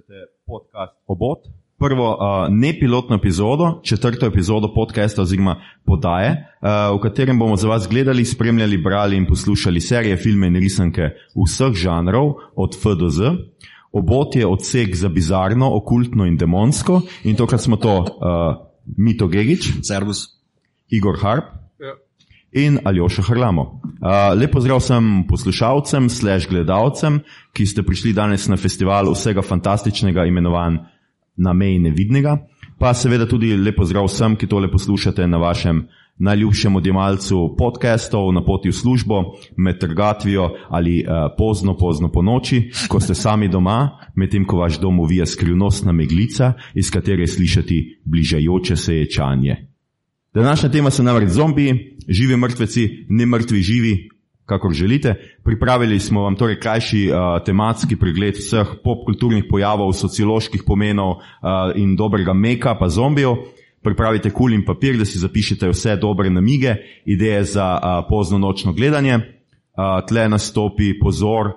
poslušate 0.00 0.32
podcast 0.46 0.92
Obot, 1.06 1.38
prvo 1.78 2.10
uh, 2.10 2.48
nepilotno 2.50 3.16
epizodo, 3.16 3.80
četrto 3.84 4.26
epizodo 4.26 4.74
podcasta 4.74 5.22
oziroma 5.22 5.60
podaje, 5.84 6.30
uh, 6.30 6.96
v 6.96 7.02
katerem 7.02 7.38
bomo 7.38 7.56
za 7.56 7.68
vas 7.68 7.88
gledali, 7.88 8.24
spremljali, 8.24 8.78
brali 8.78 9.16
in 9.16 9.26
poslušali 9.26 9.80
serije, 9.80 10.16
filme 10.16 10.46
in 10.46 10.56
risanke 10.56 11.10
vseh 11.34 11.74
žanrov, 11.74 12.34
od 12.56 12.76
F 12.76 12.94
do 12.94 13.08
Z. 13.08 13.20
Obot 13.92 14.36
je 14.36 14.46
odsek 14.46 14.96
za 14.96 15.08
bizarno, 15.08 15.76
okultno 15.76 16.26
in 16.26 16.36
demonsko, 16.36 17.02
in 17.24 17.36
tokrat 17.36 17.60
smo 17.60 17.76
to 17.76 17.96
uh, 17.98 18.06
Mito 18.96 19.28
Gigič, 19.28 19.72
Servus. 19.82 20.40
Igor 20.90 21.18
Harp 21.22 21.44
in 22.52 22.78
Aljoša 22.84 23.22
Hrlamo. 23.22 23.62
Uh, 23.62 24.40
lep 24.40 24.52
pozdrav 24.52 24.80
vsem 24.80 25.24
poslušalcem, 25.28 26.08
slash 26.08 26.48
gledalcem, 26.48 27.20
ki 27.52 27.66
ste 27.66 27.82
prišli 27.82 28.12
danes 28.16 28.48
na 28.48 28.56
festival 28.56 29.12
vsega 29.12 29.42
fantastičnega, 29.42 30.26
imenovan 30.26 30.78
Na 31.40 31.52
meji 31.52 31.78
nevidnega. 31.78 32.34
Pa 32.78 32.90
seveda 32.94 33.24
tudi 33.24 33.54
lep 33.56 33.76
pozdrav 33.76 34.04
vsem, 34.04 34.34
ki 34.36 34.48
tole 34.50 34.68
poslušate 34.70 35.24
na 35.28 35.38
vašem 35.38 35.86
najljubšem 36.20 36.76
odjemalcu 36.76 37.54
podcastov, 37.58 38.32
na 38.32 38.44
poti 38.44 38.68
v 38.68 38.76
službo, 38.76 39.22
med 39.56 39.78
trgatvijo 39.80 40.50
ali 40.68 41.00
uh, 41.00 41.32
pozno, 41.38 41.76
pozno 41.76 42.10
po 42.12 42.22
noči, 42.22 42.68
ko 42.88 43.00
ste 43.00 43.14
sami 43.14 43.48
doma, 43.48 44.10
medtem 44.16 44.44
ko 44.44 44.60
vaš 44.60 44.80
dom 44.80 45.00
uvija 45.00 45.26
skrivnostna 45.26 45.92
meglica, 45.92 46.52
iz 46.74 46.90
katere 46.90 47.26
slišati 47.26 48.00
bližajoče 48.04 48.76
se 48.76 48.96
ječanje. 48.96 49.69
Današnja 50.34 50.68
tema 50.68 50.90
so 50.90 51.02
namreč 51.02 51.28
zombiji, 51.28 51.96
živi 52.08 52.36
mrtveci, 52.36 53.06
ne 53.08 53.26
mrtvi 53.26 53.62
živi, 53.62 54.08
kakor 54.46 54.72
želite. 54.72 55.14
Pripravili 55.44 56.00
smo 56.00 56.22
vam 56.22 56.36
torej 56.36 56.60
krajši 56.60 57.10
uh, 57.10 57.44
tematski 57.44 57.96
pregled 57.96 58.34
vseh 58.34 58.66
popkulturnih 58.84 59.44
pojavov, 59.50 59.92
socioloških 59.92 60.62
pomenov 60.66 61.10
uh, 61.10 61.18
in 61.74 61.96
dobrega 61.96 62.32
meka, 62.32 62.76
pa 62.78 62.88
zombijev. 62.88 63.34
Pripravite 63.82 64.30
kul 64.30 64.54
in 64.54 64.64
papir, 64.64 64.98
da 64.98 65.04
si 65.04 65.18
zapišete 65.18 65.68
vse 65.68 65.96
dobre 65.96 66.30
namige, 66.30 66.76
ideje 67.04 67.44
za 67.44 67.66
uh, 67.74 68.06
pozno 68.08 68.38
nočno 68.38 68.72
gledanje. 68.72 69.16
Uh, 69.16 69.98
tle 70.08 70.28
nastopi 70.28 70.92
pozor, 71.00 71.50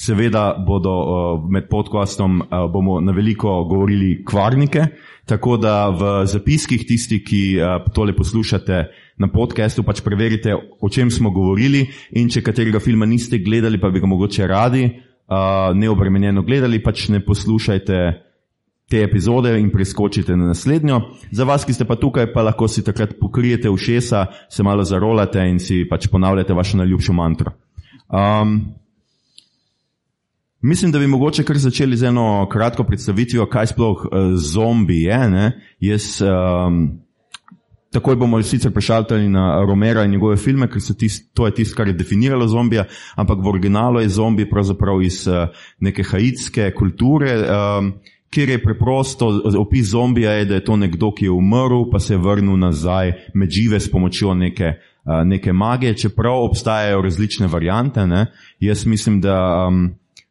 seveda 0.00 0.54
bodo 0.66 0.92
uh, 0.96 1.50
med 1.50 1.68
podcastom 1.68 2.40
uh, 2.40 2.64
bomo 2.72 3.00
na 3.00 3.12
veliko 3.12 3.64
govorili 3.68 4.22
kvarnike, 4.24 4.86
tako 5.28 5.56
da 5.60 5.90
v 5.92 6.24
zapiskih 6.26 6.86
tisti, 6.88 7.20
ki 7.24 7.42
uh, 7.60 7.92
tole 7.92 8.16
poslušate 8.16 8.80
na 9.20 9.28
podkastu, 9.28 9.84
pač 9.84 10.00
preverite, 10.00 10.56
o 10.56 10.88
čem 10.88 11.10
smo 11.12 11.30
govorili 11.30 11.84
in 12.16 12.32
če 12.32 12.40
katerega 12.42 12.80
filma 12.80 13.06
niste 13.06 13.42
gledali, 13.44 13.80
pa 13.80 13.90
bi 13.92 14.00
ga 14.00 14.08
mogoče 14.08 14.48
radi 14.48 14.88
neobremenjeno 15.30 16.42
gledali, 16.42 16.80
pač 16.82 17.04
ne 17.14 17.20
poslušajte 17.22 17.98
te 18.90 19.02
epizode 19.06 19.52
in 19.60 19.68
preskočite 19.70 20.34
na 20.34 20.48
naslednjo. 20.48 20.96
Za 21.30 21.46
vas, 21.46 21.62
ki 21.62 21.76
ste 21.76 21.86
pa 21.86 21.94
tukaj, 21.94 22.32
pa 22.34 22.42
lahko 22.42 22.66
si 22.66 22.82
takrat 22.82 23.14
pokrijete 23.20 23.70
ušesa, 23.70 24.24
se 24.50 24.66
malo 24.66 24.82
zarolate 24.82 25.44
in 25.46 25.62
si 25.62 25.84
pač 25.86 26.08
ponavljate 26.10 26.56
vašo 26.56 26.80
najljubšo 26.82 27.14
mantro. 27.14 27.54
Um, 28.10 28.79
Mislim, 30.62 30.92
da 30.92 30.98
bi 30.98 31.06
mogoče 31.06 31.44
kar 31.44 31.58
začeli 31.58 31.96
z 31.96 32.04
eno 32.04 32.48
kratko 32.52 32.84
predstavitvijo, 32.84 33.46
kaj 33.46 33.66
sploh 33.66 34.04
uh, 34.04 34.18
zombi 34.36 35.02
je. 35.02 35.30
Ne? 35.30 35.52
Jaz, 35.80 36.20
um, 36.22 37.00
takoj 37.92 38.16
bomo 38.16 38.42
sicer 38.42 38.72
prešaltali 38.72 39.28
na 39.28 39.64
Romera 39.64 40.04
in 40.04 40.10
njegove 40.10 40.36
filme, 40.36 40.68
ker 40.68 40.82
tist, 40.98 41.30
to 41.34 41.46
je 41.46 41.54
tisto, 41.54 41.76
kar 41.76 41.88
je 41.88 41.96
definiralo 41.96 42.48
zombija, 42.48 42.84
ampak 43.16 43.38
v 43.40 43.48
originalu 43.48 44.00
je 44.00 44.08
zombi 44.08 44.50
pravzaprav 44.50 45.02
iz 45.02 45.26
uh, 45.28 45.48
neke 45.80 46.04
haitske 46.04 46.72
kulture. 46.76 47.36
Um, 47.40 47.92
Ker 48.30 48.46
je 48.48 48.60
preprosto 48.62 49.26
opis 49.58 49.88
zombija, 49.90 50.30
je, 50.30 50.44
da 50.44 50.54
je 50.54 50.62
to 50.64 50.76
nekdo, 50.76 51.08
ki 51.10 51.24
je 51.24 51.30
umrl, 51.34 51.88
pa 51.90 51.98
se 51.98 52.14
je 52.14 52.18
vrnil 52.22 52.54
nazaj 52.62 53.10
med 53.34 53.50
žive 53.50 53.80
s 53.80 53.90
pomočjo 53.90 54.36
neke, 54.38 54.70
uh, 55.02 55.24
neke 55.26 55.52
magije, 55.52 55.96
čeprav 55.96 56.44
obstajajo 56.44 57.02
različne 57.02 57.48
variante. 57.50 58.06
Ne? 58.06 58.26
Jaz 58.60 58.86
mislim, 58.86 59.18
da 59.20 59.66
um, 59.66 59.88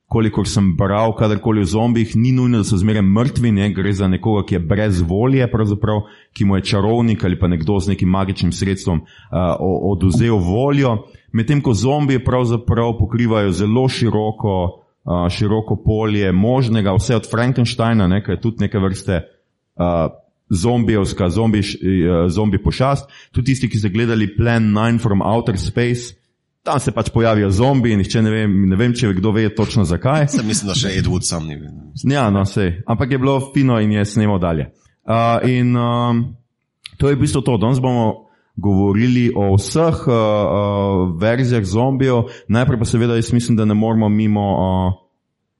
kolikor 0.09 0.47
sem 0.49 0.71
bral, 0.77 1.13
kadarkoli 1.13 1.61
v 1.61 1.69
zombijih, 1.69 2.15
ni 2.17 2.31
nujno, 2.33 2.63
da 2.63 2.65
so 2.65 2.77
zmeraj 2.81 3.03
mrtvi, 3.05 3.51
ne? 3.53 3.69
gre 3.73 3.93
za 3.93 4.07
nekoga, 4.09 4.41
ki 4.47 4.55
je 4.55 4.59
brez 4.71 5.01
volje, 5.05 5.45
ki 6.33 6.45
mu 6.45 6.57
je 6.57 6.65
čarovnik 6.65 7.23
ali 7.23 7.39
pa 7.39 7.47
nekdo 7.47 7.77
z 7.79 7.93
nekim 7.93 8.09
magičnim 8.09 8.51
sredstvom 8.51 9.03
uh, 9.03 9.37
oduzel 9.91 10.41
voljo. 10.41 10.97
Medtem 11.31 11.61
ko 11.61 11.73
zombiji 11.73 12.23
pravzaprav 12.25 12.97
pokrivajo 12.97 13.51
zelo 13.51 13.85
široko, 13.89 14.55
uh, 15.05 15.29
široko 15.29 15.77
polje 15.85 16.31
možnega, 16.31 16.95
vse 16.97 17.15
od 17.15 17.29
Frankensteina, 17.29 18.09
ki 18.25 18.31
je 18.31 18.41
tudi 18.41 18.65
neke 18.65 18.81
vrste. 18.81 19.21
Uh, 19.75 20.09
Zombijevska, 20.49 21.27
zombi, 21.29 21.59
zombi 22.33 22.57
pošast. 22.57 23.11
Tudi 23.31 23.51
tisti, 23.51 23.67
ki 23.69 23.77
ste 23.77 23.91
gledali 23.93 24.25
Plan 24.33 24.71
9 24.73 24.97
from 24.97 25.21
Outer 25.21 25.59
Space, 25.61 26.17
tam 26.69 26.79
se 26.79 26.91
pač 26.91 27.09
pojavijo 27.09 27.49
zombi, 27.49 27.91
in 27.93 28.03
ne 28.23 28.31
vem, 28.31 28.55
ne 28.69 28.77
vem, 28.77 28.93
če 28.93 29.13
kdo 29.17 29.31
ve 29.33 29.47
točno 29.55 29.85
zakaj. 29.89 30.27
Sem 30.29 30.45
mislim, 30.45 30.69
da 30.69 30.77
še 30.77 30.93
Edward 30.99 31.25
sam 31.25 31.47
ni 31.49 31.57
bil. 31.57 31.71
Ja, 32.05 32.27
no, 32.33 32.45
sej. 32.45 32.83
Ampak 32.85 33.15
je 33.15 33.21
bilo 33.21 33.39
fino 33.53 33.79
in 33.81 33.95
je 33.95 34.05
snemal 34.05 34.37
dalje. 34.39 34.69
Uh, 35.09 35.41
in 35.49 35.73
um, 35.73 36.19
to 37.01 37.09
je 37.09 37.17
v 37.17 37.23
bistvu 37.23 37.41
to. 37.41 37.57
Danes 37.57 37.81
bomo 37.81 38.29
govorili 38.59 39.29
o 39.33 39.55
vseh 39.55 40.03
uh, 40.05 40.13
uh, 40.13 41.15
verzijah 41.17 41.65
zombijev. 41.65 42.29
Najprej 42.51 42.79
pa 42.79 42.85
seveda 42.85 43.17
jaz 43.17 43.33
mislim, 43.33 43.57
da 43.57 43.65
ne 43.65 43.73
moramo 43.73 44.09
mimo 44.13 44.45
uh, 44.53 44.93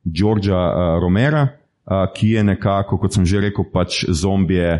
Georgea 0.05 0.61
uh, 0.61 0.91
Romera, 1.01 1.47
uh, 1.47 2.05
ki 2.13 2.35
je 2.35 2.45
nekako, 2.53 3.01
kot 3.01 3.17
sem 3.17 3.25
že 3.25 3.41
rekel, 3.49 3.65
pač 3.73 4.03
zombije. 4.05 4.77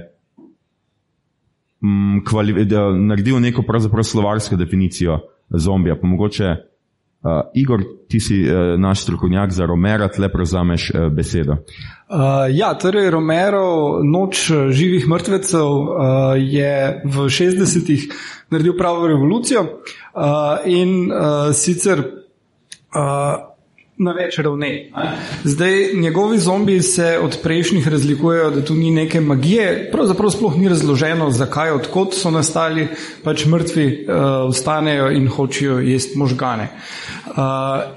Mm, 1.80 2.22
kvali, 2.28 2.66
da, 2.68 2.90
naredil 2.92 3.40
neko 3.40 3.64
pravzaprav 3.64 4.04
slovarsko 4.04 4.60
definicijo 4.60 5.22
zombija. 5.50 5.96
Pa 5.96 6.08
mogoče, 6.08 6.46
uh, 6.46 7.32
Igor, 7.54 7.84
ti 8.08 8.20
si 8.20 8.42
uh, 8.44 8.80
naš 8.80 9.04
strokovnjak 9.04 9.52
za 9.52 9.66
Romero, 9.66 10.08
tle 10.08 10.30
prevzameš 10.32 10.90
uh, 10.90 11.08
besedo. 11.14 11.52
Uh, 11.52 12.48
ja, 12.52 12.74
torej 12.74 13.10
Romero, 13.10 14.00
noč 14.04 14.52
živih 14.72 15.08
mrtvecev, 15.08 15.68
uh, 15.68 15.90
je 16.38 17.02
v 17.06 17.28
60-ih 17.28 18.08
naredil 18.50 18.78
pravo 18.78 19.08
revolucijo 19.08 19.62
uh, 19.62 20.66
in 20.66 21.12
uh, 21.12 21.54
sicer. 21.54 22.00
Uh, 22.90 23.49
na 24.00 24.14
več 24.16 24.38
ravneh. 24.40 24.94
Zdaj, 25.44 25.94
njegovi 26.00 26.40
zombi 26.40 26.82
se 26.82 27.18
od 27.22 27.40
prejšnjih 27.44 27.88
razlikujejo, 27.88 28.52
da 28.52 28.66
tu 28.66 28.76
ni 28.76 28.92
neke 28.92 29.22
magije, 29.22 29.90
pravzaprav 29.92 30.32
sploh 30.32 30.56
ni 30.58 30.70
razloženo, 30.72 31.32
zakaj, 31.36 31.72
odkot 31.82 32.16
so 32.16 32.32
nastali, 32.32 32.88
pač 33.24 33.46
mrtvi 33.46 33.88
uh, 34.08 35.12
in 35.16 35.28
hočejo 35.28 35.80
jesti 35.80 36.18
možgane 36.18 36.70
uh, 36.70 37.44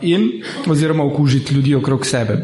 in 0.01 0.43
oziroma 0.67 1.05
okužiti 1.05 1.55
ljudi 1.55 1.75
okrog 1.75 2.07
sebe. 2.07 2.39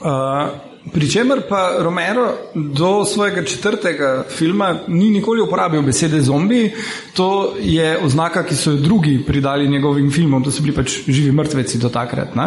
Uh, 0.00 0.67
Pričemer 0.92 1.42
pa 1.48 1.70
Romero 1.78 2.34
do 2.54 3.04
svojega 3.04 3.44
četrtega 3.44 4.24
filma 4.28 4.78
ni 4.88 5.10
nikoli 5.10 5.42
uporabil 5.42 5.82
besede 5.82 6.20
zombi, 6.20 6.72
to 7.14 7.54
je 7.60 7.98
oznaka, 7.98 8.42
ki 8.42 8.56
so 8.56 8.70
jo 8.70 8.76
drugi 8.76 9.24
pridali 9.26 9.68
njegovim 9.68 10.10
filmom, 10.10 10.44
to 10.44 10.50
so 10.50 10.62
bili 10.62 10.74
pač 10.74 10.98
živi 11.08 11.32
mrtveci 11.32 11.78
do 11.78 11.88
takrat. 11.88 12.28
Uh, 12.36 12.42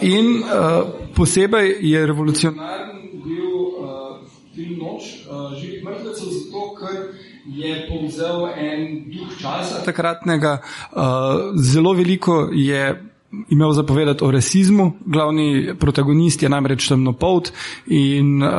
in 0.00 0.42
uh, 0.42 0.86
posebej 1.16 1.76
je 1.80 2.06
revolucionaren 2.06 2.96
bil 3.24 3.56
uh, 3.56 4.20
film 4.54 4.78
Noč 4.78 5.02
uh, 5.02 5.58
živih 5.60 5.84
mrtvecev, 5.84 6.28
zato 6.28 6.74
ker 6.80 6.96
je 7.46 7.86
povzel 7.88 8.46
en 8.56 9.04
duh 9.10 9.38
časa 9.40 9.84
takratnega. 9.84 10.58
Uh, 10.92 11.02
zelo 11.56 11.92
veliko 11.92 12.48
je 12.52 13.09
imel 13.48 13.72
zapovedati 13.72 14.24
o 14.24 14.30
rasizmu. 14.30 14.92
Glavni 15.06 15.74
protagonist 15.78 16.42
je 16.42 16.48
namreč 16.48 16.88
temnopolt 16.88 17.52
in 17.86 18.42
uh, 18.42 18.50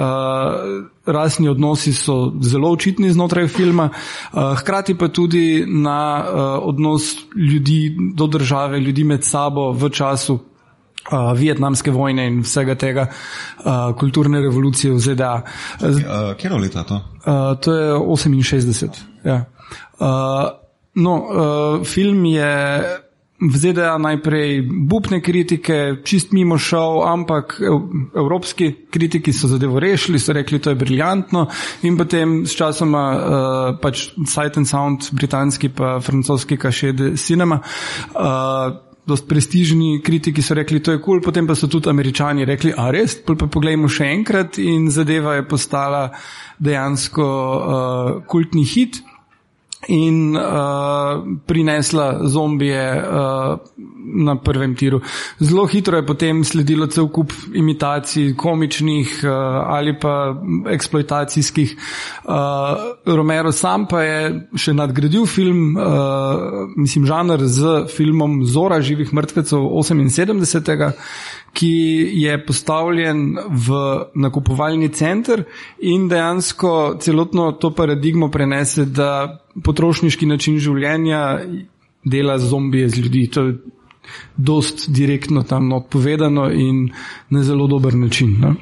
rasni 1.06 1.50
odnosi 1.50 1.94
so 1.94 2.34
zelo 2.42 2.72
očitni 2.72 3.12
znotraj 3.12 3.48
filma, 3.48 3.90
uh, 3.90 4.58
hkrati 4.60 4.98
pa 4.98 5.08
tudi 5.08 5.66
na 5.68 6.24
uh, 6.24 6.40
odnos 6.68 7.16
ljudi 7.36 7.98
do 8.16 8.28
države, 8.28 8.80
ljudi 8.80 9.04
med 9.04 9.24
sabo 9.24 9.72
v 9.72 9.90
času. 9.90 10.40
Uh, 11.12 11.34
Vietnamske 11.34 11.92
vojne 11.92 12.28
in 12.28 12.44
vsega 12.46 12.76
tega, 12.76 13.08
uh, 13.66 13.96
kulturne 13.98 14.42
revolucije 14.42 14.94
v 14.94 15.00
ZDA. 15.00 15.42
Uh, 15.82 16.36
Kje 16.38 16.50
je 16.50 16.60
leta 16.60 16.84
to? 16.84 16.96
Uh, 17.26 17.58
to 17.60 17.74
je 17.74 17.94
68. 17.94 18.90
Ja. 19.26 19.46
Uh, 20.00 20.08
no, 20.94 21.16
uh, 21.16 21.86
film 21.86 22.26
je 22.26 23.01
v 23.42 23.58
ZDA 23.58 23.98
najprej 23.98 24.62
bupne 24.86 25.22
kritike, 25.22 26.02
čist 26.06 26.30
mimo 26.32 26.58
šel, 26.62 27.02
ampak 27.10 27.58
evropski 28.16 28.72
kritiki 28.94 29.34
so 29.34 29.50
zadevo 29.50 29.82
rešili, 29.82 30.20
so 30.22 30.34
rekli, 30.34 30.60
to 30.62 30.70
je 30.70 30.78
briljantno. 30.78 31.48
In 31.82 31.98
potem 31.98 32.46
s 32.46 32.54
časoma 32.58 33.04
uh, 33.10 33.24
pač 33.82 34.12
Sight 34.30 34.62
and 34.62 34.70
Sound, 34.70 35.10
britanski 35.12 35.70
pa 35.74 35.98
francoski 36.00 36.58
kašede 36.58 37.16
cinema. 37.18 37.60
Uh, 38.14 38.92
dost 39.08 39.26
prestižni 39.28 40.02
kritiki 40.06 40.42
so 40.46 40.54
rekli, 40.54 40.80
to 40.80 40.94
je 40.94 41.02
kul, 41.02 41.18
cool, 41.18 41.24
potem 41.26 41.48
pa 41.48 41.56
so 41.58 41.68
tudi 41.68 41.90
američani 41.90 42.46
rekli, 42.46 42.74
a 42.78 42.92
res, 42.94 43.18
pa 43.26 43.34
poglejmo 43.34 43.90
še 43.90 44.12
enkrat 44.14 44.62
in 44.62 44.92
zadeva 44.94 45.40
je 45.40 45.48
postala 45.50 46.04
dejansko 46.62 47.26
uh, 47.26 48.12
kultni 48.30 48.64
hit 48.68 49.02
in 49.88 50.36
uh, 50.36 50.44
prinesla 51.46 52.20
zombije 52.24 53.04
uh, 53.04 53.60
na 54.16 54.36
prvem 54.36 54.76
tiru. 54.76 55.02
Zelo 55.40 55.66
hitro 55.66 55.98
je 55.98 56.06
potem 56.06 56.44
sledilo 56.44 56.88
cel 56.88 57.08
kup 57.08 57.32
imitacij, 57.54 58.36
komičnih 58.38 59.20
uh, 59.24 59.32
ali 59.66 60.00
pa 60.00 60.36
eksploatacijskih. 60.70 61.76
Uh, 62.24 62.34
Romero 63.06 63.52
sam 63.52 63.88
pa 63.88 64.02
je 64.04 64.48
še 64.56 64.74
nadgradil 64.74 65.26
film, 65.26 65.78
uh, 65.78 65.84
mislim, 66.76 67.06
žanr 67.06 67.46
z 67.46 67.86
filmom 67.96 68.42
Zora 68.46 68.82
živih 68.82 69.14
mrtvecev 69.14 69.60
78 69.60 70.92
ki 71.54 72.10
je 72.14 72.46
postavljen 72.46 73.38
v 73.50 73.80
nakupovalni 74.16 74.90
center 74.90 75.44
in 75.80 76.08
dejansko 76.08 76.98
celotno 77.00 77.52
to 77.52 77.74
paradigmo 77.76 78.32
prenese, 78.32 78.86
da 78.86 79.42
potrošniški 79.64 80.26
način 80.26 80.60
življenja 80.60 81.40
dela 82.06 82.38
zombije 82.40 82.90
z 82.90 83.04
ljudi. 83.04 83.28
To 83.28 83.44
je 83.44 83.58
dost 84.38 84.90
direktno 84.90 85.44
tam 85.44 85.74
odpovedano 85.74 86.50
in 86.52 86.90
na 87.30 87.44
zelo 87.44 87.68
dober 87.68 87.94
način. 87.94 88.38
Ne? 88.40 88.56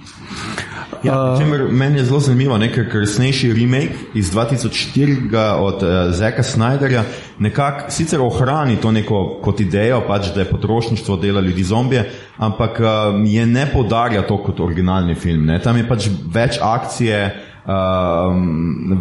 Ja, 1.04 1.34
uh, 1.34 1.72
meni 1.72 1.98
je 1.98 2.06
zelo 2.06 2.20
zanimivo, 2.20 2.58
ker 2.76 2.88
resnejši 2.94 3.54
remake 3.54 3.96
iz 4.14 4.32
2004 4.34 5.56
od 5.60 5.84
uh, 5.84 6.14
Zeka 6.16 6.44
Snyderja 6.44 7.04
nekako 7.40 7.92
sicer 7.92 8.22
ohrani 8.22 8.76
to 8.82 8.92
neko 8.92 9.40
kot 9.44 9.62
idejo, 9.62 10.02
pač, 10.08 10.34
da 10.36 10.42
je 10.42 10.50
potrošništvo 10.50 11.18
dela 11.18 11.42
ljudi 11.42 11.64
zombije, 11.64 12.10
ampak 12.38 12.80
uh, 12.80 12.88
je 13.26 13.46
ne 13.46 13.66
podarja 13.74 14.28
to 14.28 14.38
kot 14.44 14.60
originalni 14.60 15.16
film. 15.16 15.46
Ne? 15.46 15.62
Tam 15.62 15.78
je 15.78 15.88
pač 15.88 16.10
več 16.34 16.60
akcije. 16.62 17.46
Uh, 17.60 18.32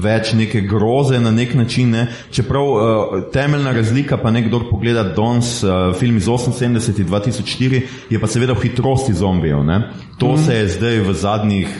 več 0.02 0.32
neke 0.36 0.60
groze 0.68 1.20
na 1.22 1.30
nek 1.32 1.54
način. 1.54 1.92
Ne? 1.94 2.06
Čeprav 2.34 2.66
uh, 2.68 3.14
temeljna 3.32 3.72
razlika, 3.72 4.18
pa 4.20 4.32
nekdo 4.34 4.60
pogleda 4.70 5.06
danes 5.16 5.62
uh, 5.62 5.94
film 5.96 6.18
iz 6.18 6.26
78-2004, 6.26 7.82
je 8.10 8.20
pa 8.20 8.28
seveda 8.28 8.52
v 8.58 8.66
hitrosti 8.66 9.14
zombijev. 9.16 9.62
Ne? 9.64 9.78
To 10.18 10.34
mm. 10.34 10.42
se 10.44 10.58
je 10.58 10.68
zdaj 10.74 11.00
v 11.06 11.14
zadnjih 11.14 11.78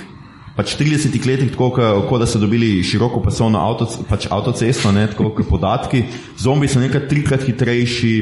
pač 0.59 0.75
30 0.75 1.15
letih, 1.23 1.53
tako 1.55 1.71
kot 2.09 2.19
da 2.19 2.27
so 2.27 2.41
dobili 2.43 2.83
široko 2.83 3.23
pasovno 3.23 3.61
avto, 3.63 3.87
pač 4.09 4.27
avtocesto, 4.31 4.91
ne, 4.91 5.07
tako 5.07 5.31
kot 5.37 5.47
podatki. 5.47 6.03
Zombi 6.39 6.67
so 6.71 6.83
nekaj 6.83 7.07
trikrat 7.11 7.47
hitrejši. 7.47 8.15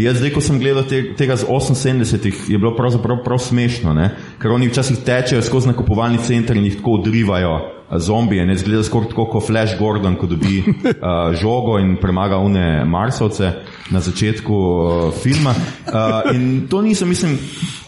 Jaz 0.00 0.18
zdaj, 0.20 0.32
ko 0.34 0.40
sem 0.44 0.58
gledal 0.60 0.84
te, 0.88 1.02
tega 1.16 1.36
z 1.40 1.48
78, 1.48 2.52
je 2.52 2.58
bilo 2.58 2.74
pravzaprav 2.76 3.22
prav 3.24 3.40
smešno, 3.40 3.92
ne? 3.96 4.10
ker 4.40 4.52
oni 4.52 4.68
včasih 4.68 5.00
tečejo 5.04 5.44
skozi 5.44 5.72
nakupovalni 5.72 6.20
center 6.24 6.56
in 6.56 6.68
jih 6.68 6.80
tako 6.80 6.98
odrivajo 7.00 7.75
zombije, 7.90 8.46
ne 8.46 8.56
zgleda 8.56 8.82
skoraj 8.84 9.08
tako 9.08 9.24
kot 9.30 9.46
Flash 9.46 9.78
Gordon, 9.78 10.16
ko 10.16 10.26
dobi 10.26 10.62
uh, 10.66 11.34
žogo 11.34 11.78
in 11.78 11.96
premaga 12.00 12.38
une 12.38 12.84
Marsovce 12.84 13.52
na 13.90 14.00
začetku 14.00 14.54
uh, 14.54 15.14
filma. 15.22 15.50
Uh, 15.50 16.34
in 16.34 16.66
to 16.70 16.82
niso, 16.82 17.06
mislim, 17.06 17.38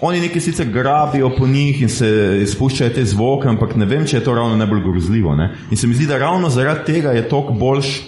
oni 0.01 0.21
nekaj 0.21 0.41
sicer 0.41 0.69
grabijo 0.71 1.31
po 1.39 1.47
njih 1.47 1.83
in 1.83 1.89
se 1.89 2.47
spuščajo 2.47 2.91
te 2.95 3.05
zvoke, 3.05 3.49
ampak 3.49 3.77
ne 3.77 3.87
vem, 3.87 4.07
če 4.07 4.17
je 4.17 4.25
to 4.25 4.35
ravno 4.35 4.57
najbolj 4.57 4.85
grozljivo. 4.87 5.35
Ne? 5.37 5.51
In 5.71 5.77
se 5.77 5.87
mi 5.87 5.95
zdi, 5.95 6.07
da 6.07 6.19
ravno 6.19 6.51
zaradi 6.51 6.85
tega 6.93 7.13
je 7.13 7.29
toliko 7.29 7.53
boljš. 7.53 8.01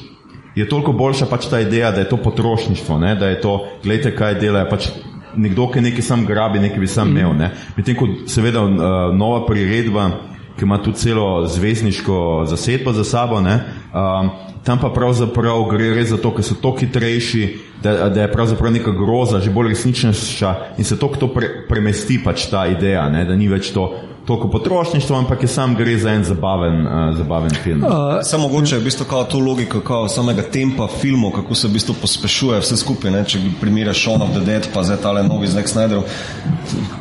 Je 0.55 0.69
toliko 0.69 0.93
boljša 0.93 1.27
pač 1.31 1.47
ta 1.47 1.61
ideja, 1.61 1.93
da 1.95 2.01
je 2.03 2.09
to 2.09 2.17
potrošništvo, 2.17 2.99
ne? 2.99 3.15
da 3.15 3.29
je 3.31 3.41
to, 3.41 3.61
gledajte, 3.85 4.17
kaj 4.17 4.35
delajo. 4.41 4.67
Pač 4.71 4.89
nekdo, 5.37 5.69
ki 5.71 5.81
nekaj 5.81 6.03
sam 6.03 6.25
grabi, 6.27 6.59
nekaj 6.59 6.79
bi 6.79 6.87
sam 6.91 7.11
imel. 7.11 7.37
Ne? 7.39 7.53
Medtem 7.77 7.97
ko 7.97 8.09
seveda 8.27 8.65
uh, 8.65 8.75
nova 9.15 9.45
priredba, 9.47 10.11
ki 10.59 10.65
ima 10.65 10.79
tudi 10.83 10.99
celo 10.99 11.47
zvezdniško 11.47 12.45
zasedbo 12.47 12.93
za 12.93 13.05
sabo. 13.05 13.41
Um, 13.41 14.31
tam 14.65 14.79
pa 14.81 14.91
pravzaprav 14.93 15.65
gre 15.71 15.95
res 15.95 16.11
za 16.11 16.19
to, 16.21 16.35
ker 16.37 16.45
so 16.45 16.55
tako 16.55 16.85
hitrejši, 16.85 17.45
da, 17.83 18.09
da 18.09 18.23
je 18.23 18.33
pravzaprav 18.33 18.73
neka 18.73 18.93
groza, 18.93 19.41
že 19.41 19.51
bolj 19.51 19.73
resničnejša 19.73 20.55
in 20.79 20.85
se 20.85 20.99
to 20.99 21.09
pre, 21.35 21.65
premesti 21.69 22.21
pač 22.25 22.51
ta 22.51 22.67
ideja, 22.69 23.09
ne? 23.09 23.25
da 23.25 23.37
ni 23.37 23.49
več 23.49 23.73
to 23.73 23.89
toliko 24.31 24.49
potrošništva, 24.49 25.19
ampak 25.19 25.43
je 25.43 25.49
sam 25.49 25.75
gre 25.75 25.97
za 25.99 26.11
en 26.11 26.25
zabaven, 26.25 26.87
uh, 26.87 27.17
zabaven 27.17 27.51
film. 27.63 27.83
Uh, 27.85 27.91
Samo 28.23 28.49
mogoče 28.49 28.77
je 28.77 28.81
v 28.81 28.85
bistvu 28.85 29.07
to 29.31 29.39
logika 29.39 29.81
kao 29.81 30.09
samega 30.09 30.43
tempa 30.43 30.87
filmov, 31.01 31.31
kako 31.31 31.55
se 31.55 31.69
v 31.69 31.73
bistvu 31.73 31.95
pospešuje 32.01 32.61
vse 32.61 32.77
skupaj. 32.77 33.11
Ne? 33.11 33.25
Če 33.25 33.41
primerjaš 33.61 34.03
Shaun 34.03 34.23
of 34.23 34.31
the 34.31 34.41
Dead, 34.47 34.69
pa 34.75 34.85
zdaj 34.87 35.01
tale 35.03 35.25
novi 35.27 35.51
z 35.51 35.59
Zack 35.59 35.69
Snyderom, 35.69 36.05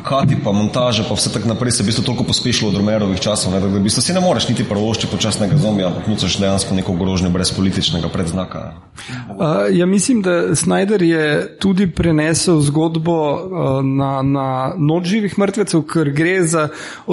kati 0.02 0.40
pa 0.44 0.52
montaže, 0.52 1.04
pa 1.08 1.14
vse 1.14 1.30
tako 1.32 1.52
naprej 1.52 1.70
se 1.70 1.82
je 1.82 1.84
v 1.84 1.92
bistvu 1.92 2.04
toliko 2.04 2.24
pospešilo 2.24 2.70
od 2.70 2.76
Romerovih 2.76 3.20
časov, 3.20 3.54
ne? 3.54 3.60
da 3.60 3.70
v 3.70 3.84
bistvu 3.84 4.02
si 4.02 4.16
ne 4.16 4.20
moreš 4.20 4.48
niti 4.48 4.66
prvošči 4.66 5.06
počasnega 5.12 5.56
zombija, 5.56 5.86
ampak 5.86 6.10
nucaš 6.10 6.38
dejansko 6.38 6.74
neko 6.74 6.98
grožnjo 6.98 7.30
brez 7.30 7.54
političnega 7.54 8.10
predznaka. 8.10 8.72
Uh, 9.30 9.70
ja, 9.70 9.86
mislim, 9.86 10.22
da 10.22 10.56
Snyder 10.58 11.02
je 11.02 11.56
tudi 11.62 11.86
prenesel 11.86 12.58
zgodbo 12.60 13.18
uh, 13.32 13.84
na, 13.84 14.22
na 14.22 14.48
noč 14.78 15.06
živih 15.14 15.38
mrtvecev, 15.38 15.86
ker 15.86 16.10
gre 16.10 16.40
za 16.42 16.68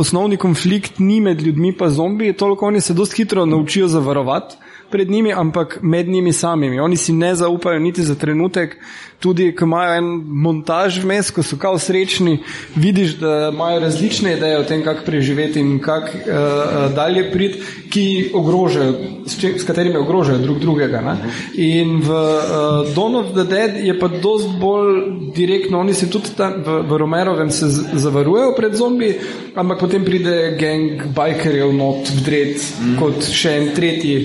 osnovni 0.08 0.38
konflikt 0.38 1.00
ni 1.00 1.20
med 1.22 1.42
ljudmi 1.42 1.74
pa 1.78 1.90
zombiji, 1.90 2.34
toliko 2.34 2.66
oni 2.66 2.82
se 2.82 2.94
dosti 2.94 3.24
hitro 3.24 3.46
naučijo 3.46 3.88
zavarovati 3.88 4.56
pred 4.90 5.10
njimi, 5.10 5.34
ampak 5.34 5.80
med 5.82 6.08
njimi 6.08 6.34
samimi. 6.34 6.80
Oni 6.80 6.98
si 6.98 7.14
ne 7.14 7.36
zaupajo 7.36 7.80
niti 7.80 8.04
za 8.04 8.16
trenutek, 8.16 8.78
tudi 9.20 9.50
ko 9.56 9.66
imajo 9.66 9.94
en 9.98 10.08
montaž 10.46 11.00
vmes, 11.02 11.32
ko 11.34 11.44
so 11.44 11.58
kao 11.58 11.80
srečni, 11.82 12.38
vidiš, 12.76 13.16
da 13.18 13.50
imajo 13.54 13.80
različne 13.80 14.34
ideje 14.38 14.60
o 14.60 14.64
tem, 14.64 14.84
kako 14.84 15.06
preživeti 15.06 15.60
in 15.60 15.80
kako 15.82 16.18
uh, 16.18 16.96
dalje 16.96 17.32
prid, 17.32 17.58
ki 17.90 18.32
ogrožajo, 18.34 18.94
s, 19.26 19.40
če, 19.42 19.54
s 19.58 19.66
katerimi 19.66 19.98
ogrožajo 19.98 20.44
drug 20.44 20.60
drugega. 20.62 21.02
Ne? 21.02 21.16
In 21.56 21.98
v 22.06 22.12
uh, 22.14 22.94
Dawn 22.94 23.18
of 23.24 23.34
the 23.34 23.46
Dead 23.50 23.80
je 23.82 23.98
pa 24.00 24.08
dost 24.08 24.52
bolj 24.62 25.02
direktno, 25.36 25.80
oni 25.80 25.94
se 25.98 26.10
tudi 26.14 26.36
tam 26.38 26.62
v, 26.66 26.82
v 26.86 27.00
Romerovem 27.02 27.50
se 27.52 27.70
zavarujejo 27.94 28.54
pred 28.58 28.76
zombi, 28.78 29.16
ampak 29.56 29.80
potem 29.82 30.06
pride 30.06 30.54
gang 30.60 31.08
bikerjev 31.10 31.74
not 31.74 32.14
vdret 32.20 32.62
mm. 32.62 33.00
kot 33.02 33.32
še 33.34 33.58
en 33.58 33.74
tretji 33.74 34.20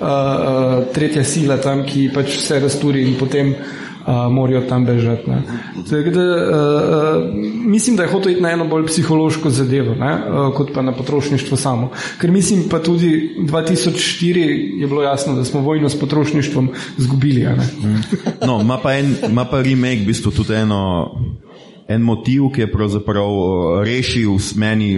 uh, 0.00 0.92
tretja 0.94 1.24
sila 1.24 1.56
tam, 1.62 1.84
ki 1.86 2.10
pač 2.14 2.36
vse 2.36 2.60
razturi 2.60 3.02
in 3.08 3.16
potem 3.18 3.52
uh, 3.52 4.26
morajo 4.32 4.62
tam 4.68 4.84
bežati. 4.86 5.26
Da, 5.26 5.98
uh, 5.98 7.34
mislim, 7.66 7.96
da 7.96 8.02
je 8.02 8.12
hotel 8.12 8.32
iti 8.32 8.42
na 8.42 8.50
eno 8.50 8.66
bolj 8.68 8.86
psihološko 8.86 9.50
zadevo, 9.50 9.94
ne, 9.94 10.12
uh, 10.14 10.54
kot 10.54 10.72
pa 10.74 10.82
na 10.82 10.92
potrošništvo 10.92 11.56
samo. 11.56 11.90
Ker 12.20 12.30
mislim 12.30 12.68
pa 12.70 12.82
tudi 12.82 13.36
2004 13.38 14.80
je 14.80 14.86
bilo 14.86 15.02
jasno, 15.02 15.34
da 15.34 15.44
smo 15.44 15.60
vojno 15.60 15.88
s 15.88 16.00
potrošništvom 16.00 16.70
zgubili. 16.96 17.46
No, 18.46 18.60
ima 18.60 18.78
pa, 18.82 18.94
en, 18.94 19.16
ima 19.28 19.44
pa 19.44 19.62
remake 19.62 20.02
v 20.02 20.06
bistvu 20.06 20.30
tudi 20.30 20.54
eno. 20.54 21.10
En 21.88 22.02
motiv, 22.02 22.48
ki 22.54 22.60
je 22.60 22.72
pravzaprav 22.72 23.30
rešil 23.86 24.32
meni 24.56 24.88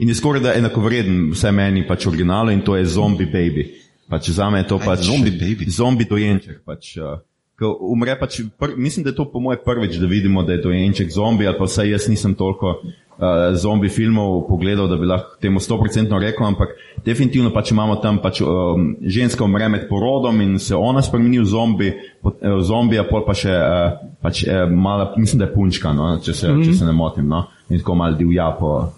in 0.00 0.08
je 0.08 0.14
skoraj 0.14 0.40
da 0.40 0.54
enakovreden 0.56 1.30
vse 1.34 1.52
meni, 1.52 1.84
pač 1.88 2.06
originalu, 2.06 2.50
in 2.50 2.62
to 2.64 2.76
je 2.76 2.86
Zombie 2.86 3.28
Baby. 3.28 3.66
Pač 4.10 4.30
za 4.34 4.50
me 4.50 4.58
je 4.58 4.68
to 4.68 4.78
pač 4.82 5.06
zombi, 5.06 5.30
baby. 5.30 5.70
Zombi 5.70 6.04
dojenček. 6.04 6.64
Pač, 6.66 6.96
uh, 6.98 7.22
umre 7.62 8.16
pač, 8.18 8.40
pr, 8.58 8.74
mislim, 8.76 9.04
da 9.06 9.14
je 9.14 9.20
to 9.20 9.28
po 9.30 9.40
moje 9.40 9.60
prvič, 9.62 10.00
da 10.02 10.10
vidimo, 10.10 10.42
da 10.42 10.56
je 10.56 10.64
dojenček 10.64 11.12
zombi, 11.14 11.46
ali 11.46 11.58
pa 11.58 11.68
vsaj 11.70 11.92
jaz 11.94 12.08
nisem 12.10 12.34
toliko 12.34 12.80
uh, 12.82 13.54
zombi 13.54 13.88
filmov 13.88 14.48
pogledal, 14.48 14.88
da 14.90 14.98
bi 14.98 15.06
lahko 15.06 15.38
temu 15.40 15.62
100% 15.62 16.18
rekel, 16.26 16.46
ampak 16.46 16.74
definitivno 17.06 17.52
pač 17.54 17.70
imamo 17.70 18.00
tam 18.02 18.18
pač, 18.18 18.42
um, 18.42 18.96
ženska 19.06 19.46
umre 19.46 19.68
med 19.68 19.86
porodom 19.88 20.40
in 20.40 20.58
se 20.58 20.74
ona 20.74 21.06
spremeni 21.06 21.38
v 21.38 21.46
zombi, 21.46 21.94
pot, 22.22 22.42
uh, 22.42 22.58
zombija, 22.66 23.06
pol 23.06 23.22
pa 23.28 23.36
še 23.36 23.54
uh, 23.54 24.00
pač, 24.18 24.42
uh, 24.48 24.66
mala, 24.66 25.12
mislim, 25.16 25.44
da 25.44 25.46
je 25.46 25.54
punčka, 25.54 25.94
no, 25.94 26.16
če, 26.18 26.34
se, 26.34 26.48
mm 26.48 26.56
-hmm. 26.56 26.64
če 26.66 26.78
se 26.82 26.88
ne 26.88 26.92
motim, 26.92 27.28
no, 27.28 27.46
in 27.68 27.78
tako 27.78 27.94
mal 27.94 28.18
divja 28.18 28.50
po 28.58 28.88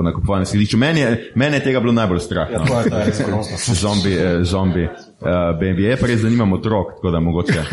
po 0.00 0.04
nakupovanju 0.04 0.46
skladišča. 0.46 0.76
Meni, 0.76 1.04
meni 1.34 1.56
je 1.56 1.64
tega 1.64 1.80
bilo 1.80 1.92
najbolj 1.92 2.18
strah. 2.18 2.48
No. 2.50 2.58
Ja, 2.74 3.04
zombi, 3.84 4.14
eh, 4.14 4.44
zombi, 4.44 4.84
uh, 4.84 5.28
baby. 5.60 5.82
Je 5.82 5.96
pa 5.96 6.06
res 6.06 6.20
zanimivo 6.20 6.56
otrok, 6.56 6.94
tako 6.96 7.10
da 7.10 7.20
mogoče. 7.20 7.64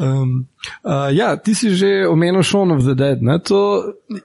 Um, 0.00 0.46
uh, 0.84 1.14
ja, 1.14 1.36
ti 1.36 1.54
si 1.54 1.70
že 1.70 2.08
omenil 2.08 2.42
Shaun 2.42 2.72
of 2.72 2.82
the 2.82 2.94
Dead. 2.94 3.18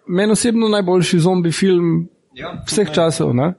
Meni 0.08 0.32
osebno 0.32 0.68
najboljši 0.68 1.20
zombi 1.20 1.52
film 1.52 2.10
ja, 2.34 2.64
vseh 2.66 2.88
ne. 2.88 2.94
časov. 2.94 3.36
Ne? 3.36 3.54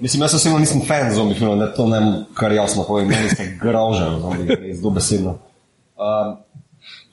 Mislim, 0.00 0.22
jaz 0.22 0.34
osebno 0.34 0.58
nisem 0.58 0.84
fan 0.84 1.08
zombi 1.14 1.34
filmov, 1.34 1.56
ne 1.56 1.70
to 1.76 1.86
ne, 1.88 2.00
kar 2.34 2.52
jasno 2.52 2.84
povem, 2.84 3.08
meni 3.08 3.32
ste 3.32 3.56
grožen, 3.60 4.20
zombi, 4.20 4.56
res 4.60 4.82
dobesedno. 4.84 5.38
Uh, 5.96 6.36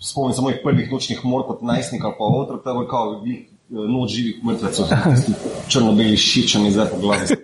spomnim 0.04 0.36
se 0.36 0.42
mojih 0.42 0.60
prvih 0.64 0.92
nočnih 0.92 1.24
mor 1.24 1.48
kot 1.48 1.62
najstnika, 1.62 2.12
pa 2.20 2.26
otrok, 2.26 2.64
tako 2.64 2.88
kao, 2.92 3.22
noč 3.72 4.12
živih 4.12 4.44
mrtvecev, 4.44 4.86
črno-beli 5.72 6.18
šičani, 6.18 6.72
zdaj 6.72 6.90
pa 6.92 6.98
glavni. 7.00 7.38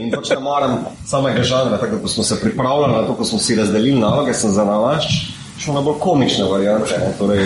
In 0.00 0.10
pač 0.10 0.30
ne 0.32 0.40
maram 0.40 0.78
samega 1.06 1.42
žanra, 1.42 1.78
tako 1.78 2.00
da 2.02 2.08
smo 2.08 2.24
se 2.24 2.40
pripravljali 2.40 2.92
na 2.92 3.06
to, 3.06 3.14
ko 3.14 3.24
smo 3.24 3.38
si 3.38 3.56
razdelili 3.56 4.00
naloge, 4.00 4.34
sem 4.34 4.50
za 4.50 4.64
nalašč. 4.64 5.12
šel 5.58 5.74
na 5.74 5.80
bolj 5.80 5.98
komične 6.00 6.44
variante. 6.44 6.94
Torej, 7.18 7.44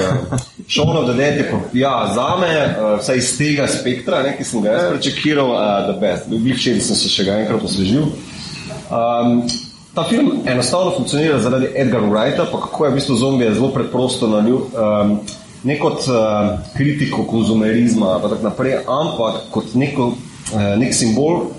Dead 1.17 1.37
je 1.37 1.51
pa, 1.51 1.59
ja, 1.73 2.11
za 2.15 2.37
me, 2.41 2.51
uh, 2.67 2.99
vsaj 3.01 3.19
iz 3.19 3.37
tega 3.39 3.67
spektra, 3.67 4.23
ne, 4.23 4.37
ki 4.37 4.45
sem 4.45 4.63
ga 4.63 4.73
jaz 4.73 4.89
prečakiral, 4.91 5.51
uh, 5.51 5.91
the 5.91 6.01
best. 6.01 6.29
Bil 6.31 6.55
včeraj 6.55 6.81
sem 6.81 6.97
se 6.97 7.11
še 7.11 7.27
ga 7.27 7.39
enkrat 7.45 7.65
osvežil. 7.65 8.11
Um, 8.91 9.45
ta 9.95 10.05
film 10.07 10.43
enostavno 10.47 10.95
funkcionira 10.97 11.39
zaradi 11.39 11.71
Edgar 11.75 12.03
Wrighta, 12.03 12.47
pa 12.51 12.61
kako 12.67 12.85
je 12.85 12.91
v 12.91 12.99
bistvu 12.99 13.17
zombije 13.17 13.55
zelo 13.55 13.71
preprosto 13.75 14.29
na 14.31 14.43
nju. 14.43 14.59
Um, 14.75 15.17
ne 15.65 15.79
kot 15.79 16.07
uh, 16.09 16.59
kritiko 16.77 17.25
konzumerizma, 17.25 18.19
pa 18.23 18.29
tako 18.29 18.43
naprej, 18.43 18.79
ampak 18.89 19.35
kot 19.51 19.75
neko, 19.75 20.13
uh, 20.53 20.61
nek 20.81 20.95
simbol, 20.95 21.51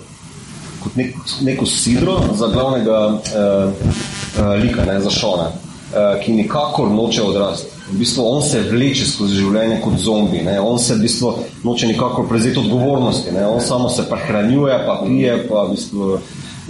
kot 0.83 0.95
nek, 0.97 1.15
neko 1.41 1.65
sidro 1.65 2.19
za 2.33 2.47
glavnega 2.47 3.01
uh, 3.07 3.19
uh, 3.21 4.55
lika, 4.63 4.85
ne, 4.85 4.99
za 5.01 5.09
šona, 5.09 5.51
uh, 5.51 6.17
ki 6.23 6.33
nikakor 6.33 6.89
noče 6.89 7.23
odrasti. 7.23 7.67
V 7.91 7.97
bistvu 7.99 8.23
on 8.23 8.41
se 8.41 8.61
vleče 8.63 9.05
skozi 9.05 9.41
življenje 9.41 9.81
kot 9.83 9.97
zombi, 9.99 10.39
ne. 10.45 10.59
on 10.59 10.79
se 10.79 10.95
v 10.95 11.03
bistvu 11.03 11.33
noče 11.63 11.89
nikakor 11.91 12.29
prezeti 12.29 12.59
odgovornosti, 12.59 13.33
ne. 13.35 13.45
on 13.47 13.61
samo 13.61 13.89
se 13.89 14.07
prehranjuje, 14.09 14.77
pa 14.85 15.01
pije, 15.05 15.35
pa 15.49 15.65
v 15.67 15.75
bistvu 15.75 16.21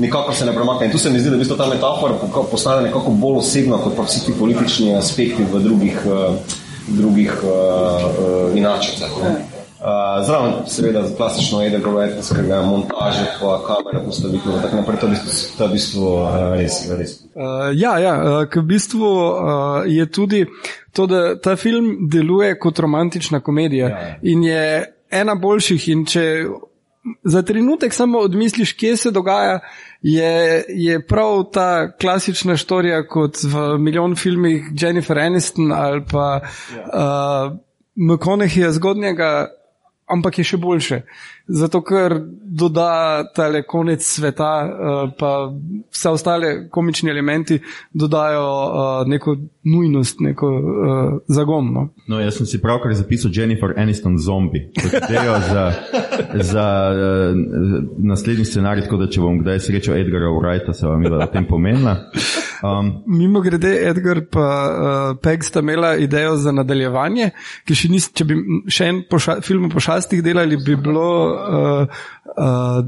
nikakor 0.01 0.35
se 0.35 0.45
ne 0.45 0.55
premakne. 0.55 0.88
In 0.88 0.91
tu 0.91 0.97
se 0.97 1.09
mi 1.09 1.19
zdi, 1.19 1.29
da 1.29 1.35
v 1.35 1.43
bistvu 1.43 1.57
ta 1.57 1.67
metafora 1.69 2.17
postane 2.51 2.88
nekako 2.88 3.11
bolj 3.11 3.38
osebna 3.43 3.77
kot 3.77 3.95
pa 3.95 4.07
vsi 4.07 4.25
ti 4.25 4.33
politični 4.39 4.95
aspekti 4.97 5.45
v 5.45 5.61
drugih 5.61 6.01
uh, 6.09 6.59
drugih 6.88 7.33
uh, 7.43 7.50
uh, 7.50 8.57
inačicah. 8.57 9.09
Uh, 9.11 10.25
zraven, 10.25 10.53
seveda, 10.67 11.03
klasično 11.17 11.61
je, 11.61 11.69
da 11.69 11.77
govorite, 11.77 12.43
da 12.47 12.61
montaže, 12.61 13.25
pa 13.39 13.63
kamere 13.65 14.05
postavitev, 14.05 14.51
tako 14.61 14.75
naprej, 14.75 14.97
to 15.00 15.07
je 15.07 15.67
v 15.67 15.71
bistvu 15.71 16.05
uh, 16.05 16.35
res. 16.53 16.73
res. 16.97 17.11
Uh, 17.33 17.73
ja, 17.73 17.97
ja 18.00 18.13
uh, 18.21 18.55
v 18.55 18.65
bistvu 18.65 19.07
uh, 19.07 19.81
je 19.85 20.05
tudi 20.05 20.45
to, 20.93 21.07
da 21.07 21.39
ta 21.39 21.55
film 21.55 22.09
deluje 22.11 22.59
kot 22.59 22.79
romantična 22.79 23.39
komedija 23.39 23.89
ja, 23.89 23.97
ja. 23.97 24.15
in 24.21 24.43
je 24.43 24.93
ena 25.11 25.35
boljših. 25.35 25.89
In 25.89 26.05
če 26.05 26.25
za 27.23 27.41
trenutek 27.41 27.93
samo 27.93 28.19
odmisliš, 28.19 28.73
kje 28.73 28.97
se 28.97 29.11
dogaja, 29.11 29.59
je, 30.01 30.65
je 30.67 31.08
prav 31.08 31.43
ta 31.53 31.91
klasična 31.98 32.58
storija 32.58 33.08
kot 33.08 33.38
v 33.43 33.77
milijon 33.77 34.15
filmih 34.15 34.63
Jennifer 34.81 35.20
Aniston 35.20 35.72
ali 35.72 36.01
pa 36.12 36.41
ja. 36.75 36.86
uh, 36.93 37.58
McConaughey 37.96 38.72
zgodnjega, 38.72 39.48
ampak 40.08 40.38
je 40.38 40.43
še 40.43 40.58
boljše 40.58 41.01
zato 41.51 41.81
ker 41.81 42.15
doda 42.46 43.24
tale 43.36 43.63
konec 43.63 44.03
sveta, 44.05 44.51
uh, 44.63 45.12
pa 45.20 45.51
vse 45.91 46.10
ostale 46.10 46.70
komični 46.70 47.10
elementi 47.10 47.60
dodajo 47.93 48.43
uh, 48.43 49.08
neko 49.08 49.36
nujnost, 49.63 50.20
neko 50.20 50.48
uh, 50.48 51.20
zagon. 51.27 51.74
No? 51.74 51.88
no, 52.08 52.20
jaz 52.20 52.38
sem 52.38 52.46
si 52.46 52.62
pravkar 52.62 52.93
zapisal 52.93 53.31
Jennifer 53.34 53.74
Aniston 53.77 54.17
zombi, 54.17 54.70
kot 54.81 54.96
idejo 55.10 55.39
za, 55.50 55.65
za 56.53 56.67
uh, 56.91 57.38
naslednji 57.98 58.46
scenarij, 58.46 58.88
tako 58.88 59.03
da 59.03 59.10
če 59.12 59.22
bom 59.22 59.41
kdaj 59.43 59.60
srečal 59.60 60.00
Edgara 60.00 60.31
Wrighta, 60.31 60.74
se 60.74 60.88
vam 60.88 61.03
je 61.03 61.13
o 61.17 61.27
tem 61.34 61.48
pomenila. 61.48 61.98
Um, 62.61 63.03
Mimo 63.07 63.41
grede, 63.41 63.89
Edgar 63.89 64.17
in 64.17 64.23
uh, 64.23 65.17
Peg 65.21 65.43
sta 65.43 65.59
imela 65.59 65.95
idejo 65.97 66.35
za 66.37 66.51
nadaljevanje, 66.53 67.31
ki 67.65 67.75
še 67.75 67.89
nis, 67.89 68.11
če 68.13 68.27
bi 68.29 68.37
še 68.69 68.89
en 68.91 68.99
poša, 69.09 69.39
film 69.41 69.65
o 69.65 69.71
pošastih 69.73 70.21
delali, 70.21 70.59
bi 70.61 70.75
bilo 70.77 71.07
uh, 71.31 72.03
uh, 72.35 72.83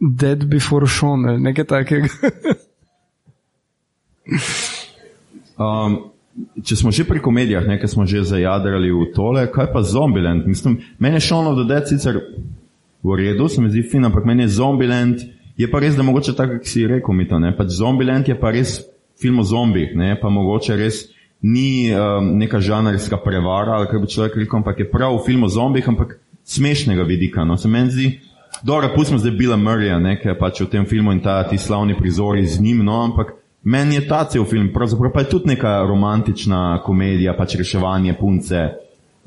Dead 0.00 0.46
Before 0.48 0.88
Sean 0.88 1.28
ali 1.28 1.44
nekaj 1.44 1.68
takega. 1.68 2.08
um, 5.60 5.98
če 6.64 6.80
smo 6.80 6.94
že 6.96 7.04
pri 7.04 7.20
komedijah, 7.20 7.68
nekaj 7.68 7.92
smo 7.92 8.08
že 8.08 8.24
zajadrali 8.24 8.88
v 8.88 9.10
tole, 9.12 9.44
kaj 9.52 9.68
pa 9.74 9.84
Zombieland? 9.84 10.48
Mislim, 10.48 10.80
meni 10.96 11.20
je 11.20 11.26
Sean 11.28 11.44
of 11.46 11.60
the 11.60 11.68
Dead 11.68 11.84
sicer 11.92 12.16
v 13.02 13.20
redu, 13.20 13.52
se 13.52 13.60
mi 13.60 13.68
zdi 13.68 13.84
fin, 13.84 14.08
ampak 14.08 14.24
meni 14.24 14.48
je 14.48 14.56
Zombieland. 14.56 15.20
Je 15.56 15.68
pa 15.70 15.80
res, 15.80 15.96
da 15.96 16.02
mogoče 16.02 16.34
tako, 16.36 16.58
kot 16.58 16.68
si 16.68 16.86
rekel, 16.88 17.14
mi 17.14 17.28
to 17.28 17.38
ne. 17.38 17.52
Pač 17.56 17.76
Zombieland 17.76 18.28
je 18.28 18.36
pa 18.38 18.50
res 18.54 18.80
film 19.20 19.42
o 19.42 19.44
zombih, 19.46 19.92
ne, 19.94 20.14
pa 20.20 20.30
mogoče 20.32 20.76
res 20.76 21.04
ni 21.42 21.90
um, 21.94 22.32
neka 22.38 22.60
žanrska 22.62 23.18
prevara, 23.24 23.76
ali 23.78 23.90
kaj 23.90 24.00
bi 24.00 24.10
človek 24.10 24.36
rekel, 24.42 24.60
ampak 24.60 24.82
je 24.82 24.90
prav 24.90 25.18
film 25.26 25.44
o 25.44 25.50
zombih, 25.50 25.88
ampak 25.88 26.16
smešnega 26.44 27.02
vidika. 27.02 27.44
No. 27.44 27.56
Se 27.58 27.68
meni 27.68 27.90
zdi, 27.90 28.08
dobro, 28.62 28.90
pustimo 28.94 29.18
zdaj 29.18 29.34
Bila 29.38 29.58
Murraya, 29.58 29.98
nekaj 30.02 30.38
pač 30.38 30.62
v 30.62 30.70
tem 30.70 30.86
filmu 30.86 31.12
in 31.12 31.22
ta 31.22 31.42
ti 31.48 31.58
slavni 31.58 31.98
prizori 31.98 32.46
z 32.46 32.62
njim, 32.62 32.84
no, 32.86 33.02
ampak 33.02 33.34
meni 33.62 33.98
je 33.98 34.06
ta 34.08 34.24
cel 34.24 34.46
film, 34.46 34.70
pravzaprav 34.74 35.12
pa 35.12 35.26
je 35.26 35.30
tudi 35.34 35.52
neka 35.54 35.82
romantična 35.88 36.82
komedija, 36.86 37.34
pač 37.38 37.58
reševanje 37.58 38.14
punce 38.18 38.68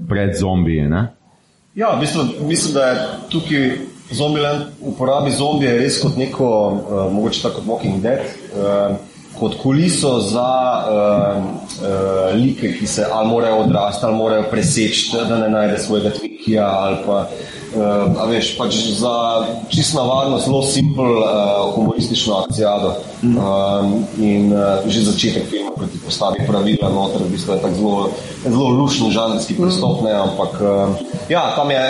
pred 0.08 0.36
zombiji, 0.40 0.88
ne. 0.92 1.08
Ja, 1.76 1.92
v 1.96 2.06
bistvu, 2.06 2.48
mislim, 2.48 2.74
da 2.74 2.88
je 2.88 3.00
tukaj 3.32 3.66
Zombieland 4.12 4.64
uporabi 4.82 5.32
zombije 5.32 5.78
res 5.80 6.00
kot 6.02 6.18
neko, 6.18 6.48
uh, 6.48 7.14
mogoče 7.14 7.42
tako 7.42 7.56
kot 7.56 7.68
Walking 7.68 8.02
Dead, 8.02 8.20
uh, 8.54 8.96
kot 9.40 9.58
kuliso 9.62 10.20
za 10.20 10.52
uh, 10.88 11.44
uh, 11.82 12.36
like, 12.36 12.74
ki 12.80 12.88
se 12.88 13.06
ali 13.12 13.28
morajo 13.30 13.64
odrasti, 13.66 14.06
ali 14.06 14.16
morajo 14.16 14.46
preseči, 14.52 15.10
da 15.30 15.38
ne 15.38 15.50
najde 15.50 15.78
svojega 15.78 16.10
tvekija, 16.10 16.68
ali 16.70 16.98
pa, 17.06 17.20
uh, 17.20 17.56
a 17.82 18.26
veš, 18.30 18.56
pač 18.58 18.76
za 19.00 19.16
čisto 19.70 20.00
navadno, 20.00 20.40
zelo 20.40 20.62
simpel, 20.64 21.20
uh, 21.20 21.76
humoristično 21.76 22.46
akcijado. 22.46 22.96
Um, 23.26 24.06
in 24.22 24.54
uh, 24.54 24.86
že 24.86 25.02
začetek 25.08 25.50
filma, 25.50 25.74
ko 25.74 25.90
ti 25.90 25.98
postavi 25.98 26.46
pravila 26.46 26.92
noter, 26.94 27.26
v 27.26 27.34
bistvu 27.34 27.58
je 27.58 27.62
tako 27.62 27.76
zelo, 27.76 28.02
zelo 28.46 28.68
lušni 28.70 29.10
žanrski 29.12 29.58
pristop, 29.58 30.06
ne, 30.06 30.14
ampak 30.14 30.62
uh, 30.62 30.94
ja, 31.30 31.56
tam 31.58 31.74
je 31.74 31.82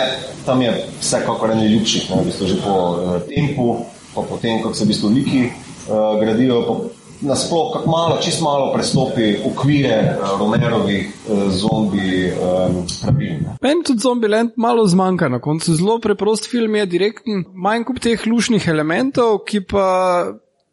tam 0.46 0.62
je 0.62 0.70
vsekakor 1.00 1.50
en 1.50 1.66
ljubših, 1.66 2.10
v 2.10 2.24
bistvu 2.30 2.46
že 2.46 2.56
po 2.62 2.72
uh, 2.72 3.18
tempu, 3.26 3.82
pa 4.14 4.22
po 4.22 4.38
tem, 4.38 4.62
kako 4.62 4.74
se 4.74 4.84
v 4.84 4.88
bistvu 4.94 5.08
liki 5.10 5.42
uh, 5.50 6.14
gradijo. 6.22 6.94
Nasploh, 7.20 7.72
kako 7.72 7.90
malo, 7.90 8.18
čist 8.20 8.42
malo 8.42 8.72
prestopi 8.74 9.36
okvire 9.44 10.16
uh, 10.20 10.38
Romerovih 10.38 11.06
uh, 11.08 11.52
zombi 11.52 12.32
um, 12.32 12.82
pravil. 13.02 13.34
Meni 13.62 13.84
tudi 13.84 14.00
zombi 14.00 14.28
land 14.28 14.50
malo 14.56 14.86
zmanjka 14.86 15.28
na 15.28 15.40
koncu. 15.40 15.74
Zelo 15.74 15.98
preprost 16.00 16.50
film 16.50 16.74
je 16.76 16.86
direkten, 16.86 17.44
manj 17.54 17.84
kup 17.88 18.00
teh 18.04 18.26
lušnih 18.26 18.68
elementov, 18.68 19.38
ki 19.48 19.64
pa 19.64 19.86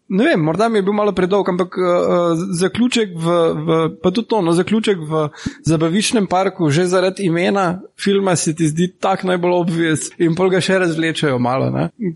Ne 0.07 0.23
vem, 0.23 0.41
morda 0.43 0.67
mi 0.69 0.77
je 0.77 0.83
bil 0.83 0.93
malo 0.93 1.11
predolg, 1.15 1.47
ampak 1.49 1.77
uh, 1.79 2.39
zaključek 2.59 3.13
v, 3.15 3.35
v, 3.67 3.77
pa 4.03 4.11
tudi 4.11 4.27
to, 4.27 4.41
no, 4.43 4.51
zaključek 4.53 4.99
v 4.99 5.21
zabaviščnem 5.65 6.27
parku, 6.27 6.67
že 6.69 6.85
zaradi 6.91 7.23
imena 7.23 7.81
filma 7.95 8.35
se 8.35 8.51
ti 8.55 8.67
zdi 8.67 8.89
tak 8.99 9.23
najbolj 9.23 9.53
obvijes 9.55 10.09
in 10.19 10.35
pol 10.35 10.51
ga 10.51 10.59
še 10.61 10.81
razvlečajo 10.83 11.39
malo. 11.39 11.69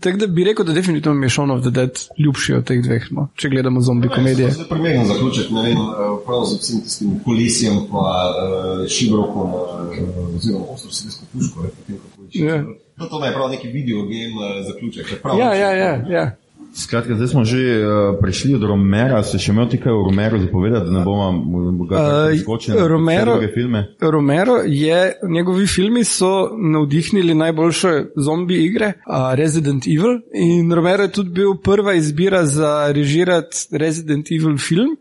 Tako 0.04 0.20
da 0.20 0.28
bi 0.28 0.44
rekel, 0.50 0.68
da 0.68 0.76
definitivno 0.76 1.16
mi 1.18 1.26
je 1.26 1.32
Shaun 1.32 1.50
of 1.50 1.62
the 1.64 1.72
Dead 1.74 2.02
ljubši 2.20 2.58
od 2.58 2.66
teh 2.68 2.82
dveh, 2.84 3.08
no, 3.16 3.30
če 3.34 3.50
gledamo 3.56 3.80
zombi 3.80 4.10
komedije. 4.12 4.50
Zelo 4.58 4.68
primeren 4.70 5.08
zaključek, 5.08 5.48
ne 5.56 5.62
vem, 5.70 5.80
prav 6.26 6.44
z 6.50 6.58
vsem 6.60 6.82
tistim 6.84 7.14
kolesijem, 7.24 7.86
pa 7.90 8.04
uh, 8.04 8.82
šibrokom, 8.84 9.54
uh, 9.54 10.36
oziroma 10.36 10.74
ostrovskim 10.76 11.32
puško, 11.32 11.64
ne 11.64 11.72
vem, 11.88 12.02
kako 12.04 12.28
je. 12.28 12.44
Yeah. 12.44 12.68
To, 12.98 13.06
to 13.06 13.24
je 13.24 13.32
prav 13.32 13.48
neki 13.50 13.72
video 13.72 14.04
game 14.12 14.36
uh, 14.36 14.60
zaključek. 14.68 15.16
Ja, 15.38 15.54
ja, 15.54 15.72
ja, 15.72 15.94
ja. 16.10 16.26
Skratka, 16.74 17.14
zdaj 17.14 17.28
smo 17.28 17.44
že 17.44 17.58
uh, 17.58 18.18
prišli 18.20 18.54
od 18.54 18.62
Romera, 18.62 19.22
se 19.22 19.38
še 19.40 19.52
imel 19.52 19.66
nekaj 19.72 19.92
o 19.92 20.02
Romeru 20.06 20.38
zapovedati, 20.42 20.86
da 20.86 20.98
ne 20.98 21.04
bomo 21.04 21.32
mogli 21.32 22.38
skočiti 22.38 22.76
na 22.76 22.86
Romero, 22.88 23.38
druge 23.38 23.52
filme. 23.54 23.82
Romero 24.00 24.60
je, 24.66 25.00
njegovi 25.28 25.66
filmi 25.66 26.04
so 26.04 26.50
navdihnili 26.56 27.34
najboljše 27.34 27.92
zombi 28.16 28.62
igre, 28.66 28.92
uh, 29.06 29.32
Resident 29.34 29.86
Evil, 29.86 30.20
in 30.34 30.72
Romero 30.72 31.08
je 31.08 31.12
tudi 31.12 31.30
bil 31.40 31.56
prva 31.64 31.94
izbira 31.94 32.44
za 32.46 32.92
režirati 32.92 33.66
Resident 33.72 34.30
Evil 34.30 34.58
film. 34.58 34.96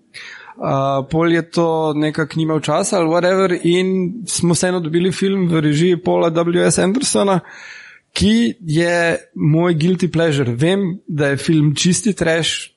Uh, 0.57 1.05
pol 1.11 1.33
je 1.33 1.43
to 1.51 1.93
nekako 1.93 2.39
nimel 2.39 2.59
časa 2.59 2.97
ali 2.97 3.09
whatever, 3.09 3.59
in 3.63 4.23
smo 4.25 4.55
vseeno 4.57 4.79
dobili 4.79 5.11
film 5.11 5.45
v 5.49 5.61
režiji 5.61 6.01
Paula 6.01 6.31
W.S. 6.33 6.79
Andersona 6.79 7.39
ki 8.17 8.57
je 8.65 9.17
moj 9.35 9.75
guilty 9.77 10.09
pleasure. 10.11 10.55
Vem, 10.57 10.99
da 11.07 11.27
je 11.33 11.37
film 11.37 11.75
čisti 11.75 12.13
trash, 12.17 12.71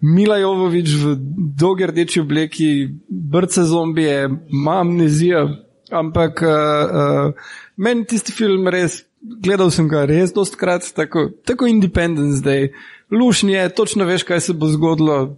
Mila 0.00 0.38
Jovovič 0.40 0.94
v 0.96 1.14
dolgi 1.60 1.86
rdeči 1.90 2.20
obleki, 2.20 2.68
brce 3.08 3.66
zombije, 3.68 4.30
ima 4.48 4.78
amnezijo, 4.80 5.48
ampak 5.92 6.40
uh, 6.42 6.48
uh, 6.48 7.50
meni 7.76 8.06
tisti 8.08 8.32
film 8.32 8.68
res, 8.68 9.02
gledal 9.20 9.68
sem 9.70 9.90
ga 9.90 10.06
res 10.08 10.32
dostkrat, 10.32 10.86
tako, 10.96 11.28
tako 11.44 11.68
Independence 11.68 12.40
Day, 12.40 12.70
lušni 13.12 13.52
je, 13.58 13.68
točno 13.76 14.08
veš, 14.08 14.24
kaj 14.24 14.40
se 14.40 14.56
bo 14.56 14.70
zgodilo. 14.72 15.36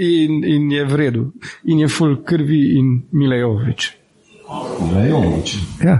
In, 0.00 0.44
in 0.48 0.70
je 0.72 0.84
v 0.88 0.96
redu, 0.96 1.22
in 1.68 1.82
je 1.82 1.88
full 1.92 2.22
krvi, 2.24 2.60
in 2.80 3.02
Mila 3.12 3.36
Jovovič. 3.36 3.90
Mila 4.80 5.04
Jovovič. 5.04 5.56
Ja. 5.84 5.98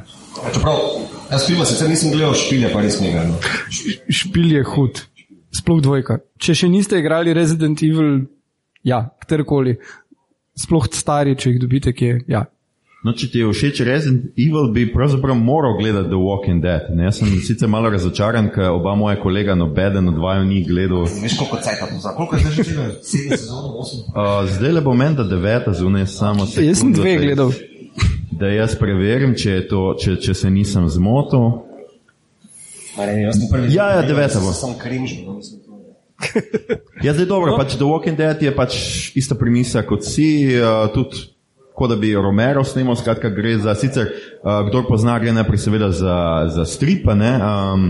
Čeprav 0.54 1.10
Jaz 1.31 1.47
filma 1.47 1.65
sicer 1.65 1.87
nisem 1.89 2.11
gledal, 2.11 2.35
špilje 2.35 2.69
pa 2.73 2.81
res 2.83 2.97
nekaj. 2.99 3.29
No. 3.31 3.37
Špilje 4.11 4.57
je 4.59 4.67
hud, 4.67 5.03
sploh 5.55 5.79
dvojka. 5.85 6.19
Če 6.43 6.57
še 6.59 6.71
niste 6.73 6.99
igrali 6.99 7.35
Resident 7.37 7.79
Evil, 7.87 8.25
ja, 8.83 9.05
katerkoli, 9.23 9.77
sploh 10.59 10.89
stari, 10.91 11.37
če 11.39 11.53
jih 11.53 11.61
dobite, 11.63 11.95
ki 11.95 12.09
je. 12.09 12.17
Ja. 12.35 12.49
No, 13.07 13.15
če 13.17 13.31
ti 13.33 13.41
je 13.41 13.49
všeč 13.49 13.85
Resident 13.87 14.35
Evil, 14.35 14.73
bi 14.75 14.89
pravzaprav 14.91 15.39
moral 15.39 15.79
gledati 15.79 16.11
The 16.11 16.19
Walking 16.19 16.61
Dead. 16.67 16.91
Ne? 16.93 17.07
Jaz 17.07 17.23
sem 17.23 17.31
sicer 17.47 17.71
malo 17.71 17.95
razočaran, 17.95 18.51
ker 18.53 18.75
oba 18.75 18.97
moja 18.99 19.15
kolega 19.23 19.55
nobeden 19.57 20.11
od 20.11 20.19
vaju 20.21 20.45
ni 20.51 20.65
gledal. 20.67 21.07
Veš, 21.07 21.39
koliko 21.39 21.63
cajt 21.63 21.87
to 21.87 22.03
za? 22.03 22.13
Koliko 22.19 22.37
je 22.37 22.43
že 22.43 22.51
že 22.51 22.65
že? 22.75 22.91
7 23.07 23.39
sezon, 23.39 23.71
8? 23.87 24.03
Uh, 24.11 24.51
zdaj 24.51 24.77
le 24.77 24.83
bo 24.85 24.99
meni, 24.99 25.17
da 25.17 25.25
deveta 25.31 25.73
zunaj 25.73 26.11
samo 26.11 26.45
se. 26.51 26.67
Jaz 26.67 26.83
sem 26.83 26.93
dve 26.93 27.17
gledal. 27.23 27.55
Da 28.41 28.49
jaz 28.49 28.73
preverim, 28.81 29.35
če, 29.37 29.59
to, 29.69 29.91
če, 30.01 30.15
če 30.25 30.35
se 30.35 30.51
nisem 30.53 30.87
zmotil. 30.89 31.51
Ja, 33.69 33.91
ja, 33.99 34.05
deveta 34.07 34.41
bo. 34.41 34.53
Sem 34.57 34.73
cringe, 34.81 35.21
no, 35.27 35.37
mislim. 35.41 35.61
Ja, 37.05 37.15
zdaj 37.17 37.27
dobro, 37.27 37.53
no. 37.53 37.57
pač 37.57 37.79
The 37.81 37.87
Walking 37.89 38.17
Dead 38.17 38.43
je 38.45 38.51
pač 38.53 38.75
ista 39.17 39.37
premisa 39.41 39.81
kot 39.89 40.05
si, 40.05 40.53
uh, 40.53 40.85
tudi 40.93 41.23
kot 41.77 41.89
da 41.89 41.97
bi 41.97 42.11
Romero 42.13 42.61
snimal, 42.65 42.99
skratka 43.01 43.31
gre 43.33 43.55
za 43.61 43.73
sicer, 43.79 44.11
uh, 44.43 44.61
kdo 44.69 44.83
pozna, 44.89 45.15
gre 45.23 45.33
najprej 45.33 45.63
seveda 45.65 45.89
za, 45.97 46.17
za 46.53 46.67
stripa, 46.69 47.17
ne, 47.17 47.33
um, 47.41 47.87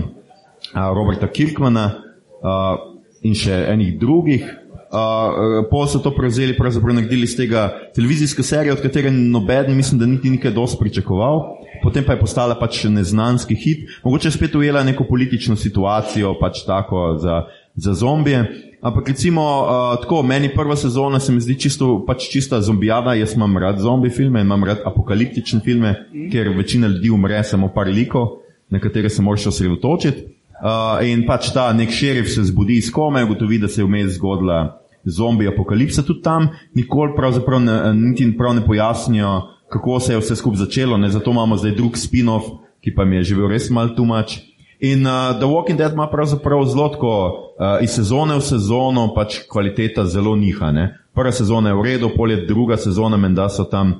uh, 0.71 0.85
Roberta 0.95 1.27
Kirkmana 1.27 1.89
uh, 1.91 2.85
in 3.27 3.35
še 3.35 3.65
enih 3.73 3.97
drugih. 3.99 4.47
Uh, 4.91 5.63
Pol 5.69 5.87
so 5.87 6.01
to 6.03 6.11
prevzeli, 6.11 6.57
pravzaprav 6.57 6.95
naredili 6.95 7.23
iz 7.23 7.37
tega 7.37 7.69
televizijske 7.95 8.43
serije, 8.43 8.73
od 8.73 8.81
katere 8.83 9.11
noben, 9.11 9.75
mislim, 9.75 9.99
da 9.99 10.05
niti 10.05 10.29
nekaj 10.29 10.51
dosti 10.51 10.77
pričakoval. 10.79 11.39
Potem 11.83 12.03
pa 12.03 12.13
je 12.13 12.19
postala 12.19 12.57
pač 12.59 12.83
neznanski 12.83 13.55
hit, 13.55 13.87
mogoče 14.03 14.31
spet 14.31 14.55
ujela 14.55 14.83
neko 14.83 15.07
politično 15.09 15.55
situacijo, 15.55 16.35
pač 16.39 16.65
tako 16.67 17.15
za 17.23 17.45
za 17.75 17.93
zombije. 17.93 18.45
Ampak 18.81 19.07
recimo, 19.09 19.41
uh, 19.41 20.01
tako, 20.01 20.23
meni 20.23 20.49
prva 20.55 20.75
sezona 20.75 21.19
se 21.19 21.31
mi 21.31 21.41
zdi 21.41 21.59
čisto, 21.59 22.03
pač 22.07 22.27
čista 22.31 22.61
zombijada. 22.61 23.13
Jaz 23.13 23.35
imam 23.35 23.57
rad 23.57 23.79
zombi 23.79 24.09
filme, 24.09 24.41
imam 24.41 24.63
rad 24.63 24.81
apokaliptične 24.85 25.59
filme, 25.63 25.91
mm. 25.91 26.29
ker 26.31 26.49
večina 26.57 26.87
ljudi 26.87 27.09
umre, 27.09 27.43
samo 27.43 27.69
par 27.75 27.87
likov, 27.87 28.27
na 28.69 28.79
katere 28.79 29.09
se 29.09 29.21
moraš 29.21 29.47
osredotočiti. 29.47 30.23
Uh, 30.61 30.99
in 31.07 31.25
pač 31.27 31.53
ta 31.53 31.71
nek 31.73 31.89
šerif 31.89 32.29
se 32.33 32.43
zbudi 32.43 32.77
iz 32.77 32.91
kome, 32.91 33.23
ugotovi, 33.23 33.57
da 33.57 33.67
se 33.67 33.81
je 33.81 33.85
vmes 33.85 34.13
zgodila 34.17 34.80
zombi 35.05 35.47
apokalipsa 35.47 36.03
tudi 36.03 36.21
tam, 36.21 36.49
nikoli 36.75 37.15
pravzaprav 37.15 37.61
ne, 37.61 37.93
niti 37.93 38.37
prav 38.37 38.55
ne 38.55 38.65
pojasnijo, 38.65 39.41
kako 39.71 39.99
se 39.99 40.13
je 40.13 40.19
vse 40.19 40.35
skupaj 40.35 40.65
začelo. 40.65 40.97
Ne? 40.97 41.09
Zato 41.09 41.31
imamo 41.31 41.57
zdaj 41.57 41.75
drug 41.75 41.97
spin-off, 41.97 42.49
ki 42.81 42.95
pa 42.95 43.05
mi 43.05 43.15
je 43.15 43.23
živel 43.23 43.49
res 43.49 43.69
mal 43.69 43.95
tumač. 43.95 44.39
In 44.81 45.05
uh, 45.05 45.37
The 45.37 45.45
Walking 45.45 45.77
Dead 45.77 45.93
ima 45.93 46.07
pravzaprav 46.09 46.65
zelo 46.65 46.87
tako, 46.89 47.13
uh, 47.59 47.83
iz 47.83 47.93
sezone 47.93 48.35
v 48.35 48.41
sezono 48.41 49.11
pač 49.13 49.43
kvaliteta 49.49 50.05
zelo 50.05 50.35
niha. 50.35 50.71
Ne? 50.71 50.87
Prva 51.13 51.31
sezona 51.31 51.69
je 51.69 51.75
v 51.75 51.83
redu, 51.85 52.09
pol 52.15 52.31
je 52.31 52.45
druga 52.47 52.77
sezona, 52.77 53.17
menda 53.17 53.49
so 53.49 53.63
tam 53.69 53.99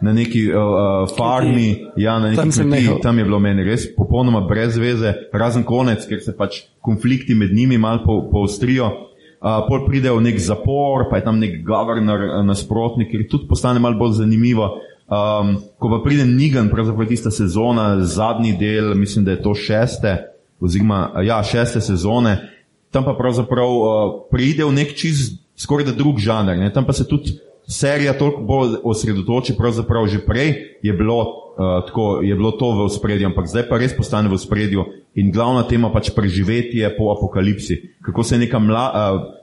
na 0.00 0.12
neki 0.12 0.44
uh, 0.52 0.58
uh, 0.58 1.16
farmi, 1.16 1.86
ja, 1.96 2.18
na 2.18 2.30
neki 2.30 2.50
kmetiji, 2.50 3.00
tam 3.02 3.18
je 3.18 3.24
bilo 3.24 3.38
meni 3.40 3.64
res 3.66 3.88
popolnoma 3.96 4.44
brez 4.46 4.76
veze, 4.78 5.14
razen 5.32 5.64
konec, 5.66 6.04
ker 6.06 6.20
se 6.22 6.36
pač 6.36 6.60
konflikti 6.84 7.34
med 7.34 7.54
njimi 7.54 7.78
malo 7.78 8.04
po, 8.04 8.20
poostrijo. 8.30 8.92
Uh, 9.38 9.62
pol 9.68 9.84
pride 9.86 10.10
v 10.10 10.22
nek 10.24 10.38
zapor, 10.42 11.06
pa 11.10 11.20
je 11.20 11.26
tam 11.28 11.38
nek 11.38 11.60
governor 11.62 12.24
uh, 12.26 12.38
nasprotnik, 12.42 13.10
ker 13.12 13.22
tudi 13.30 13.46
postane 13.46 13.78
malo 13.78 13.94
bolj 14.00 14.18
zanimivo. 14.18 14.80
Um, 15.08 15.54
ko 15.78 15.88
pa 15.92 16.00
pride 16.04 16.26
Nigan, 16.26 16.68
pravzaprav 16.68 17.06
tista 17.08 17.30
sezona, 17.30 18.02
zadnji 18.02 18.56
del, 18.58 18.92
mislim, 18.98 19.24
da 19.24 19.36
je 19.36 19.42
to 19.42 19.54
šeste, 19.54 20.16
oziroma 20.60 21.22
ja, 21.22 21.38
šeste 21.46 21.80
sezone, 21.80 22.34
tam 22.90 23.06
pa 23.06 23.14
pravzaprav 23.14 23.70
uh, 23.78 24.16
pride 24.32 24.66
v 24.66 24.74
nek 24.74 24.96
čist 24.98 25.38
skoraj 25.58 25.88
da 25.88 25.92
drug 25.92 26.18
žanr. 26.18 26.56
Ne? 26.58 26.72
Tam 26.72 26.86
pa 26.86 26.92
se 26.92 27.06
tudi 27.08 27.38
serija 27.68 28.18
toliko 28.18 28.42
bolj 28.42 28.76
osredotoči, 28.84 29.56
pravzaprav 29.56 30.06
že 30.06 30.22
prej 30.26 30.78
je 30.82 30.92
bilo, 30.92 31.18
uh, 31.20 31.86
tako, 31.86 32.20
je 32.22 32.34
bilo 32.34 32.50
to 32.50 32.72
v 32.72 32.88
spredju, 32.90 33.26
ampak 33.28 33.46
zdaj 33.46 33.68
pa 33.68 33.78
res 33.78 33.96
postane 33.96 34.28
v 34.28 34.38
spredju 34.38 34.84
in 35.18 35.32
glavna 35.34 35.64
tema 35.66 35.90
pač 35.92 36.12
preživetje 36.14 36.88
po 36.96 37.10
apokalipsi. 37.16 37.80
Kako 38.06 38.22
se 38.24 38.38
neka 38.38 38.60
mla, 38.62 38.86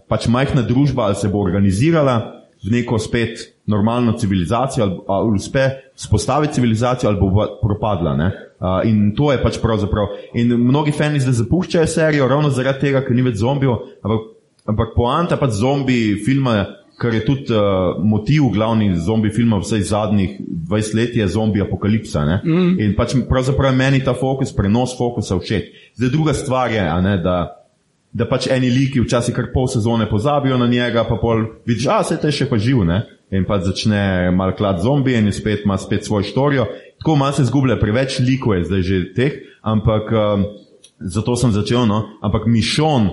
pač 0.08 0.30
majhna 0.32 0.64
družba 0.66 1.10
ali 1.10 1.20
se 1.20 1.30
bo 1.30 1.44
organizirala 1.44 2.18
v 2.66 2.72
neko 2.72 2.98
spet 3.00 3.42
normalno 3.68 4.14
civilizacijo, 4.18 4.86
ali, 4.86 5.00
ali 5.08 5.36
uspe 5.36 5.70
spostaviti 5.96 6.54
civilizacijo, 6.54 7.10
ali 7.10 7.20
bo 7.20 7.48
propadla. 7.62 8.16
Uh, 8.16 8.88
in 8.88 9.12
to 9.18 9.32
je 9.32 9.42
pač 9.44 9.60
pravzaprav. 9.62 10.16
In 10.34 10.56
mnogi 10.58 10.94
fani 10.96 11.20
zdaj 11.20 11.42
zapuščajo 11.42 11.88
serijo 11.92 12.28
ravno 12.32 12.50
zaradi 12.50 12.88
tega, 12.88 13.04
ker 13.04 13.16
ni 13.16 13.26
več 13.26 13.42
zombijo, 13.42 13.82
ampak 14.66 14.96
poanta 14.96 15.38
pač 15.38 15.58
zombi 15.60 16.16
filma, 16.26 16.64
kar 16.98 17.14
je 17.14 17.26
tudi 17.26 17.54
uh, 17.54 17.98
motiv 18.04 18.50
glavni 18.54 18.94
zombi 18.96 19.30
filma 19.30 19.60
vseh 19.60 19.84
zadnjih 19.84 20.40
20 20.70 20.96
let, 20.96 21.16
je 21.16 21.28
zombi 21.28 21.62
apokalipsa. 21.62 22.24
Mm. 22.44 22.80
In 22.80 22.96
pač 22.96 23.18
pravzaprav 23.30 23.76
meni 23.76 24.04
ta 24.04 24.14
fokus, 24.14 24.56
prenos 24.56 24.96
fokusa 24.98 25.40
všeč. 25.40 25.92
Zdaj 26.00 26.12
druga 26.14 26.34
stvar 26.34 26.72
je, 26.72 26.84
ne, 27.04 27.18
da 27.24 27.66
da 28.16 28.24
pač 28.30 28.48
eni 28.52 28.70
liki 28.72 29.02
včasih 29.04 29.36
kar 29.36 29.50
pol 29.52 29.68
sezone 29.68 30.08
pozabijo 30.08 30.56
na 30.58 30.70
njega, 30.72 31.04
pa 31.04 31.18
pol 31.20 31.44
vidiš, 31.68 31.90
a 31.92 32.00
se 32.08 32.16
te 32.22 32.32
še 32.32 32.48
pa 32.48 32.56
živ, 32.56 32.86
ne? 32.88 33.02
In 33.36 33.44
pa 33.48 33.58
začne 33.60 34.32
mal 34.32 34.54
klad 34.56 34.80
zombi 34.84 35.18
in 35.18 35.28
spet 35.36 35.66
ima 35.66 35.76
spet 35.82 36.06
svoj 36.08 36.24
štorijo. 36.30 36.68
Tako 37.02 37.18
malo 37.20 37.36
se 37.36 37.44
zgublja, 37.50 37.76
preveč 37.82 38.22
likov 38.24 38.56
je 38.56 38.68
zdaj 38.70 38.86
že 38.88 39.00
teh, 39.18 39.36
ampak 39.68 40.14
um, 40.16 40.46
zato 41.00 41.36
sem 41.36 41.52
začel, 41.52 41.84
no, 41.90 42.06
ampak 42.24 42.48
Mišon 42.48 43.10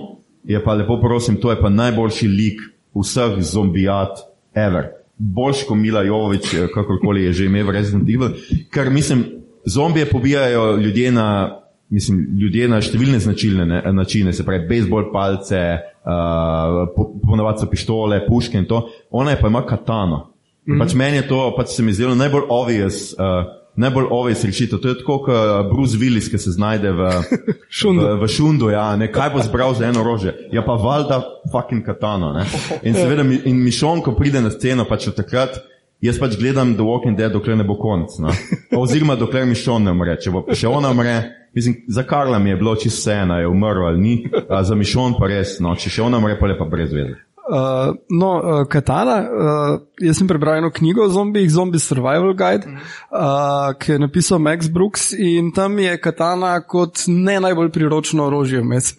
je 0.47 0.63
pa 0.63 0.77
lepo 0.79 1.01
prosim, 1.03 1.41
to 1.43 1.51
je 1.51 1.59
pa 1.59 1.73
najboljši 1.73 2.29
lik 2.29 2.63
vseh 2.95 3.41
zombijat 3.41 4.25
ever. 4.55 4.91
Boljš 5.19 5.65
kot 5.69 5.79
Mila 5.79 6.03
Jovovič, 6.03 6.55
eh, 6.55 6.69
kakorkoli 6.75 7.25
je 7.25 7.33
že 7.33 7.45
imel 7.47 7.71
Resident 7.71 8.09
Evil, 8.09 8.35
ker 8.71 8.91
mislim, 8.91 9.25
zombije 9.65 10.11
pobijajo 10.11 10.77
ljudje 10.77 11.13
na 11.13 11.59
mislim, 11.93 12.21
ljudje 12.41 12.69
na 12.73 12.81
številne 12.81 13.21
značilne 13.21 13.67
ne, 13.69 13.81
načine, 13.93 14.33
se 14.33 14.47
pravi, 14.47 14.65
bejzbol 14.71 15.11
palce, 15.13 15.61
uh, 15.77 16.87
po, 16.97 17.11
ponovadi 17.21 17.63
so 17.63 17.69
pištole, 17.71 18.23
puške 18.27 18.63
in 18.63 18.69
to, 18.71 18.87
ona 19.11 19.35
je 19.35 19.41
pa 19.43 19.51
ima 19.53 19.65
katano. 19.67 20.33
Mm 20.65 20.73
-hmm. 20.73 20.79
Pač 20.81 20.95
meni 20.95 21.17
je 21.17 21.29
to, 21.29 21.41
pač 21.57 21.75
se 21.77 21.83
mi 21.83 21.93
zdelo 21.93 22.15
najbolj 22.15 22.49
obvious. 22.49 23.13
Uh, 23.13 23.45
Najbolj 23.77 24.07
obvious 24.11 24.45
rešitev. 24.45 24.79
To 24.79 24.89
je 24.89 24.99
tako, 24.99 25.19
kot 25.27 25.69
Bruce 25.71 25.97
Willis, 25.97 26.29
ki 26.31 26.39
se 26.39 26.51
znajde 26.53 26.93
v 26.93 27.11
šundu. 27.81 28.05
V, 28.05 28.21
v 28.23 28.29
šundu 28.29 28.71
ja, 28.71 28.97
ne, 28.97 29.09
kaj 29.13 29.31
bo 29.33 29.45
zbral 29.45 29.75
za 29.75 29.87
eno 29.89 30.05
orožje? 30.05 30.35
Ja, 30.53 30.65
pa 30.67 30.77
valjda 30.77 31.23
fucking 31.53 31.85
katano. 31.87 32.33
Ne. 32.37 32.45
In 32.83 32.95
seveda, 32.95 33.25
in 33.25 33.63
Mišon, 33.65 34.05
ko 34.05 34.17
pride 34.17 34.45
na 34.45 34.53
sceno, 34.53 34.85
pač 34.89 35.09
od 35.09 35.17
takrat, 35.17 35.63
jaz 36.05 36.21
pač 36.21 36.37
gledam 36.41 36.77
The 36.77 36.85
Walking 36.85 37.17
Dead, 37.17 37.33
dokler 37.33 37.57
ne 37.57 37.65
bo 37.65 37.79
konc. 37.81 38.19
No. 38.21 38.35
Oziroma, 38.83 39.17
dokler 39.17 39.49
Mišon 39.49 39.89
ne 39.89 39.97
umre. 39.97 40.19
Če 40.21 40.35
bo 40.35 40.45
še 40.53 40.69
on 40.69 40.91
umre, 40.93 41.21
Mislim, 41.55 41.85
za 41.89 42.03
Karla 42.03 42.39
mi 42.39 42.51
je 42.51 42.57
bilo 42.57 42.77
čisto 42.77 42.97
vseeno, 43.01 43.39
je 43.39 43.49
umrl 43.49 43.87
ali 43.87 44.01
ni, 44.01 44.29
a 44.49 44.63
za 44.65 44.75
Mišon 44.75 45.15
pa 45.19 45.29
res, 45.29 45.59
no, 45.61 45.75
če 45.77 45.91
še 45.91 46.03
ona 46.03 46.21
mre, 46.21 46.39
pa 46.41 46.49
je 46.49 46.57
pa 46.59 46.65
brez 46.65 46.93
veze. 46.93 47.19
Uh, 47.43 47.97
no, 48.09 48.39
uh, 48.39 48.69
Katana, 48.71 49.17
uh, 49.19 49.81
jaz 49.99 50.21
sem 50.21 50.29
prebral 50.31 50.61
eno 50.61 50.69
knjigo 50.71 51.03
o 51.03 51.09
zombijih, 51.11 51.51
Zombie 51.51 51.81
Survival 51.83 52.35
Guide, 52.39 52.71
uh, 52.71 53.73
ki 53.79 53.93
je 53.93 53.99
napisal 53.99 54.39
Max 54.39 54.69
Brooks 54.71 55.11
in 55.19 55.51
tam 55.53 55.75
je 55.79 55.97
Katana 56.01 56.53
kot 56.63 57.03
ne 57.07 57.41
najbolj 57.43 57.73
priročno 57.75 58.29
orožje 58.31 58.63
vmes. 58.63 58.93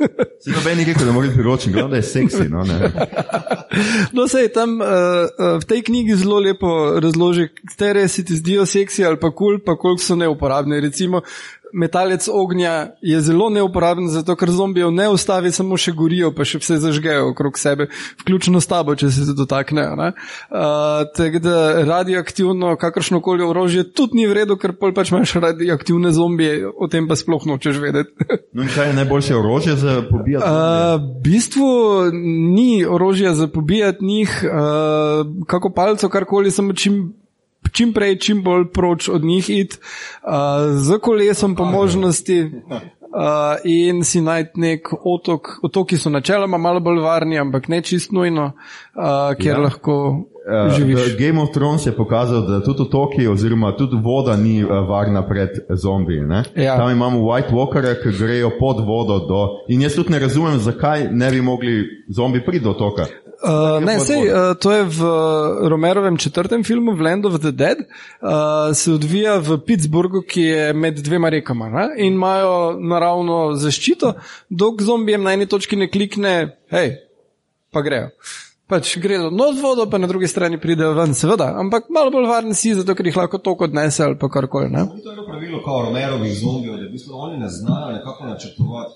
Se 0.43 0.51
noben 0.51 0.77
ni 0.77 0.84
rekel, 0.84 1.06
da 1.08 1.15
mora 1.15 1.27
biti 1.27 1.39
priročen, 1.39 1.73
gledaj, 1.73 1.89
da 1.89 1.95
je 1.95 2.03
seksi. 2.03 2.49
No, 2.51 2.65
no 4.17 4.27
sej, 4.27 4.51
tam 4.51 4.75
uh, 4.82 4.91
uh, 4.91 5.56
v 5.63 5.69
tej 5.69 5.88
knjigi 5.88 6.19
zelo 6.25 6.43
lepo 6.43 6.99
razloži, 6.99 7.47
katere 7.71 8.08
si 8.12 8.25
ti 8.27 8.36
zdijo 8.36 8.65
seksi 8.65 9.06
ali 9.06 9.19
pa 9.23 9.32
kul, 9.32 9.56
cool, 9.56 9.63
pa 9.65 9.77
koliko 9.79 10.03
so 10.03 10.19
neuporabne. 10.19 10.82
Recimo, 10.84 11.23
metalec 11.73 12.27
ognja 12.31 12.95
je 13.01 13.21
zelo 13.21 13.49
neuporaben, 13.49 14.07
zato 14.09 14.36
ker 14.36 14.51
zombijev 14.51 14.91
ne 14.91 15.09
ustavi, 15.09 15.51
samo 15.51 15.77
še 15.77 15.91
gorijo, 15.97 16.31
pa 16.36 16.45
še 16.45 16.62
vse 16.62 16.77
zažgejo 16.83 17.31
okrog 17.31 17.57
sebe, 17.59 17.88
vključno 18.21 18.62
s 18.62 18.69
tabo, 18.69 18.95
če 18.95 19.09
se 19.12 19.36
to 19.38 19.47
taknejo. 19.49 19.93
Uh, 19.93 20.12
Tako 21.17 21.39
da 21.43 21.55
radioaktivno, 21.86 22.75
kakršno 22.79 23.21
koli 23.21 23.43
orožje, 23.45 23.86
tudi 23.91 24.21
ni 24.21 24.27
vredno, 24.29 24.57
ker 24.62 24.75
pač 24.77 25.12
imaš 25.12 25.36
radioaktivne 25.41 26.13
zombije, 26.15 26.69
o 26.69 26.88
tem 26.91 27.07
pa 27.09 27.17
sploh 27.19 27.45
nočeš 27.49 27.81
vedeti. 27.81 28.13
no 28.55 28.65
in 28.65 28.71
kaj 28.73 28.91
je 28.91 28.99
najboljše 29.01 29.36
orožje 29.38 29.75
za 29.81 29.97
pobijati? 30.09 30.45
Uh, 30.45 31.01
v 31.01 31.25
bistvu 31.25 31.67
ni 32.53 32.86
orožja 32.86 33.33
za 33.38 33.47
pobijati 33.47 34.05
njih, 34.05 34.39
uh, 34.45 35.25
kako 35.49 35.73
palco, 35.73 36.09
karkoli, 36.09 36.51
samo 36.51 36.73
čim 36.73 37.13
čim 37.71 37.93
prej, 37.93 38.19
čim 38.19 38.43
bolj 38.43 38.67
proč 38.73 39.10
od 39.10 39.23
njih 39.23 39.49
iti, 39.49 39.78
uh, 40.23 40.32
z 40.76 40.99
kolesom 41.02 41.56
po 41.56 41.65
možnosti. 41.65 42.52
Uh, 43.13 43.62
in 43.63 44.04
si 44.04 44.21
najti 44.21 44.60
nek 44.60 44.89
otok. 45.06 45.47
Otoki 45.63 45.97
so 45.97 46.10
načeloma 46.10 46.58
malo 46.58 46.80
bolj 46.80 46.97
varni, 46.99 47.38
ampak 47.39 47.67
ne 47.67 47.82
čist 47.82 48.12
nujno, 48.12 48.45
uh, 48.45 49.38
kjer 49.38 49.54
ja. 49.54 49.62
lahko 49.62 49.93
uh, 50.10 50.73
živiš. 50.78 51.17
Game 51.17 51.41
of 51.41 51.52
Thrones 51.54 51.86
je 51.86 51.91
pokazal, 51.95 52.41
da 52.47 52.63
tudi 52.63 52.82
otoki, 52.82 53.28
oziroma 53.28 53.76
tudi 53.78 53.99
voda 54.04 54.38
ni 54.38 54.63
uh, 54.63 54.69
varna 54.89 55.28
pred 55.28 55.49
zombiji. 55.69 56.26
Ja. 56.56 56.78
Tam 56.78 56.89
imamo 56.91 57.19
White 57.19 57.54
Walkere, 57.54 57.93
ki 58.04 58.17
grejo 58.17 58.52
pod 58.60 58.82
vodo. 58.88 59.19
Do... 59.28 59.47
In 59.67 59.82
jaz 59.82 59.93
tudi 59.95 60.12
ne 60.12 60.19
razumem, 60.19 60.58
zakaj 60.60 61.08
ne 61.12 61.32
bi 61.32 61.41
mogli 61.41 61.84
zombi 62.10 62.41
priti 62.45 62.63
do 62.63 62.71
otoka. 62.71 63.06
Uh, 63.43 63.84
ne, 63.84 63.97
sej, 63.99 64.21
uh, 64.29 64.53
to 64.56 64.71
je 64.71 64.84
v 64.88 65.10
Romerovem 65.67 66.17
četrtem 66.17 66.63
filmu, 66.63 66.93
v 66.95 67.01
Land 67.01 67.25
of 67.25 67.41
the 67.43 67.51
Dead, 67.51 67.77
uh, 67.77 68.71
se 68.73 68.93
odvija 68.93 69.36
v 69.43 69.58
Pittsburghu, 69.65 70.21
ki 70.23 70.41
je 70.41 70.73
med 70.73 71.01
dvema 71.03 71.29
rekama 71.29 71.67
ne? 71.69 71.89
in 71.97 72.13
imajo 72.13 72.79
naravno 72.79 73.41
zaščito, 73.60 74.13
dok 74.49 74.82
zombijem 74.82 75.23
na 75.23 75.36
eni 75.36 75.49
točki 75.51 75.75
ne 75.75 75.89
klikne, 75.91 76.34
hej, 76.71 76.95
pa 77.71 77.84
grejo 77.84 78.13
pač 78.73 78.97
gredo 78.97 79.29
not 79.29 79.59
vodo, 79.62 79.86
pa 79.89 80.01
na 80.01 80.09
drugi 80.09 80.27
strani 80.27 80.57
pridejo 80.62 80.93
ven, 80.97 81.13
seveda, 81.17 81.51
ampak 81.62 81.89
malo 81.93 82.12
bolj 82.13 82.27
varni 82.29 82.57
si, 82.57 82.73
zato 82.73 82.95
ker 82.97 83.09
jih 83.09 83.19
lahko 83.21 83.38
toliko 83.38 83.69
odnese 83.69 84.03
ali 84.07 84.17
pa 84.17 84.29
karkoli. 84.33 84.71
To 84.73 85.12
je 85.13 85.25
pravilo, 85.27 85.62
kot 85.65 85.86
Romerovih 85.88 86.33
zombijev, 86.39 86.77
da 86.81 86.88
v 86.88 86.91
bistvu 86.95 87.19
oni 87.27 87.38
ne 87.38 87.49
znajo 87.49 87.91
nekako 87.93 88.25
načrtovati. 88.31 88.95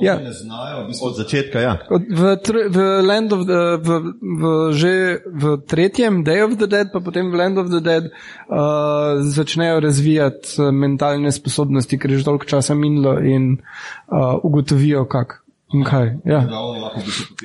Ja. 0.00 0.16
Znajo, 0.32 0.84
v 0.84 0.86
bistvu... 0.88 1.06
Od 1.06 1.16
začetka, 1.20 1.60
ja. 1.60 1.74
Od, 1.90 2.08
v, 2.08 2.36
v, 2.72 2.86
Land 3.04 3.36
of 3.36 3.44
the, 3.44 3.60
v, 3.84 3.98
v, 4.40 4.54
že 4.72 4.92
v 5.26 5.56
tretjem 5.68 6.22
Day 6.24 6.40
of 6.46 6.56
the 6.56 6.70
Dead, 6.70 6.88
pa 6.92 7.04
potem 7.04 7.28
v 7.28 7.36
Land 7.36 7.60
of 7.60 7.68
the 7.68 7.82
Dead, 7.84 8.08
uh, 8.08 9.20
začnejo 9.20 9.82
razvijati 9.84 10.56
uh, 10.56 10.72
mentalne 10.72 11.32
sposobnosti, 11.32 11.92
ker 12.00 12.16
je 12.16 12.22
že 12.22 12.28
toliko 12.30 12.48
časa 12.48 12.74
minilo 12.74 13.18
in 13.20 13.60
uh, 14.08 14.40
ugotovijo, 14.40 15.04
kak 15.04 15.42
in 15.72 15.84
kaj. 15.84 16.16
Ja. 16.24 16.40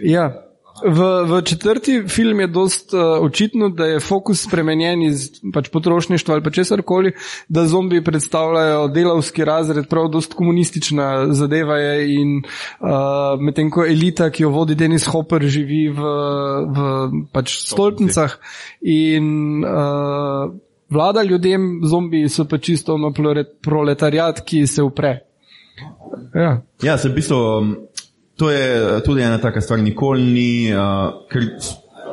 ja. 0.03 0.46
V, 0.85 0.99
v 1.25 1.41
četrti 1.41 2.03
film 2.07 2.39
je 2.39 2.47
dost 2.47 2.93
uh, 2.93 2.99
očitno, 3.25 3.69
da 3.69 3.85
je 3.85 3.99
fokus 3.99 4.43
spremenjen 4.45 5.01
iz 5.01 5.41
pač 5.53 5.69
potrošništva 5.73 6.35
ali 6.35 6.43
pa 6.43 6.51
česar 6.53 6.81
koli, 6.81 7.11
da 7.49 7.65
zombi 7.65 8.03
predstavljajo 8.03 8.87
delavski 8.87 9.45
razred, 9.45 9.87
prav 9.89 10.07
dost 10.13 10.33
komunistična 10.33 11.33
zadeva 11.33 11.77
je 11.77 12.13
in 12.13 12.37
uh, 12.37 13.39
medtem 13.41 13.71
ko 13.73 13.85
elita, 13.85 14.29
ki 14.29 14.43
jo 14.43 14.53
vodi 14.53 14.75
Denis 14.75 15.07
Hopper, 15.09 15.41
živi 15.49 15.87
v, 15.89 16.13
v 16.69 16.85
pač 17.33 17.57
stolpnicah 17.71 18.37
in 18.81 19.65
uh, 19.65 20.53
vlada 20.89 21.23
ljudem, 21.23 21.81
zombi 21.83 22.29
so 22.29 22.45
pa 22.45 22.57
čisto 22.57 22.93
ono 22.93 23.13
proletariat, 23.61 24.41
ki 24.45 24.67
se 24.67 24.83
upre. 24.83 25.19
Ja, 26.35 26.61
ja 26.83 26.97
se 26.97 27.09
v 27.09 27.13
bistvu. 27.13 27.37
To 28.37 28.49
je 28.51 29.01
tudi 29.05 29.21
ena 29.21 29.37
taka 29.41 29.61
stvar, 29.61 29.79
nikoli 29.81 30.21
ni, 30.21 30.49
uh, 30.69 31.25
ker, 31.31 31.47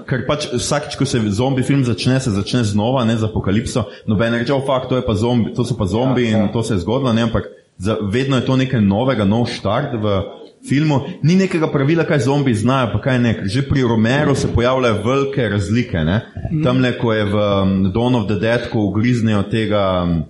ker 0.08 0.22
pač 0.28 0.46
vsakič, 0.54 0.96
ko 0.96 1.04
se 1.08 1.20
zombi 1.36 1.62
film 1.62 1.84
začne, 1.84 2.16
se 2.20 2.32
začne 2.32 2.62
znova, 2.64 3.04
ne 3.04 3.18
za 3.20 3.28
apokalipso. 3.28 3.84
Noben 4.08 4.38
reče, 4.40 4.54
oh, 4.56 4.64
fakt, 4.64 4.88
to, 4.88 5.02
zombi, 5.14 5.52
to 5.56 5.68
so 5.68 5.76
pa 5.76 5.84
zombi 5.90 6.24
ja, 6.24 6.38
in 6.38 6.46
ja. 6.46 6.52
to 6.52 6.62
se 6.64 6.74
je 6.74 6.80
zgodilo, 6.84 7.12
ne, 7.12 7.28
ampak 7.28 7.50
za, 7.76 7.98
vedno 8.00 8.40
je 8.40 8.46
to 8.48 8.56
nekaj 8.56 8.80
novega, 8.80 9.28
nov 9.28 9.50
štart 9.52 9.98
v 10.00 10.16
filmu. 10.64 11.02
Ni 11.22 11.36
nekega 11.36 11.68
pravila, 11.68 12.08
kaj 12.08 12.24
zombi 12.24 12.54
znajo, 12.56 12.94
pa 12.94 13.02
kaj 13.04 13.20
ne. 13.20 13.32
Že 13.44 13.68
pri 13.68 13.84
Romeru 13.84 14.34
se 14.34 14.48
pojavljajo 14.48 15.02
velike 15.04 15.48
razlike. 15.48 16.04
Mm. 16.04 16.62
Tam 16.64 16.80
le, 16.80 16.94
ko 16.96 17.12
je 17.12 17.24
v 17.28 17.36
um, 17.36 17.74
Dawn 17.92 18.16
of 18.16 18.30
the 18.32 18.40
Dead, 18.40 18.70
ko 18.72 18.88
ugriznejo 18.88 19.44
tega. 19.52 19.82
Um, 20.06 20.22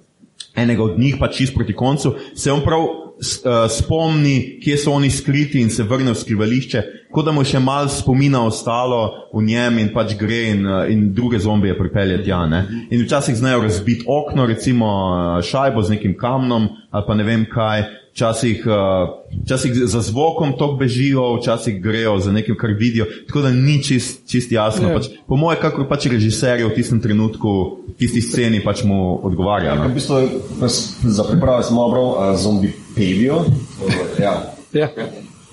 enega 0.56 0.82
od 0.84 0.98
njih, 0.98 1.16
pa 1.20 1.28
čist 1.28 1.54
proti 1.54 1.74
koncu, 1.74 2.14
se 2.34 2.52
on 2.52 2.60
prav 2.62 2.86
spomni, 3.24 4.58
kje 4.62 4.76
so 4.78 4.92
oni 4.92 5.10
skriti 5.10 5.60
in 5.60 5.70
se 5.70 5.82
vrne 5.82 6.12
v 6.12 6.20
skrivališče, 6.20 6.82
kot 7.14 7.26
da 7.26 7.32
mu 7.32 7.44
še 7.46 7.60
malo 7.62 7.88
spomina 7.88 8.42
ostalo 8.44 9.28
v 9.34 9.42
njem 9.46 9.78
in 9.82 9.90
pač 9.94 10.16
gre 10.18 10.40
in, 10.52 10.64
uh, 10.66 10.84
in 10.90 11.12
druge 11.14 11.38
zombije 11.38 11.78
pripelje 11.78 12.22
tja. 12.24 12.44
Ne? 12.50 12.64
In 12.90 13.04
včasih 13.04 13.36
znajo 13.36 13.62
razbiti 13.66 14.06
okno, 14.08 14.46
recimo 14.46 14.86
uh, 14.86 15.42
šajbo 15.42 15.82
z 15.82 15.96
nekim 15.96 16.16
kamnom 16.18 16.68
ali 16.90 17.04
pa 17.06 17.14
ne 17.14 17.24
vem 17.24 17.46
kaj. 17.50 17.84
Včasih, 18.14 18.60
včasih 19.42 19.72
za 19.90 20.00
zvokom 20.06 20.52
to 20.54 20.68
bežijo, 20.78 21.24
včasih 21.40 21.80
grejo 21.82 22.12
za 22.22 22.30
nekaj, 22.32 22.54
kar 22.54 22.70
vidijo. 22.78 23.08
Tako 23.26 23.42
da 23.42 23.50
ni 23.50 23.80
čist, 23.82 24.22
čist 24.30 24.52
jasno. 24.54 24.86
Yeah. 24.86 24.92
Ja. 24.92 25.00
Pač, 25.00 25.08
po 25.26 25.34
mojem, 25.36 25.58
kako 25.58 25.88
pač 25.90 26.06
režiser 26.12 26.62
v 26.62 26.70
tistem 26.78 27.02
trenutku, 27.02 27.82
v 27.90 27.96
tisti 27.98 28.22
sceni, 28.22 28.62
pač 28.62 28.84
mu 28.86 29.18
odgovarja. 29.18 29.74
Ja, 29.74 29.90
v 29.90 29.98
bistvu, 29.98 30.22
za 31.10 31.26
pripravo 31.26 31.66
smo 31.66 31.88
obravnavali 31.90 32.38
zombi 32.38 32.70
Pevijo. 32.94 33.44
Ja. 34.18 34.34
Ja. 34.72 34.88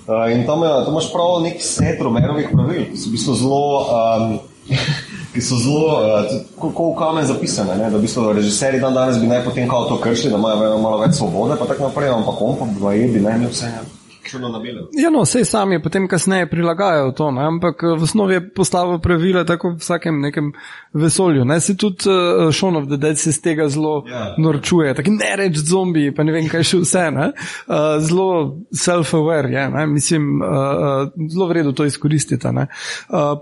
Uh, 0.06 0.32
in 0.32 0.46
tam, 0.46 0.62
je, 0.62 0.68
tam 0.84 0.92
imaš 0.92 1.12
prav 1.12 1.42
nek 1.42 1.62
set 1.62 2.00
romerovih 2.02 2.48
pravil, 2.52 2.88
ki 2.90 2.98
so 2.98 3.08
v 3.08 3.12
bistvu 3.14 3.34
zelo, 3.38 3.66
um, 3.86 4.32
ki 5.34 5.42
so 5.46 5.58
zelo, 5.62 5.92
uh, 6.02 6.32
kako 6.58 6.88
v 6.90 6.96
kamen 6.98 7.26
zapisane, 7.26 7.76
ne? 7.78 7.90
da 7.90 7.96
v 7.96 8.02
bistvu 8.02 8.32
režiserji 8.34 8.82
dan 8.82 8.98
danes 8.98 9.20
bi 9.22 9.30
naj 9.30 9.44
potem 9.46 9.68
kao 9.70 9.86
to 9.86 10.00
kršili, 10.02 10.34
da 10.34 10.40
imajo 10.42 10.78
malo 10.82 10.98
več 11.04 11.14
svobode, 11.20 11.54
pa 11.58 11.70
tako 11.70 11.90
naprej, 11.90 12.10
ampak 12.16 12.42
on 12.42 12.58
pa 12.58 12.66
bi 12.66 12.82
pa 12.82 12.94
jebi, 12.98 13.22
ne, 13.22 13.38
ne 13.44 13.50
vse. 13.52 13.70
Ne? 13.70 14.01
Črno 14.30 14.48
na 14.48 14.58
belem. 14.58 14.86
Ja, 14.92 15.10
no, 15.10 15.22
vse 15.22 15.44
sam 15.44 15.72
je 15.72 15.82
potem 15.82 16.08
kasneje 16.08 16.48
prilagajal 16.50 17.12
to, 17.16 17.30
ne? 17.30 17.44
ampak 17.46 17.82
eh, 17.82 17.94
v 17.98 18.06
osnovi 18.06 18.34
je 18.34 18.42
postavil 18.54 18.98
pravila 18.98 19.44
tako 19.44 19.74
v 19.74 19.80
vsakem 19.82 20.20
nekem 20.20 20.52
vesolju. 20.92 21.44
Ne? 21.44 21.60
Se 21.60 21.76
tudi 21.76 22.08
uh, 22.08 22.50
Shaun 22.52 22.76
of 22.76 22.88
the 22.88 22.96
Dead 22.96 23.18
se 23.18 23.32
z 23.32 23.40
tega 23.40 23.68
zelo 23.68 24.02
yeah. 24.02 24.10
Ja. 24.12 24.34
norčuje, 24.38 24.94
tako 24.94 25.14
ne 25.16 25.36
reč 25.36 25.56
zombi, 25.56 26.10
pa 26.14 26.24
ne 26.24 26.32
vem 26.32 26.48
kaj 26.48 26.66
še 26.72 26.82
vse. 26.82 27.04
Uh, 27.12 27.32
zelo 28.04 28.58
self-aware 28.70 29.52
je, 29.52 29.68
ne? 29.70 29.86
mislim, 29.86 30.42
uh, 30.42 31.08
zelo 31.32 31.48
vredno 31.48 31.72
to 31.72 31.86
izkoristiti. 31.88 32.42
Uh, 32.42 32.66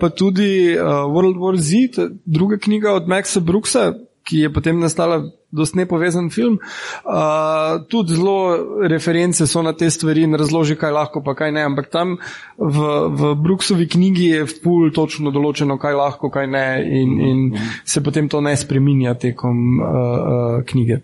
pa 0.01 0.09
tudi 0.09 0.77
uh, 0.77 1.07
World 1.11 1.41
War 1.41 1.57
Z, 1.57 2.09
druga 2.25 2.59
knjiga 2.59 2.93
od 2.93 3.09
Maxa 3.09 3.41
Brooksa, 3.41 3.93
ki 4.25 4.47
je 4.47 4.53
potem 4.53 4.81
nastala 4.81 5.23
dost 5.51 5.75
nepovezan 5.75 6.31
film. 6.31 6.59
Uh, 7.05 7.83
tudi 7.89 8.15
zelo 8.15 8.57
reference 8.89 9.47
so 9.47 9.63
na 9.63 9.73
te 9.73 9.91
stvari 9.91 10.23
in 10.23 10.35
razloži, 10.35 10.77
kaj 10.79 10.95
lahko, 10.95 11.23
pa 11.27 11.35
kaj 11.35 11.53
ne. 11.53 11.65
Ampak 11.67 11.91
tam 11.91 12.17
v, 12.59 12.87
v 13.11 13.35
Brooksovi 13.43 13.89
knjigi 13.89 14.31
je 14.31 14.47
ful 14.47 14.91
točno 14.95 15.35
določeno, 15.35 15.79
kaj 15.79 15.99
lahko, 15.99 16.31
kaj 16.31 16.51
ne, 16.51 16.65
in, 16.87 17.21
in 17.21 17.39
se 17.85 18.03
potem 18.03 18.29
to 18.31 18.41
ne 18.41 18.57
spreminja 18.57 19.15
tekom 19.19 19.79
uh, 19.79 19.87
uh, 19.87 20.59
knjige. 20.67 21.03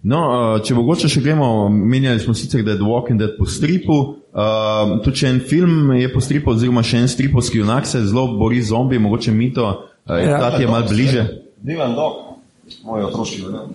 No, 0.00 0.20
če 0.64 0.72
mogoče 0.78 1.10
še 1.12 1.20
gremo, 1.20 1.68
menjali 1.68 2.22
smo 2.22 2.32
sicer, 2.32 2.62
da 2.64 2.72
je 2.72 2.80
The 2.80 2.88
Walking 2.88 3.20
Dead 3.20 3.36
po 3.36 3.44
stripu. 3.44 3.98
Uh, 4.30 4.96
tudi 5.04 5.20
če 5.20 5.28
en 5.28 5.42
film 5.44 5.92
je 5.98 6.08
po 6.12 6.22
stripu, 6.24 6.54
oziroma 6.54 6.84
še 6.86 7.02
en 7.02 7.10
stripovski 7.10 7.60
junak 7.60 7.88
se 7.88 8.00
zelo 8.06 8.30
bori 8.40 8.62
z 8.62 8.72
zombi, 8.72 9.00
mogoče 9.02 9.34
mito, 9.36 9.68
uh, 9.68 10.16
ja. 10.16 10.40
ta 10.40 10.54
ti 10.56 10.64
je 10.64 10.72
mal 10.72 10.88
bliže. 10.88 11.26
Divan 11.60 11.92
dog 11.98 12.29
moj 12.84 13.08
otroški 13.10 13.42
vrn. 13.46 13.74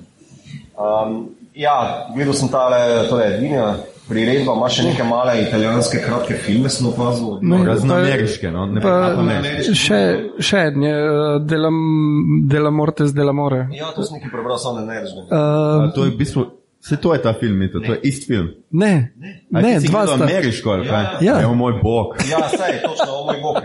Um, 0.75 1.17
ja, 1.55 2.08
gledal 2.15 2.34
sem 2.34 2.49
tale, 2.51 2.79
to 3.10 3.19
je 3.19 3.38
Dinja. 3.39 3.75
Priredba 4.05 4.53
ima 4.53 4.67
še 4.69 4.84
neke 4.86 5.05
male 5.08 5.39
italijanske 5.41 5.97
kratke 6.03 6.36
filme, 6.38 6.69
smo 6.69 6.91
opazili. 6.91 7.39
No, 7.41 7.63
Razno 7.65 7.95
ameriške, 7.95 8.51
no, 8.53 8.67
ne 8.69 8.84
pa 8.84 8.91
ameriške. 9.17 9.73
Še, 9.81 10.01
še 10.45 10.62
ene, 10.69 10.91
dela, 11.49 11.71
dela 12.51 12.69
mortes, 12.69 13.15
dela 13.17 13.34
more. 13.34 13.63
Ja, 13.73 13.89
to 13.95 14.05
sem 14.05 14.19
nekaj 14.19 14.29
prebral, 14.36 14.60
samo 14.62 14.77
ne 14.77 14.86
ameriške. 14.86 15.25
Uh, 15.25 15.88
to 15.97 16.05
je 16.05 16.13
v 16.13 16.19
bistvu, 16.21 16.45
vse 16.86 16.99
to 17.01 17.15
je 17.17 17.23
ta 17.25 17.34
film, 17.39 17.65
to, 17.73 17.81
to 17.81 17.95
je 17.95 17.99
ist 18.12 18.29
film. 18.29 18.51
Ne, 18.77 18.93
ne, 19.17 19.34
ne 19.49 19.73
dva 19.88 20.05
sta. 20.12 20.21
Ameriško, 20.21 20.75
ali 20.75 20.86
kaj? 20.91 21.08
Ja, 21.25 21.25
ja. 21.31 21.41
Evo 21.47 21.58
moj 21.58 21.79
bog. 21.81 22.19
Ja, 22.29 22.45
sej, 22.53 22.84
točno, 22.86 23.10
o 23.10 23.25
moj 23.31 23.41
bog. 23.41 23.58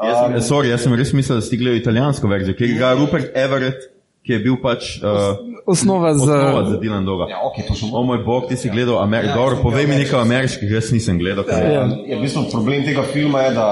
Jaz 0.00 0.14
sem, 0.14 0.36
um, 0.36 0.42
sorry, 0.46 0.70
jaz 0.70 0.86
sem 0.86 0.94
res 0.96 1.10
mislil, 1.12 1.42
da 1.42 1.44
ste 1.44 1.58
gledali 1.60 1.82
italijansko 1.82 2.30
verzijo, 2.30 2.56
ker 2.56 2.70
ga 2.78 2.94
Rupert 2.96 3.34
Everett 3.36 3.90
ki 4.26 4.32
je 4.32 4.38
bil 4.44 4.56
pač 4.62 4.98
uh, 5.00 5.38
osnova, 5.66 6.14
za... 6.14 6.24
osnova 6.24 6.64
za 6.68 6.76
Dylan 6.80 7.04
Doga. 7.08 7.28
Ja, 7.30 7.40
okay, 7.48 7.64
o 7.92 8.02
moj 8.04 8.22
bog, 8.24 8.48
ti 8.48 8.56
si 8.56 8.70
gledal 8.70 9.00
Ameriko. 9.02 9.38
Ja, 9.50 9.60
povej 9.62 9.86
mi 9.88 10.00
nekaj 10.02 10.20
ameriških, 10.20 10.70
jaz 10.70 10.92
nisem 10.92 11.18
gledal. 11.18 11.44
Ja, 11.48 11.58
ja. 11.58 11.84
Ja, 12.06 12.18
v 12.18 12.22
bistvu 12.24 12.46
problem 12.52 12.84
tega 12.84 13.04
filma 13.12 13.46
je, 13.48 13.54
da 13.56 13.68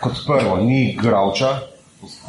kot 0.00 0.22
prvo 0.26 0.56
ni 0.64 0.96
gravča, 1.00 1.50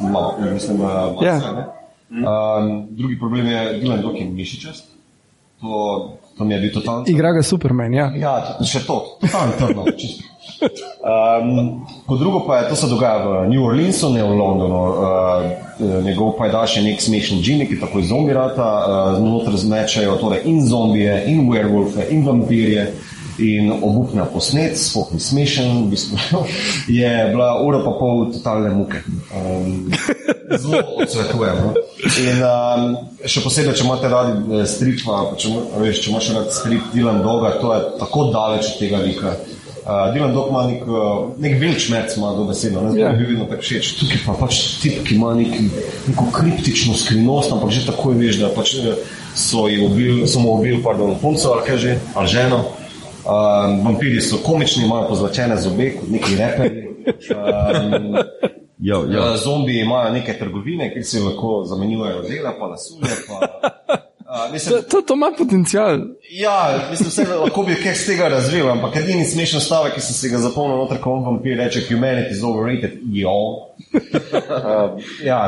malo, 0.00 0.36
mislim, 0.52 0.78
da 0.78 0.84
ima 0.84 1.26
ja. 1.26 1.36
vse. 1.38 1.68
Um, 2.12 2.72
drugi 2.90 3.18
problem 3.18 3.46
je 3.46 3.80
Dylan 3.80 4.02
Dog 4.02 4.18
in 4.20 4.34
mišičast. 4.36 4.90
To, 5.62 6.18
to 6.38 6.44
mi 6.44 6.54
je 6.54 6.60
bil 6.60 6.72
totalno. 6.74 7.04
Igra 7.08 7.32
ga 7.32 7.42
Superman, 7.42 7.94
ja. 7.94 8.10
Ja, 8.16 8.32
še 8.60 8.82
to. 8.84 9.16
Totalno, 9.22 9.52
totalno, 9.58 9.84
čisto. 9.96 10.28
Um, 10.62 11.86
kot 12.06 12.18
drugo 12.18 12.44
pa 12.46 12.56
je, 12.56 12.68
to 12.68 12.76
se 12.76 12.86
dogaja 12.86 13.24
v 13.24 13.48
New 13.48 13.64
Orleansu, 13.64 14.10
ne 14.10 14.22
v 14.22 14.36
Londonu. 14.38 14.82
Uh, 14.88 16.04
njegov 16.04 16.36
pajdaš 16.38 16.76
je 16.76 16.82
nek 16.82 17.02
smešen 17.02 17.42
džini, 17.42 17.66
ki 17.66 17.80
tako 17.80 18.02
zombirata, 18.02 18.68
uh, 18.86 19.16
znotraj 19.18 19.56
zmečajo 19.56 20.16
torej 20.16 20.44
in 20.44 20.66
zombije, 20.66 21.24
in 21.26 21.48
werewolfe, 21.50 22.06
in 22.10 22.26
vampirje. 22.26 22.92
In 23.38 23.72
obupna 23.72 24.26
posnet, 24.28 24.76
spoh 24.76 25.08
ni 25.12 25.20
smešen, 25.20 25.86
v 25.86 25.90
bistvu 25.90 26.18
je 27.00 27.12
bila 27.32 27.62
ura 27.64 27.80
pa 27.80 27.94
pol 27.96 28.28
totalne 28.32 28.70
muke. 28.70 29.00
Um, 29.32 29.88
zelo 30.60 30.82
odsvetujem. 31.00 31.56
No? 31.64 31.72
In 32.20 32.44
um, 32.44 32.84
še 33.24 33.40
posebej, 33.40 33.72
če 33.80 33.86
imate 33.88 34.12
radi 34.12 34.36
eh, 34.36 34.66
strip, 34.68 35.00
pa 35.06 35.32
če, 35.40 35.48
veš, 35.80 36.04
če 36.04 36.12
imaš 36.12 36.30
radi 36.36 36.54
strip 36.60 36.92
Dylan 36.92 37.24
Doga, 37.24 37.56
to 37.58 37.72
je 37.72 37.80
tako 38.04 38.28
daleč 38.36 38.74
od 38.74 38.78
tega 38.84 39.00
lika. 39.00 39.32
Uh, 39.32 39.61
Dylan 39.86 40.32
Dog 40.34 40.48
ima 40.50 40.66
nek, 40.66 40.82
uh, 40.86 41.40
nek 41.42 41.60
velik 41.60 41.78
šmerc, 41.78 42.16
ima 42.16 42.30
do 42.36 42.44
besede, 42.44 42.74
ne 42.74 42.90
znam, 42.90 42.96
yeah. 42.96 43.18
bi 43.18 43.24
videl 43.24 43.48
tako 43.50 43.62
všeč. 43.62 43.88
Tukaj 43.98 44.20
pa 44.26 44.36
pač 44.40 44.60
tip, 44.82 45.00
ki 45.06 45.16
ima 45.16 45.32
nek, 45.34 45.56
neko 46.06 46.28
kriptično 46.36 46.94
skrivnost, 46.94 47.52
ampak 47.52 47.74
že 47.74 47.86
takoj 47.88 48.14
veš, 48.14 48.38
da 48.44 48.52
pač 48.54 48.76
eh, 48.78 49.02
so 49.34 49.66
jih 49.66 49.82
ubili, 49.88 50.28
samo 50.28 50.54
ubili, 50.54 50.78
pardon, 50.82 51.16
punco 51.22 51.56
ali 51.56 51.66
kaže, 51.66 51.98
ali 52.14 52.28
ženo. 52.28 52.62
Uh, 53.22 53.84
vampiri 53.84 54.20
so 54.20 54.38
komični, 54.42 54.84
imajo 54.84 55.08
pozlačene 55.08 55.56
zobe, 55.56 55.92
kot 55.98 56.10
neki 56.10 56.36
reperi. 56.38 56.88
Um, 57.34 58.18
Jo, 58.84 59.06
jo. 59.10 59.20
Uh, 59.20 59.36
zombiji 59.44 59.80
imajo 59.80 60.10
neke 60.10 60.38
trgovine, 60.38 60.90
kjer 60.92 61.04
si 61.06 61.20
lahko 61.20 61.64
zamenjujejo 61.64 62.22
dela, 62.22 62.50
pa 62.58 62.68
nasuje. 62.68 63.14
Pa, 63.28 63.96
uh, 64.32 64.52
mislim, 64.52 64.74
To, 64.74 64.82
to, 64.88 65.02
to 65.02 65.14
ima 65.14 65.28
potencial. 65.38 65.98
ja, 66.30 66.56
mislim, 66.90 67.08
vse, 67.08 67.24
lahko 67.36 67.62
bi 67.68 67.74
kaj 67.82 67.94
z 67.94 68.06
tega 68.06 68.28
razvil, 68.32 68.70
ampak 68.72 68.96
edini 68.96 69.24
smešen 69.28 69.60
stavek, 69.60 69.94
ki 69.98 70.00
sem 70.00 70.16
si 70.16 70.30
ga 70.32 70.40
zapomnil, 70.40 70.78
noter, 70.80 71.00
ko 71.04 71.18
on 71.18 71.26
vampir 71.26 71.58
reče: 71.60 71.84
Humanity 71.90 72.32
is 72.32 72.42
overrated, 72.42 72.98
jo. 73.12 73.36
Uh, 73.92 74.96
ja, 75.24 75.38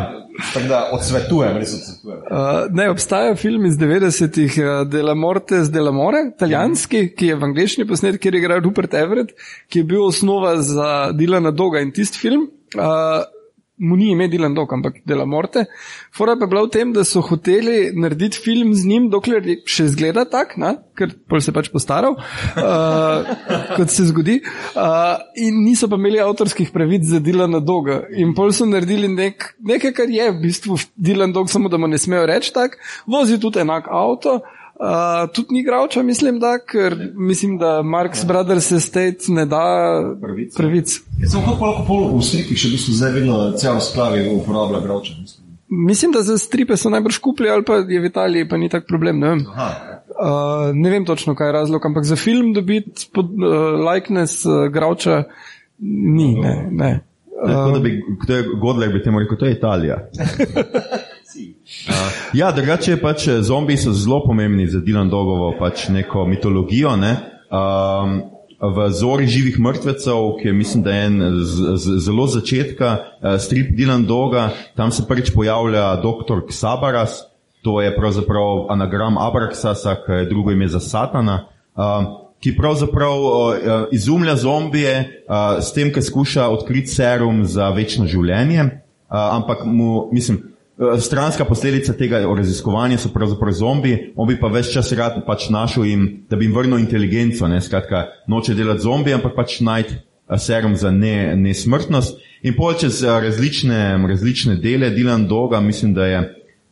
tako 0.53 0.66
da 0.68 0.81
odsvetujem, 0.92 1.57
res 1.62 1.73
odsvetujem. 1.79 2.18
Uh, 2.29 2.75
ne, 2.77 2.88
obstaja 2.92 3.37
film 3.40 3.64
iz 3.66 3.79
90-ih, 3.81 4.59
uh, 4.61 4.73
De 4.90 5.03
la 5.03 5.14
Morte 5.14 5.62
z 5.64 5.73
De 5.73 5.81
la 5.81 5.92
More, 5.94 6.27
italijanski, 6.35 7.07
ki 7.16 7.33
je 7.33 7.38
v 7.40 7.49
angleščini 7.49 7.87
posnet, 7.88 8.20
kjer 8.20 8.37
igra 8.40 8.59
Rupert 8.61 8.94
Everett, 8.94 9.33
ki 9.73 9.81
je 9.81 9.88
bil 9.94 10.05
osnova 10.11 10.57
za 10.62 10.90
Dilana 11.16 11.51
Doga 11.55 11.81
in 11.81 11.92
tisti 11.97 12.20
film. 12.20 12.51
Uh, 12.75 13.23
mu 13.79 13.97
ni 13.97 14.13
ime 14.13 14.29
Dilan 14.29 14.55
Dog, 14.55 14.73
ampak 14.73 15.01
De 15.07 15.15
la 15.15 15.25
Morte. 15.25 15.67
Fora 16.15 16.37
pa 16.39 16.45
je 16.45 16.51
bila 16.51 16.63
v 16.63 16.71
tem, 16.71 16.93
da 16.95 17.05
so 17.05 17.21
hoteli 17.21 17.91
narediti 17.95 18.39
film 18.39 18.75
z 18.75 18.87
njim, 18.87 19.09
dokler 19.11 19.43
še 19.67 19.89
zgleda 19.91 20.25
tak, 20.31 20.57
ne? 20.61 20.77
ker 20.95 21.11
pol 21.27 21.43
se 21.43 21.51
pač 21.51 21.73
postaral, 21.73 22.15
uh, 22.15 23.33
kot 23.75 23.91
se 23.91 24.07
zgodi. 24.07 24.39
Uh, 24.79 25.19
in 25.43 25.65
niso 25.65 25.89
pa 25.91 25.99
imeli 25.99 26.23
avtorskih 26.23 26.71
pravic 26.75 27.03
za 27.09 27.19
Dilana 27.19 27.59
Doga. 27.59 28.05
In 28.15 28.31
pol 28.39 28.55
so 28.55 28.67
naredili 28.69 29.11
nek, 29.11 29.57
nekaj, 29.59 29.95
kar 29.97 30.13
je 30.13 30.29
v 30.31 30.39
bistvu 30.45 30.79
Dilan 30.95 31.35
Dog, 31.35 31.51
samo 31.51 31.73
da 31.73 31.81
mu 31.81 31.91
ne 31.91 31.99
smejo 31.99 32.29
reči 32.31 32.55
tak, 32.55 32.79
vozi 33.11 33.41
tudi 33.43 33.65
enak 33.65 33.91
avto. 33.91 34.43
Uh, 34.75 35.31
tudi 35.33 35.55
ni 35.55 35.63
gravča, 35.63 36.03
mislim, 36.03 36.41
da, 36.43 36.59
ker 36.59 36.97
mislim, 37.15 37.59
da 37.59 37.83
Marx 37.83 38.27
Brothers 38.27 38.73
Estate 38.73 39.29
ne 39.29 39.47
da 39.47 39.63
Pravic. 40.21 40.57
pravic. 40.57 40.97
Jaz 41.23 41.33
sem 41.33 41.45
kako 41.47 41.67
lahko 41.67 41.85
pol 41.87 42.09
v 42.19 42.23
stripih 42.27 42.59
še 42.59 42.69
v 42.69 42.75
bistvu 42.75 42.95
zdaj 42.99 43.13
vedno 43.15 43.37
cel 43.61 43.79
splavi 43.81 44.25
uporablja 44.35 44.81
gravča. 44.83 45.15
mislim. 45.21 45.45
Mislim, 45.69 46.13
da 46.13 46.23
za 46.23 46.39
stripe 46.39 46.77
so 46.77 46.91
najbrž 46.91 47.19
kupili, 47.19 47.51
ali 47.51 47.65
pa 47.65 47.81
je 47.87 48.01
v 48.01 48.11
Italiji 48.11 48.49
pa 48.49 48.57
ni 48.57 48.69
tak 48.69 48.87
problem. 48.91 49.23
Ne 49.23 49.29
vem, 49.29 49.47
Aha, 49.55 49.71
uh, 50.11 50.75
ne 50.75 50.91
vem 50.91 51.07
točno, 51.07 51.35
kaj 51.35 51.49
je 51.49 51.53
razlog, 51.53 51.87
ampak 51.87 52.05
za 52.05 52.17
film 52.17 52.53
dobiti 52.53 53.09
pod, 53.15 53.31
uh, 53.31 53.79
likeness 53.79 54.45
uh, 54.47 54.67
gravča 54.75 55.23
ni. 55.79 56.35
Ne, 56.41 56.69
ne. 56.71 56.93
Tako 57.47 57.71
da 57.71 57.79
bi, 57.79 58.03
to 58.27 58.35
je 58.35 58.45
Godler 58.61 58.93
bi 58.93 59.03
temu 59.03 59.19
rekel, 59.21 59.39
to 59.39 59.47
je 59.47 59.53
Italija. 59.53 60.03
Ja, 62.33 62.53
drugače 62.53 62.91
je 62.91 63.01
pač 63.01 63.27
eh, 63.29 63.43
zombiji 63.43 63.77
so 63.77 63.93
zelo 63.93 64.23
pomembni 64.27 64.67
za 64.69 64.81
Dilan 64.81 65.11
Dogovo 65.11 65.55
pač 65.59 65.89
neko 65.89 66.27
mitologijo. 66.27 66.97
Ne? 66.97 67.17
Um, 67.51 68.23
v 68.61 68.89
Zori 68.93 69.27
živih 69.27 69.59
mrtvecev, 69.61 70.39
ki 70.41 70.49
je 70.49 70.53
mislim, 70.53 70.83
da 70.83 70.93
je 70.95 71.07
en 71.07 71.21
z, 71.45 71.77
z, 71.77 71.99
zelo 72.07 72.27
začetka 72.27 72.91
uh, 72.97 73.37
strip 73.41 73.75
Dilan 73.77 74.07
Doga, 74.07 74.51
tam 74.77 74.91
se 74.91 75.05
prvič 75.09 75.35
pojavlja 75.35 75.97
dr. 75.97 76.47
Ksabaras, 76.49 77.23
to 77.63 77.81
je 77.83 77.93
pravzaprav 77.97 78.71
anagram 78.73 79.19
Abraxasa, 79.19 79.97
ki 80.07 80.13
je 80.23 80.29
drugo 80.29 80.53
ime 80.53 80.69
za 80.69 80.81
Satana. 80.81 81.47
Um, 81.77 82.25
ki 82.41 82.57
pravzaprav 82.57 83.21
uh, 83.21 83.35
izumlja 83.93 84.37
zombije 84.37 85.25
uh, 85.29 85.61
s 85.65 85.73
tem, 85.73 85.93
ker 85.93 86.05
skuša 86.05 86.49
odkriti 86.53 86.93
serum 86.93 87.45
za 87.49 87.71
večno 87.73 88.05
življenje, 88.07 88.65
uh, 88.65 89.17
ampak 89.39 89.65
mu, 89.65 90.09
mislim, 90.13 90.54
stranska 91.01 91.45
posledica 91.45 91.93
tega 91.93 92.19
raziskovanja 92.37 92.99
so 92.99 93.09
pravzaprav 93.15 93.53
zombiji, 93.53 94.13
on 94.17 94.29
bi 94.29 94.39
pa 94.41 94.49
več 94.51 94.73
čas 94.75 94.93
rad 94.93 95.21
pač 95.27 95.49
našel 95.51 95.87
jim, 95.87 96.07
da 96.31 96.37
bi 96.37 96.49
jim 96.49 96.55
vrnil 96.55 96.79
inteligenco, 96.83 97.49
ne, 97.49 97.61
skratka, 97.63 98.07
noče 98.29 98.55
delati 98.55 98.83
zombije, 98.83 99.15
ampak 99.15 99.37
pač 99.37 99.61
najti 99.61 99.95
uh, 99.95 100.39
serum 100.39 100.77
za 100.77 100.91
ne, 100.91 101.37
nesmrtnost. 101.37 102.19
In 102.43 102.57
pol 102.59 102.75
čez 102.81 103.03
uh, 103.05 103.21
različne, 103.23 103.97
različne 104.09 104.59
dele 104.63 104.91
Dilan 104.91 105.29
Doga, 105.31 105.61
mislim, 105.61 105.95
da 105.95 106.07
je 106.07 106.23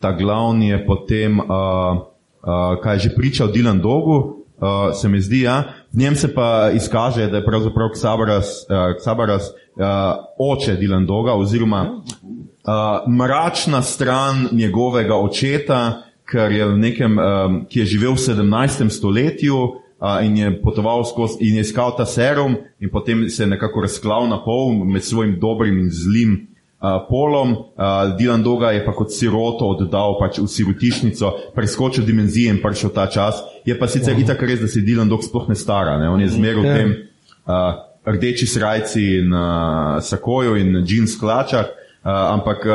ta 0.03 0.13
glavni 0.19 0.73
je 0.73 0.85
potem, 0.87 1.39
uh, 1.39 1.47
uh, 1.47 2.79
kaj 2.83 2.97
je 2.97 3.09
že 3.09 3.17
pričal 3.17 3.53
Dilan 3.55 3.81
Dogu, 3.81 4.39
Uh, 4.63 4.95
se 4.95 5.09
mi 5.09 5.19
zdi, 5.21 5.41
ja. 5.43 5.75
v 5.93 5.99
njem 5.99 6.15
se 6.15 6.29
pa 6.35 6.71
izkaže, 6.71 7.27
da 7.27 7.41
je 7.41 7.45
pravzaprav 7.45 7.89
Ksabaras, 7.97 8.47
uh, 8.71 8.95
Ksabaras 8.99 9.49
uh, 9.51 10.23
oče 10.39 10.77
Dilan 10.79 11.07
Doga 11.07 11.35
oziroma 11.35 12.05
uh, 12.65 13.13
mračna 13.13 13.83
stran 13.83 14.49
njegovega 14.53 15.17
očeta, 15.17 16.03
ker 16.25 16.53
je 16.53 16.67
v 16.67 16.79
nekem, 16.79 17.19
um, 17.19 17.65
ki 17.69 17.81
je 17.81 17.87
živel 17.87 18.15
v 18.15 18.23
17. 18.23 18.89
stoletju 18.91 19.57
uh, 19.57 20.25
in 20.25 20.37
je 20.37 20.63
potoval 20.63 21.05
skozi 21.05 21.43
in 21.49 21.57
je 21.57 21.67
iskal 21.67 21.97
ta 21.97 22.07
serum 22.07 22.57
in 22.81 22.91
potem 22.91 23.29
se 23.29 23.43
je 23.43 23.47
nekako 23.47 23.81
razklal 23.81 24.29
na 24.29 24.41
pol 24.45 24.85
med 24.85 25.05
svojim 25.05 25.37
dobrim 25.41 25.79
in 25.79 25.91
zlim 25.91 26.33
uh, 26.81 27.03
polom. 27.09 27.53
Uh, 27.53 28.17
Dilan 28.19 28.43
Doga 28.43 28.71
je 28.71 28.85
pa 28.85 28.93
kot 28.93 29.13
siroto 29.13 29.75
oddal 29.75 30.19
pač 30.21 30.39
v 30.39 30.49
sirotišnico, 30.49 31.55
preskočil 31.55 32.05
dimenzije 32.05 32.51
in 32.51 32.63
prišel 32.63 32.91
ta 32.95 33.07
čas. 33.07 33.43
Je 33.65 33.79
pa 33.79 33.89
sicer 33.89 34.15
wow. 34.15 34.23
itak 34.25 34.43
res, 34.43 34.61
da 34.61 34.69
se 34.69 34.81
Dilan 34.81 35.09
Dog 35.09 35.25
sploh 35.25 35.49
ne 35.49 35.59
stara, 35.59 35.99
ne? 35.99 36.09
on 36.09 36.21
je 36.21 36.33
zmeraj 36.33 36.63
v 36.63 36.67
Ja. 36.67 36.77
tem 36.77 36.91
uh, 37.47 37.75
rdeči 38.07 38.47
srajci 38.47 39.03
in 39.19 39.33
uh, 39.35 40.01
sakoju 40.03 40.57
in 40.57 40.83
džins 40.87 41.19
klačah, 41.21 41.82
uh, 42.05 42.11
ampak 42.35 42.67
uh, 42.67 42.75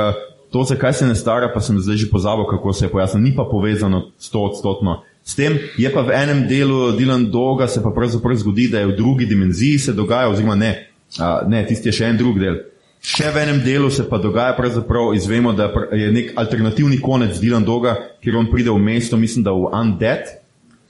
to, 0.51 0.63
zakaj 0.63 0.93
se 0.93 1.07
ne 1.07 1.15
stara, 1.15 1.51
pa 1.53 1.61
sem 1.61 1.79
zdaj 1.79 1.97
že 1.97 2.09
pozabil, 2.11 2.45
kako 2.49 2.73
se 2.73 2.85
je 2.85 2.91
pojasnil, 2.91 3.23
ni 3.23 3.35
pa 3.35 3.43
povezano 3.43 4.11
sto 4.17 4.47
odstotno. 4.47 5.03
S 5.27 5.35
tem 5.35 5.59
je 5.77 5.89
pa 5.91 6.01
v 6.01 6.15
enem 6.15 6.47
delu 6.47 6.91
Dilan 6.95 7.27
Doga 7.31 7.67
se 7.67 7.83
pa 7.83 7.91
pravzaprav 7.91 8.39
zgodi, 8.39 8.69
da 8.71 8.79
je 8.79 8.87
v 8.87 8.95
drugi 8.95 9.25
dimenziji 9.25 9.79
se 9.79 9.93
dogaja, 9.93 10.29
oziroma 10.31 10.55
ne, 10.55 10.87
uh, 11.19 11.43
ne, 11.47 11.65
tisti 11.67 11.91
je 11.91 11.99
še 11.99 12.11
en 12.11 12.17
drug 12.17 12.39
del. 12.39 12.63
Še 13.03 13.29
v 13.31 13.43
enem 13.43 13.59
delu 13.61 13.91
se 13.93 14.07
pa 14.09 14.17
dogaja, 14.17 14.55
pravzaprav 14.57 15.13
izvemo, 15.15 15.53
da 15.53 15.69
je 15.93 16.09
nek 16.11 16.33
alternativni 16.39 16.97
konec 16.99 17.37
Dilan 17.39 17.63
Doga, 17.63 17.93
kjer 18.23 18.39
on 18.39 18.49
pride 18.49 18.73
v 18.73 18.81
mesto, 18.81 19.19
mislim, 19.19 19.45
da 19.45 19.53
v 19.53 19.69
Undead, 19.69 20.31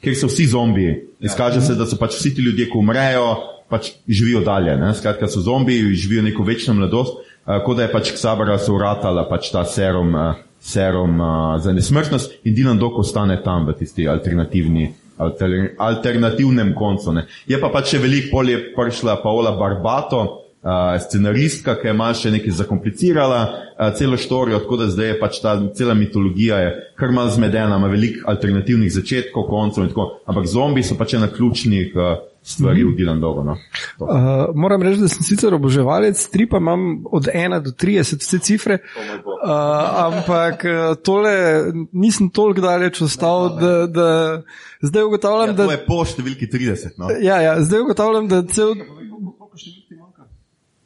kjer 0.02 0.16
so 0.16 0.30
vsi 0.32 0.48
zombiji. 0.54 0.96
Izkaže 1.20 1.62
se, 1.62 1.76
da 1.76 1.86
so 1.90 2.00
pač 2.00 2.16
vsi 2.16 2.36
ti 2.38 2.46
ljudje, 2.46 2.70
ko 2.72 2.80
umrejo, 2.80 3.28
pač 3.70 3.92
živijo 4.08 4.42
dalje. 4.46 4.78
Ne? 4.80 4.94
Skratka, 4.96 5.28
so 5.28 5.44
zombiji, 5.44 5.96
živijo 6.00 6.24
neko 6.30 6.46
večno 6.48 6.78
mladost, 6.78 7.20
kot 7.66 7.78
da 7.78 7.86
je 7.86 7.92
pač 7.92 8.12
Ksabara 8.16 8.58
se 8.60 8.72
uratala 8.72 9.24
pač 9.30 9.52
ta 9.54 9.64
serum, 9.66 10.16
uh, 10.16 10.40
serum 10.60 11.20
uh, 11.22 11.56
za 11.64 11.74
nesmrtnost 11.74 12.40
in 12.44 12.56
Dilan 12.56 12.80
Dog 12.80 13.00
ostane 13.00 13.40
tam 13.44 13.68
v 13.68 13.78
tisti 13.80 14.08
alternativni. 14.08 14.92
Alter, 15.18 15.54
alternativnem 15.82 16.76
koncu. 16.78 17.14
Ne. 17.16 17.24
Je 17.50 17.58
pa 17.58 17.72
pač 17.74 17.96
še 17.96 18.02
veliko 18.04 18.36
bolje 18.36 18.60
prišla 18.76 19.16
Paola 19.24 19.56
Barbato, 19.58 20.20
uh, 20.68 20.94
scenaristka, 21.02 21.78
ki 21.80 21.90
je 21.90 21.94
malo 21.98 22.18
še 22.20 22.34
nekaj 22.36 22.54
zakomplicirala 22.60 23.40
uh, 23.48 23.90
celo 23.98 24.20
štorijo, 24.20 24.62
tako 24.66 24.78
da 24.84 24.90
zdaj 24.94 25.14
je 25.14 25.20
pač 25.22 25.40
ta 25.42 25.56
cela 25.78 25.96
mitologija 25.98 26.60
kar 27.00 27.16
malo 27.16 27.34
zmedena, 27.34 27.80
ima 27.80 27.90
veliko 27.90 28.28
alternativnih 28.30 28.92
začetkov, 28.94 29.48
koncev 29.50 29.88
in 29.88 29.94
tako, 29.94 30.10
ampak 30.28 30.50
zombi 30.52 30.84
so 30.86 30.98
pač 31.00 31.16
ena 31.18 31.32
ključnih 31.32 31.96
uh, 31.98 32.18
stvari 32.48 32.86
v 32.88 32.94
Dilan 32.96 33.20
Dogo. 33.20 33.44
No. 33.44 33.58
To. 34.00 34.06
Uh, 34.08 34.20
moram 34.56 34.82
reči, 34.82 35.02
da 35.04 35.10
sem 35.12 35.26
sicer 35.28 35.52
oboževalec 35.54 36.16
stripa, 36.16 36.58
imam 36.58 37.04
od 37.12 37.28
1 37.28 37.60
do 37.66 37.74
30 37.76 38.24
vse 38.24 38.40
cifre, 38.40 38.78
uh, 38.80 39.52
ampak 40.08 40.64
uh, 40.64 40.96
tole 41.04 41.34
nisem 41.92 42.30
toliko 42.32 42.64
daleč 42.64 43.02
ostal, 43.04 43.50
da, 43.60 43.74
da 43.88 44.08
zdaj 44.82 45.04
ugotavljam, 45.04 45.50
Ja, 45.52 45.58
to 45.58 45.66
da. 45.68 45.76
je 45.76 45.82
po 45.86 46.00
številki 46.08 46.48
30. 46.48 46.96
No. 46.98 47.12
Ja, 47.20 47.42
ja, 47.44 47.58
zdaj 47.60 47.84
ugotavljam, 47.84 48.32
da 48.32 48.42
cel. 48.48 48.74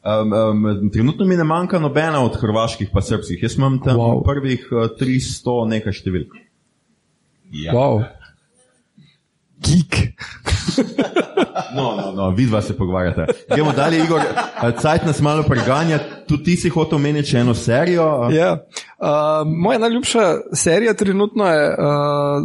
Um, 0.01 0.33
um, 0.33 0.89
trenutno 0.89 1.25
mi 1.29 1.37
ne 1.37 1.43
manjka 1.45 1.77
nobena 1.79 2.23
od 2.25 2.33
hrvaških 2.41 2.89
pa 2.93 3.03
srpskih. 3.05 3.43
Jaz 3.43 3.53
imam 3.59 3.75
tam 3.83 3.99
Wow. 3.99 4.15
wow. 4.17 4.23
prvih 4.25 4.63
uh, 4.73 4.87
300 4.97 5.67
nekaj 5.75 5.93
številk. 5.93 6.33
Ja. 7.53 7.75
Wow. 7.77 8.01
Geek. 9.61 10.17
No, 11.75 11.95
no, 11.95 12.11
no, 12.11 12.29
vidva 12.29 12.61
se 12.61 12.77
pogovarjata. 12.77 13.25
Gremo 13.49 13.71
dalje, 13.71 14.03
Igor. 14.03 14.21
Cajt 14.81 15.05
nas 15.05 15.21
malo 15.21 15.43
preganja. 15.43 15.99
Tudi 16.27 16.43
ti 16.43 16.55
si 16.55 16.69
hotel 16.69 16.99
omeniti 16.99 17.31
še 17.31 17.43
eno 17.45 17.53
serijo. 17.55 18.07
Ja. 18.35 18.51
Uh, 18.99 19.47
moja 19.47 19.79
najljubša 19.79 20.25
serija 20.53 20.93
trenutno 20.93 21.47
je 21.47 21.69
uh, 21.69 21.85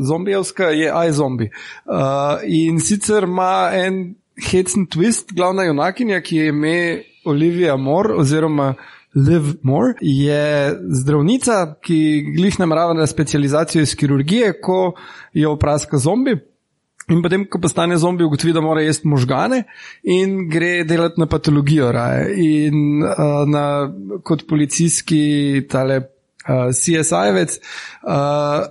zombijevska, 0.07 0.64
je 0.64 0.92
iZombie. 1.09 1.50
Uh, 1.85 2.38
in 2.44 2.81
sicer 2.81 3.26
ima 3.26 3.70
en 3.74 4.14
hecen 4.50 4.87
twist, 4.87 5.35
glavna 5.35 5.66
junakinja, 5.66 6.20
ki 6.20 6.37
je 6.37 6.48
ime 6.48 7.02
Olivia 7.24 7.76
Moore 7.76 8.14
oziroma 8.14 8.74
Liv 9.16 9.55
Moore, 9.62 9.94
je 10.00 10.76
zdravnica, 11.00 11.79
ki 11.81 12.00
glih 12.37 12.59
namerava 12.61 12.94
na 12.94 13.07
specializacijo 13.07 13.83
iz 13.83 13.94
kirurgije, 13.96 14.61
ko 14.61 14.92
jo 15.33 15.52
opraska 15.57 15.98
zombi. 15.98 16.37
In 17.07 17.23
potem, 17.23 17.45
ko 17.47 17.61
postane 17.62 17.97
zombi, 18.03 18.25
ugotovi, 18.27 18.53
da 18.53 18.61
mora 18.61 18.83
jesti 18.83 19.07
možgane 19.09 19.62
in 20.03 20.49
gre 20.51 20.85
delati 20.85 21.21
na 21.23 21.29
patologijo. 21.31 21.92
Raje. 21.92 22.33
In 22.42 23.05
uh, 23.05 23.45
na, 23.47 23.66
kot 24.27 24.42
policijski 24.49 25.66
tale 25.71 26.01
uh, 26.01 26.73
CSI-vec 26.75 27.59
uh, 28.03 28.66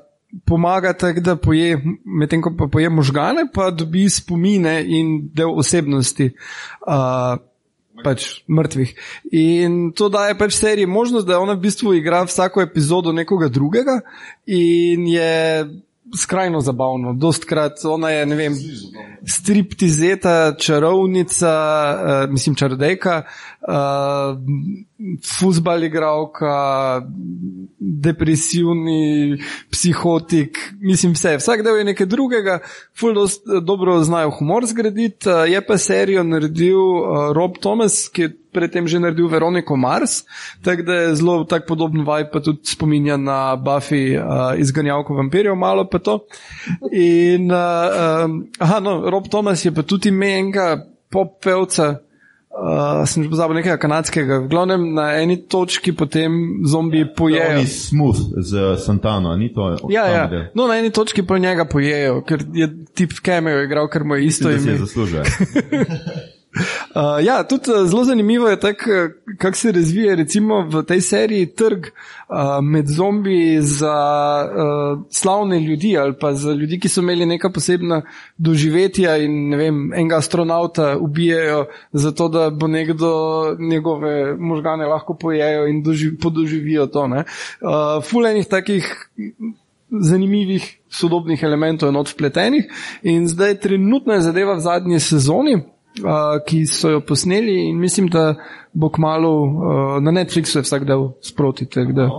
pomaga 0.45 0.93
tako, 0.93 1.24
da 1.24 1.36
poje, 1.39 1.80
medtem 2.06 2.43
ko 2.43 2.52
pa 2.60 2.67
poje 2.71 2.89
možgane, 2.89 3.48
pa 3.54 3.69
dobi 3.71 4.10
spomine 4.10 4.82
in 4.84 5.17
del 5.34 5.56
osebnosti. 5.56 6.34
Uh, 6.84 7.39
pač 8.04 8.43
mrtvih. 8.52 8.91
In 9.32 9.93
to 9.95 10.10
daje 10.12 10.36
pač 10.36 10.58
seriji 10.58 10.89
možnost, 10.91 11.28
da 11.28 11.39
ona 11.39 11.56
v 11.56 11.63
bistvu 11.63 11.95
igra 11.95 12.26
vsako 12.28 12.65
epizodo 12.65 13.13
nekoga 13.15 13.48
drugega 13.48 14.02
in 14.45 15.08
je 15.08 15.32
skrajno 16.17 16.61
zabavno. 16.61 17.13
Dostkrat 17.13 17.85
ona 17.85 18.09
je, 18.09 18.25
ne 18.25 18.35
vem, 18.35 18.53
striptizeta, 19.27 20.55
čarovnica, 20.59 21.51
uh, 21.95 22.31
mislim, 22.31 22.55
čarodejka, 22.55 23.21
uh, 23.61 24.37
fuzbal 25.39 25.83
igralka, 25.83 27.01
depresivni, 27.79 29.37
psihotik, 29.71 30.57
mislim 30.79 31.13
vse. 31.13 31.37
Vsak 31.37 31.63
del 31.63 31.77
je 31.77 31.89
nekaj 31.91 32.07
drugega, 32.07 32.59
ful 32.99 33.13
dost, 33.13 33.43
dobro 33.61 33.99
znajo 34.03 34.31
humor 34.39 34.65
zgraditi. 34.65 35.29
Uh, 35.29 35.49
je 35.51 35.65
pa 35.65 35.77
serijo 35.77 36.23
naredil 36.23 36.79
uh, 36.79 37.31
Rob 37.35 37.57
Thomas, 37.61 38.07
ki 38.09 38.21
je 38.21 38.37
predtem 38.55 38.87
že 38.87 39.01
naredil 39.03 39.27
Veroniko 39.27 39.75
Mars, 39.75 40.23
tako 40.63 40.87
da 40.87 40.93
je 41.01 41.15
zelo 41.19 41.43
tak 41.43 41.67
podoben 41.67 42.07
vibe, 42.07 42.31
pa 42.31 42.39
tudi 42.39 42.63
spominja 42.63 43.17
na 43.19 43.59
Buffy 43.59 44.15
uh, 44.15 44.55
izganjavko 44.55 45.19
vampirjev, 45.19 45.55
malo 45.59 45.83
pa 45.91 45.99
to. 45.99 46.21
In, 46.91 47.51
uh, 47.51 48.25
um, 48.25 48.41
aha, 48.59 48.79
no, 48.79 49.01
Rob 49.11 49.27
Thomas 49.27 49.65
je 49.65 49.75
pa 49.75 49.83
tudi 49.83 50.09
ime 50.09 50.31
enega 50.39 50.77
pop 51.11 51.41
pevca. 51.43 51.99
Uh, 52.55 53.03
sem 53.03 53.19
že 53.19 53.27
pozabil 53.27 53.59
nekaj 53.59 53.75
kanadskega. 53.83 54.37
V 54.45 54.47
glavnem 54.47 54.95
na 54.95 55.09
eni 55.19 55.35
točki 55.43 55.91
potem 55.91 56.63
zombi 56.63 57.03
pojejo. 57.03 57.59
Ni 57.59 57.67
smooth 57.67 58.39
z 58.39 58.79
Santano, 58.79 59.35
ni 59.35 59.51
to. 59.51 59.75
Ja, 59.91 60.07
ja. 60.07 60.23
No, 60.55 60.63
na 60.71 60.79
eni 60.79 60.87
točki 60.87 61.25
pa 61.27 61.35
njega 61.35 61.65
pojejo, 61.67 62.21
ker 62.23 62.47
je 62.55 62.69
tip 62.95 63.11
cameo 63.19 63.59
igral, 63.59 63.91
ker 63.91 64.07
mu 64.07 64.15
je 64.15 64.25
isto 64.31 64.47
Mislim, 64.47 64.55
da 64.55 64.63
si 64.63 64.67
ime. 64.69 64.79
je 64.79 64.85
zaslužil. 64.87 65.23
Uh, 66.95 67.25
ja, 67.25 67.43
tudi 67.43 67.71
uh, 67.71 67.87
zelo 67.87 68.03
zanimivo 68.03 68.47
je, 68.49 68.55
uh, 68.55 69.35
kako 69.37 69.57
se 69.57 69.71
razvija 69.71 70.15
recimo 70.15 70.61
v 70.61 70.83
tej 70.83 71.01
seriji 71.01 71.45
trg 71.45 71.79
uh, 71.85 72.63
med 72.63 72.87
zombi 72.87 73.57
za 73.61 73.97
uh, 74.45 74.99
slavne 75.09 75.59
ljudi 75.59 75.97
ali 75.97 76.13
pa 76.21 76.33
za 76.33 76.53
ljudi, 76.53 76.79
ki 76.79 76.89
so 76.89 77.01
imeli 77.01 77.25
neka 77.25 77.49
posebna 77.49 78.01
doživetja 78.37 79.17
in 79.17 79.49
ne 79.49 79.57
vem, 79.57 79.93
enega 79.93 80.17
astronauta 80.17 80.97
ubijajo 80.97 81.65
zato, 81.91 82.29
da 82.29 82.49
bo 82.49 82.67
nekdo 82.67 83.11
njegove 83.59 84.35
možgane 84.35 84.85
lahko 84.85 85.13
pojejo 85.13 85.67
in 85.67 85.83
doživ, 85.83 86.11
podoživijo 86.21 86.87
to. 86.87 87.03
Uh, 87.03 87.23
Fulenih 88.09 88.47
takih 88.47 89.09
zanimivih 89.91 90.79
sodobnih 90.89 91.43
elementov 91.43 91.89
je 91.89 91.93
not 91.93 92.09
vpletenih 92.09 92.65
in 93.03 93.27
zdaj 93.27 93.59
trenutno 93.59 94.13
je 94.13 94.21
zadeva 94.21 94.53
v 94.53 94.59
zadnji 94.59 94.99
sezoni. 94.99 95.74
Uh, 95.95 96.41
ki 96.43 96.65
so 96.67 96.89
jo 96.91 96.99
posneli, 97.08 97.69
in 97.69 97.77
mislim, 97.79 98.10
da 98.12 98.36
bo 98.73 98.89
kmalo 98.91 99.29
uh, 99.43 99.51
na 100.03 100.12
Netflixu 100.12 100.60
vsak 100.60 100.84
del 100.84 101.10
sproti, 101.23 101.69
tako 101.71 101.95
da 101.95 102.10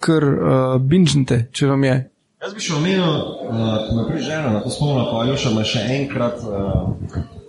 kar 0.00 0.24
uh, 0.24 0.78
binžnite, 0.80 1.48
če 1.52 1.68
vam 1.68 1.84
je. 1.84 1.96
Jaz 2.38 2.54
bi 2.54 2.62
še 2.62 2.76
omenil, 2.78 3.14
da 3.50 3.96
me 3.98 4.06
prižena 4.06 4.52
na 4.54 4.62
to 4.62 4.70
spomnil, 4.70 5.08
pa 5.10 5.26
Joša 5.26 5.52
me 5.56 5.64
še 5.66 5.82
enkrat 5.98 6.40
uh, 6.46 6.86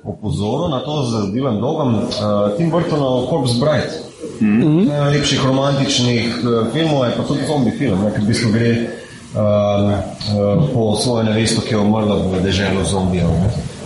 opozoril 0.03 0.71
na 0.73 0.79
to 0.81 1.03
z 1.05 1.27
divjim 1.35 1.59
dolgom. 1.61 1.95
Uh, 2.09 2.57
Tim 2.57 2.71
Burtonov 2.73 3.29
Corpse 3.29 3.59
Bride. 3.61 3.93
Mm 4.41 4.61
-hmm. 4.61 4.87
Najlepših 4.87 5.45
romantičnih 5.45 6.41
uh, 6.43 6.67
filmov 6.73 7.05
je 7.05 7.15
pa 7.17 7.23
tudi 7.23 7.45
zombi 7.47 7.71
film, 7.71 8.03
ne, 8.03 8.11
ker 8.11 8.23
v 8.23 8.27
bistvu 8.27 8.51
gre 8.51 8.71
uh, 8.71 9.39
uh, 9.39 10.73
po 10.73 10.95
svojo 10.95 11.23
nevesto, 11.23 11.61
ki 11.61 11.73
je 11.73 11.77
umrla 11.77 12.15
v 12.15 12.41
deželu 12.43 12.83
zombijev. 12.83 13.29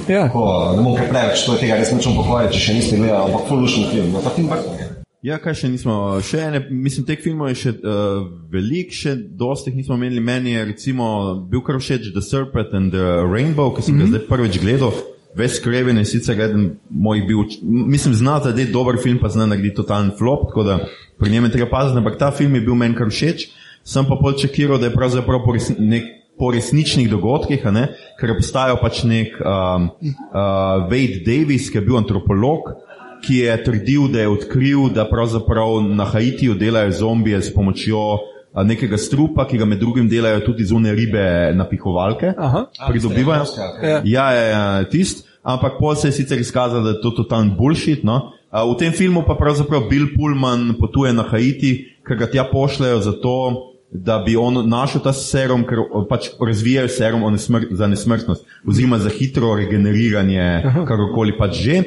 Ja. 0.07 0.25
Tako, 0.27 0.73
ne 0.77 0.83
bom 0.83 0.97
preveč, 0.99 1.45
je 1.47 1.59
tega 1.61 1.77
res 1.79 1.93
nečem 1.95 2.17
pohvaliti, 2.17 2.57
če 2.57 2.65
še 2.65 2.73
niste 2.79 2.99
gledali, 2.99 3.29
ampak 3.29 3.47
fulušen 3.47 3.87
film. 3.91 4.11
No, 4.15 4.23
pa 4.23 4.33
Tim 4.35 4.49
Burton 4.51 4.75
je. 4.79 4.89
Ja, 5.23 5.37
kaj 5.39 5.55
še 5.61 5.69
nismo, 5.71 5.93
še 6.19 6.41
ene, 6.49 6.59
mislim, 6.67 7.05
teh 7.07 7.21
filmov 7.23 7.53
je 7.53 7.59
še 7.61 7.71
uh, 7.79 8.25
veliko, 8.51 8.91
še 8.91 9.13
dosti 9.39 9.71
jih 9.71 9.77
nismo 9.79 9.95
imeli. 9.95 10.19
Meni 10.19 10.57
je 10.57 10.65
recimo 10.73 11.05
bil 11.47 11.63
kar 11.63 11.79
všeč 11.79 12.09
The 12.11 12.23
Serpent 12.25 12.75
and 12.75 12.91
the 12.91 13.23
Rainbow, 13.23 13.71
ki 13.71 13.85
sem 13.85 13.95
mm 13.95 14.01
-hmm. 14.01 14.11
ga 14.11 14.17
zdaj 14.17 14.27
prvič 14.27 14.59
gledal. 14.59 14.91
Ves 15.35 15.59
Kreven 15.63 15.97
je 15.97 16.05
sicer 16.05 16.41
eden 16.41 16.75
mojih 16.89 17.23
bil, 17.27 17.39
mislim, 17.63 18.13
zna 18.13 18.39
zadeti 18.43 18.71
dober 18.71 18.99
film, 19.01 19.17
pa 19.17 19.29
zna 19.29 19.45
narediti 19.45 19.75
totalen 19.75 20.11
flop, 20.17 20.49
tako 20.49 20.63
da 20.63 20.79
pri 21.17 21.31
njem 21.31 21.43
je 21.43 21.51
treba 21.51 21.69
paziti, 21.69 21.97
ampak 21.97 22.19
ta 22.19 22.31
film 22.31 22.55
je 22.55 22.61
bil 22.61 22.75
meni 22.75 22.95
kar 22.95 23.07
všeč. 23.07 23.47
Sem 23.83 24.05
pa 24.05 24.15
pol 24.15 24.35
čekiral, 24.39 24.77
da 24.77 24.85
je 24.85 24.93
pravzaprav 24.93 25.39
nek, 25.79 26.03
po 26.39 26.51
resničnih 26.51 27.09
dogodkih, 27.11 27.65
a 27.65 27.71
ne, 27.71 27.87
ker 28.19 28.33
obstajajo 28.33 28.79
pač 28.81 29.03
nek 29.07 29.35
um, 29.39 29.89
uh, 30.33 30.87
Wade 30.89 31.21
Davis, 31.25 31.69
ki 31.69 31.79
je 31.79 31.85
bil 31.85 31.99
antropolog, 31.99 32.73
ki 33.23 33.43
je 33.45 33.57
trdil, 33.63 34.07
da 34.11 34.23
je 34.23 34.31
odkril, 34.33 34.89
da 34.93 35.07
pravzaprav 35.09 35.79
na 35.87 36.05
Haitiju 36.05 36.57
delajo 36.59 36.91
zombije 36.91 37.41
s 37.41 37.53
pomočjo 37.53 38.01
a, 38.53 38.63
nekega 38.63 38.97
strupa, 38.97 39.47
ki 39.47 39.57
ga 39.57 39.65
med 39.65 39.79
drugim 39.79 40.09
delajo 40.11 40.43
tudi 40.45 40.65
zune 40.67 40.93
ribe 40.95 41.53
napihovalke. 41.55 42.33
Aha. 42.37 42.65
Pridobivajo. 42.89 43.45
Ja. 43.57 44.01
Ja, 44.03 44.27
ja, 44.33 44.43
ja 44.49 44.89
tist. 44.89 45.27
Ampak 45.43 45.79
pol 45.79 45.95
se 45.99 46.07
je 46.07 46.17
sicer 46.19 46.39
izkazalo, 46.39 46.83
da 46.83 46.95
je 46.95 47.01
to 47.03 47.11
totalni 47.11 47.55
bullshit. 47.57 48.03
No? 48.03 48.33
A, 48.51 48.63
v 48.67 48.77
tem 48.79 48.93
filmu 48.95 49.25
pa 49.27 49.35
pravzaprav 49.39 49.89
Bill 49.89 50.13
Pullman 50.15 50.75
potuje 50.79 51.13
na 51.15 51.25
Haiti, 51.27 51.73
ker 52.03 52.19
ga 52.19 52.29
tja 52.31 52.45
pošljajo 52.51 53.01
zato, 53.03 53.35
da 53.93 54.19
bi 54.25 54.35
on 54.35 54.69
našel 54.69 55.01
ta 55.05 55.13
serum, 55.13 55.63
ker 55.69 55.83
pač 56.09 56.31
razvijajo 56.41 56.89
serum 56.89 57.25
nesmr 57.33 57.67
za 57.71 57.87
nesmrtnost, 57.87 58.45
oziroma 58.67 58.99
za 58.99 59.11
hitro 59.13 59.53
regeneriranje, 59.55 60.47
karkoli 60.87 61.37
pač 61.37 61.61
že. 61.61 61.83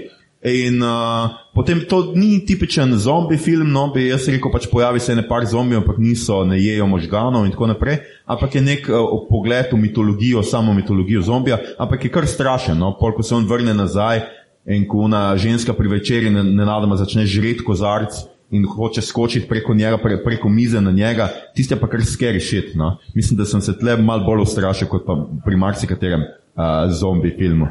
In 0.46 0.78
uh, 0.84 1.32
potem 1.56 1.80
to 1.88 2.12
ni 2.14 2.44
tipičen 2.46 2.92
zombi 3.02 3.38
film, 3.40 3.72
no 3.72 3.88
bi 3.90 4.04
jaz 4.12 4.28
rekel, 4.30 4.52
pač 4.52 4.68
pojavi 4.70 5.00
se 5.02 5.16
ne 5.16 5.24
par 5.26 5.42
zombijev, 5.48 5.80
ampak 5.80 5.96
niso, 5.98 6.44
ne 6.46 6.60
jejo 6.60 6.86
možganov 6.86 7.48
in 7.48 7.54
tako 7.54 7.66
naprej, 7.72 7.96
ampak 8.30 8.54
je 8.54 8.62
nek 8.62 8.86
uh, 8.86 9.24
pogled 9.26 9.72
v 9.72 9.80
mitologijo, 9.80 10.44
samo 10.46 10.76
mitologijo 10.76 11.24
zombija, 11.26 11.58
ampak 11.82 12.04
je 12.04 12.12
kar 12.14 12.28
strašen, 12.30 12.78
no, 12.78 12.92
pol 13.00 13.16
ko 13.16 13.26
se 13.26 13.34
on 13.34 13.48
vrne 13.48 13.74
nazaj 13.74 14.22
in 14.70 14.86
ko 14.86 15.08
ona 15.08 15.32
ženska 15.40 15.74
pri 15.74 15.96
večerji 15.96 16.30
nenadoma 16.30 17.00
začne 17.00 17.26
žreti 17.26 17.64
kozarc 17.66 18.22
in 18.50 18.66
hoče 18.66 19.02
skočiti 19.02 19.48
preko 19.48 19.74
njega, 19.74 19.98
pre, 19.98 20.18
preko 20.24 20.48
mize 20.48 20.80
na 20.80 20.90
njega, 20.90 21.28
tiste 21.54 21.76
pa 21.80 21.88
kar 21.88 22.00
scary 22.00 22.40
shit, 22.40 22.74
no. 22.74 22.96
Mislim, 23.14 23.38
da 23.38 23.44
sem 23.44 23.60
se 23.60 23.78
tle 23.78 23.96
mal 23.96 24.24
bolj 24.24 24.42
ustrašil 24.42 24.88
kot 24.88 25.06
pa 25.06 25.16
pri 25.44 25.56
marsikaterem 25.56 26.22
uh, 26.22 26.90
zombi 26.90 27.34
filmu. 27.38 27.66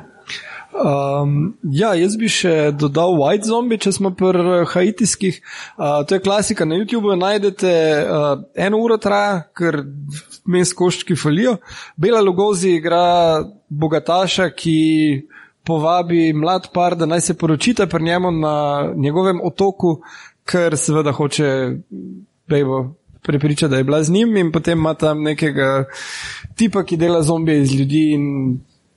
Um, 0.75 1.53
ja, 1.71 1.93
jaz 1.95 2.17
bi 2.19 2.27
še 2.27 2.73
dodal 2.75 3.13
White 3.15 3.47
Zombie, 3.47 3.79
če 3.79 3.93
smo 3.95 4.11
pri 4.17 4.41
uh, 4.43 4.65
haitijskih. 4.67 5.37
Uh, 5.77 6.01
to 6.03 6.17
je 6.17 6.23
klasika, 6.25 6.67
na 6.67 6.75
YouTubu 6.75 7.15
najdete 7.15 7.71
uh, 7.71 8.25
eno 8.59 8.81
uro 8.83 8.97
traja, 8.99 9.45
ker 9.55 9.85
mes 10.51 10.73
koščki 10.75 11.15
falijo. 11.15 11.55
Bela 11.95 12.19
Lugozi 12.19 12.75
igra 12.75 13.45
bogataša, 13.71 14.49
ki 14.51 14.75
povabi 15.65 16.33
mlad 16.35 16.67
par, 16.75 16.97
da 16.99 17.07
naj 17.07 17.23
se 17.29 17.37
poročita 17.39 17.87
pri 17.87 18.03
njemu 18.03 18.31
na 18.31 18.55
njegovem 18.95 19.39
otoku, 19.43 20.01
ker 20.45 20.77
seveda 20.77 21.11
hoče 21.11 21.49
bejbo 22.47 22.93
prepričati, 23.21 23.71
da 23.71 23.77
je 23.77 23.83
bila 23.83 24.03
z 24.03 24.11
njim 24.11 24.37
in 24.37 24.51
potem 24.51 24.77
ima 24.77 24.93
tam 24.93 25.23
nekega 25.23 25.85
tipa, 26.55 26.83
ki 26.83 26.97
dela 26.97 27.21
zombije 27.23 27.61
iz 27.61 27.73
ljudi 27.73 28.11
in 28.11 28.25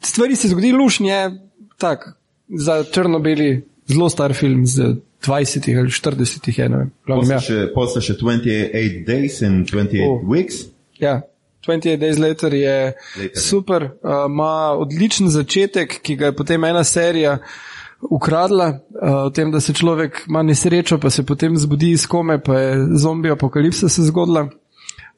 stvari 0.00 0.36
se 0.36 0.48
zgodi 0.48 0.72
lušnje, 0.72 1.30
tak, 1.78 2.12
za 2.48 2.84
črno-beli, 2.84 3.62
zelo 3.86 4.08
star 4.08 4.34
film 4.34 4.66
z 4.66 4.94
20 5.24 5.78
ali 5.78 5.88
40, 5.88 6.60
je, 6.60 6.68
ne 6.68 6.76
vem. 6.76 6.90
Glavnem, 7.06 7.30
ja. 7.30 7.40
Posta 7.74 8.00
še 8.00 8.14
28 8.14 9.04
days 9.06 9.40
in 9.46 9.64
28 9.64 10.04
Oh. 10.04 10.20
weeks. 10.24 10.66
ja. 10.98 11.20
28 11.66 11.98
Days 11.98 12.18
Later 12.18 12.54
je 12.54 12.92
Later, 13.18 13.40
super, 13.42 13.82
uh, 13.84 13.90
ima 14.28 14.72
odličen 14.78 15.28
začetek, 15.28 15.98
ki 16.02 16.16
ga 16.16 16.26
je 16.26 16.32
potem 16.32 16.64
ena 16.64 16.84
serija 16.84 17.38
ukradla, 18.02 18.68
uh, 18.68 19.14
o 19.26 19.30
tem, 19.30 19.50
da 19.50 19.60
se 19.60 19.74
človek 19.74 20.24
ima 20.28 20.42
nesrečo, 20.42 20.98
pa 20.98 21.10
se 21.10 21.26
potem 21.26 21.56
zbudi 21.56 21.90
iz 21.90 22.06
kome, 22.06 22.38
pa 22.42 22.58
je 22.58 22.86
zombi 22.98 23.30
apokalipsa 23.30 23.88
se 23.88 24.02
zgodila. 24.02 24.48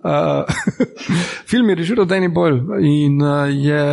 Uh, 0.00 0.48
film 1.50 1.68
je 1.68 1.74
režiral 1.74 2.06
Danny 2.06 2.28
Boyle 2.32 2.80
in 2.80 3.22
uh, 3.22 3.48
je 3.52 3.84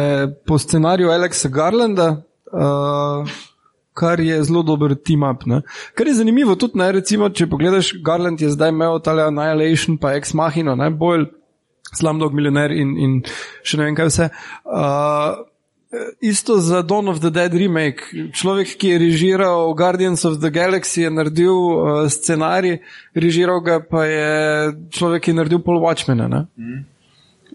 po 0.45 0.59
scenariju 0.59 1.11
Alexa 1.11 1.49
Garlanda, 1.49 2.21
uh, 2.51 3.27
kar 3.93 4.19
je 4.19 4.43
zelo 4.43 4.63
dober 4.63 4.95
team-up. 4.95 5.43
Kar 5.93 6.07
je 6.07 6.13
zanimivo 6.13 6.55
tudi, 6.55 6.77
ne, 6.77 6.91
recimo, 6.91 7.29
če 7.29 7.49
pogledaš, 7.49 7.91
Garland 8.05 8.41
je 8.41 8.53
zdaj 8.53 8.69
imel 8.69 9.01
tale 9.03 9.25
Annihilation, 9.25 9.97
pa 9.97 10.13
Ex 10.15 10.33
Machina, 10.37 10.75
ne, 10.75 10.91
Boyle, 10.93 11.31
Slumdog 11.95 12.33
Millionaire 12.35 12.75
in, 12.75 12.93
in 12.99 13.19
še 13.63 13.79
ne 13.79 13.87
vem 13.87 13.95
kaj 13.97 14.09
vse. 14.11 14.29
Uh, 14.63 15.39
Isto 16.19 16.59
za 16.59 16.81
Dawn 16.81 17.07
of 17.07 17.21
the 17.23 17.29
Dead 17.31 17.53
remake. 17.53 18.11
Človek, 18.35 18.75
ki 18.75 18.89
je 18.89 18.97
režiral 18.99 19.71
Guardians 19.71 20.25
of 20.27 20.41
the 20.43 20.51
Galaxy, 20.51 21.07
je 21.07 21.11
naredil 21.11 21.55
uh, 21.55 22.09
scenarij, 22.11 22.81
režiral 23.15 23.63
ga 23.63 23.79
pa 23.79 24.03
je 24.03 24.27
človek, 24.91 25.23
ki 25.23 25.31
je 25.31 25.37
naredil 25.39 25.63
Pol 25.63 25.79
Watchmena. 25.79 26.27
Mm. 26.59 26.83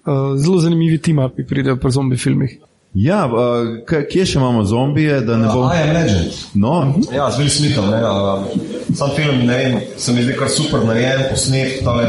Uh, 0.03 0.33
zelo 0.41 0.59
zanimivi 0.65 0.97
team-upi 0.97 1.45
pridejo 1.45 1.77
pri 1.77 1.91
zombi 1.93 2.17
filmih. 2.17 2.57
Ja, 2.97 3.25
uh, 3.29 3.85
kje 3.87 4.25
še 4.25 4.41
imamo 4.41 4.65
zombije? 4.65 5.21
Bo... 5.29 5.69
Uh, 5.69 5.77
I 5.77 5.85
am 5.85 5.93
legend. 5.93 6.33
No. 6.57 6.73
Ja, 7.13 7.29
z 7.33 7.41
Will 7.41 7.53
Smithom. 7.53 7.93
Uh, 7.93 8.49
sam 8.97 9.13
film, 9.17 9.45
ne 9.45 9.57
vem, 9.61 9.79
se 9.97 10.13
mi 10.13 10.25
zdi 10.25 10.37
kar 10.41 10.49
super 10.49 10.85
narejen, 10.89 11.29
posnet, 11.29 11.85
tale 11.85 12.09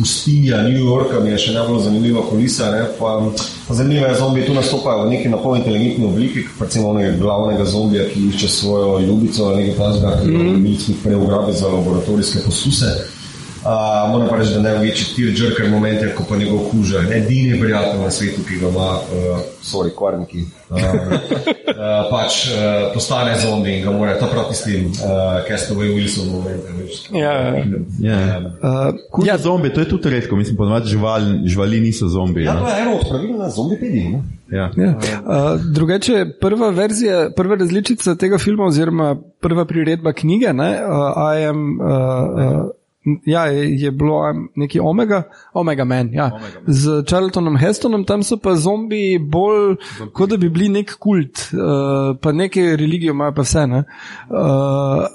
pustinja 0.00 0.62
New 0.62 0.84
Yorka 0.84 1.20
mi 1.20 1.30
je 1.30 1.38
še 1.38 1.52
najbolj 1.52 1.82
zanimiva 1.84 2.22
kulisa. 2.30 2.70
Ne, 2.72 2.86
pa, 2.98 3.14
zanimivo 3.68 4.06
je, 4.06 4.16
zombi 4.18 4.46
tu 4.46 4.54
nastopajo 4.56 5.04
v 5.04 5.14
neki 5.14 5.28
napol 5.28 5.60
inteligentni 5.60 6.08
obliki, 6.08 6.46
predvsem 6.58 6.84
onega 6.88 7.12
glavnega 7.20 7.68
zombija, 7.68 8.08
ki 8.08 8.26
išče 8.32 8.48
svojo 8.48 8.98
ljubico 9.04 9.44
ali 9.50 9.68
nekaj 9.68 9.76
takega, 9.76 10.18
ki 10.22 10.28
mm 10.30 10.40
-hmm. 10.40 10.66
jih 10.88 10.96
prej 11.04 11.16
ugrabi 11.20 11.52
za 11.52 11.68
laboratorijske 11.68 12.38
posuse. 12.46 13.19
Uh, 13.60 14.10
moram 14.12 14.28
pa 14.28 14.36
reči, 14.36 14.54
da 14.54 14.60
ne 14.62 14.70
večji 14.80 15.06
tir 15.14 15.34
žrker 15.36 15.66
moment, 15.68 16.00
ko 16.16 16.24
pa 16.28 16.36
njegov 16.40 16.62
kuža, 16.70 17.02
edini 17.12 17.58
prijatelj 17.60 18.00
na 18.00 18.10
svetu, 18.10 18.40
ki 18.48 18.56
ga 18.56 18.70
ima, 18.70 18.86
uh, 18.96 19.42
sorry, 19.60 19.92
kvarniki, 19.96 20.46
uh, 20.70 20.78
uh, 20.78 22.08
pač 22.08 22.46
uh, 22.48 22.86
postane 22.94 23.34
zombi 23.42 23.74
in 23.76 23.84
ga 23.84 23.92
mora, 23.92 24.14
to 24.16 24.30
prav 24.32 24.48
tistim, 24.48 24.86
uh, 24.88 25.42
Castaway 25.44 25.92
Wilson 25.92 26.32
moment. 26.32 26.64
Ja, 27.12 27.34
ja. 28.00 28.40
Uh, 28.64 29.26
ja, 29.26 29.36
zombi, 29.38 29.74
to 29.76 29.84
je 29.84 29.90
tudi 29.92 30.14
redko, 30.16 30.40
mislim, 30.40 30.56
ponovadi 30.56 30.88
živali, 30.96 31.38
živali 31.44 31.80
niso 31.80 32.08
zombi. 32.08 32.48
Ja, 32.48 32.56
to 32.56 32.68
je 32.68 32.80
eno 32.80 32.96
od 32.96 33.08
pravil 33.10 33.36
na 33.36 33.50
zombi 33.50 33.76
pedi. 33.80 34.06
Ja. 34.50 34.70
Ja. 34.76 34.96
Uh, 34.96 35.60
drugače, 35.74 36.26
prva 36.40 36.70
verzija, 36.70 37.28
prva 37.36 37.60
različica 37.60 38.14
tega 38.14 38.38
filma, 38.38 38.72
oziroma 38.72 39.16
prva 39.40 39.68
priredba 39.68 40.12
knjige, 40.12 40.52
ne, 40.52 40.74
uh, 40.80 41.34
I 41.36 41.48
am. 41.52 41.80
Uh, 41.80 41.86
uh, 41.86 42.70
Ja, 43.24 43.46
je, 43.46 43.90
bilo 43.90 44.34
neki 44.54 44.80
Omega, 44.80 45.22
Omega 45.52 45.84
Man, 45.84 46.12
ja. 46.12 46.30
Omega 46.34 46.60
Man. 46.60 46.64
z 46.66 47.04
Charltonom 47.08 47.56
Hestonom, 47.56 48.04
tam 48.04 48.22
so 48.22 48.36
pa 48.36 48.54
zombiji 48.54 49.18
bolj, 49.18 49.76
Zombie. 49.98 50.12
kot 50.12 50.30
da 50.30 50.36
bi 50.36 50.50
bili 50.52 50.68
nek 50.68 50.92
kult, 51.00 51.46
uh, 51.52 52.12
pa 52.20 52.32
neke 52.32 52.76
religije 52.76 53.10
imajo 53.10 53.32
pa 53.34 53.42
vse. 53.42 53.64
Uh, 53.64 53.80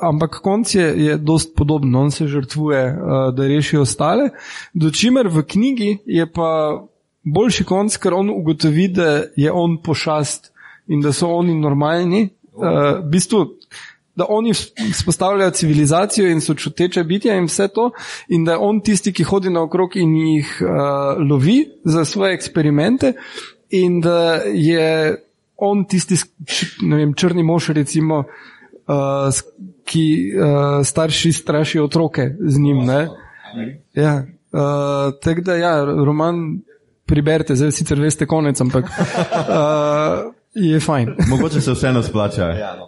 ampak 0.02 0.40
konc 0.42 0.76
je, 0.76 0.88
je 1.06 1.18
dost 1.18 1.54
podoben, 1.56 1.96
on 1.96 2.12
se 2.12 2.28
žrtvuje, 2.28 2.82
uh, 2.90 3.30
da 3.38 3.48
reši 3.48 3.78
ostale. 3.78 4.32
Dočimer 4.74 5.30
v 5.30 5.46
knjigi 5.46 5.98
je 6.06 6.26
pa 6.26 6.82
boljši 7.24 7.64
konc, 7.64 7.98
ker 7.98 8.18
on 8.18 8.34
ugotovi, 8.34 8.88
da 8.88 9.24
je 9.36 9.52
on 9.52 9.78
pošast 9.78 10.52
in 10.88 11.06
da 11.06 11.14
so 11.14 11.30
oni 11.30 11.54
normalni. 11.54 12.30
Uh, 12.56 13.04
v 13.04 13.10
bistvu, 13.12 13.46
da 14.16 14.26
oni 14.30 14.54
spostavljajo 14.94 15.52
civilizacijo 15.52 16.30
in 16.32 16.42
so 16.42 16.54
čuteče 16.54 17.04
bitja 17.04 17.36
in 17.36 17.46
vse 17.46 17.68
to, 17.68 17.92
in 18.28 18.46
da 18.46 18.52
je 18.52 18.58
on 18.58 18.80
tisti, 18.82 19.14
ki 19.14 19.24
hodi 19.24 19.50
naokrog 19.50 19.96
in 19.96 20.16
jih 20.16 20.58
uh, 20.62 20.70
lovi 21.30 21.66
za 21.84 22.06
svoje 22.06 22.34
eksperimente, 22.34 23.14
in 23.70 24.02
da 24.02 24.42
je 24.54 25.16
on 25.58 25.86
tisti, 25.88 26.16
ne 26.82 26.96
vem, 26.96 27.14
črni 27.14 27.44
mož, 27.44 27.70
recimo, 27.70 28.24
uh, 28.88 29.42
ki 29.86 30.08
uh, 30.32 30.86
starši 30.86 31.32
strašijo 31.32 31.86
otroke 31.86 32.30
z 32.40 32.60
njim. 32.60 32.78
Ja, 33.94 34.24
uh, 34.52 35.14
Tako 35.24 35.42
da, 35.42 35.56
ja, 35.56 35.86
roman 35.86 36.60
priberite, 37.06 37.56
zdaj 37.56 37.72
sicer 37.72 38.00
veste 38.02 38.26
konec, 38.26 38.62
ampak 38.62 38.86
uh, 38.86 40.34
je 40.54 40.80
fajn. 40.80 41.16
Mogoče 41.30 41.62
se 41.62 41.72
vseeno 41.72 42.04
splača. 42.04 42.46
Ja, 42.46 42.76
no. 42.80 42.86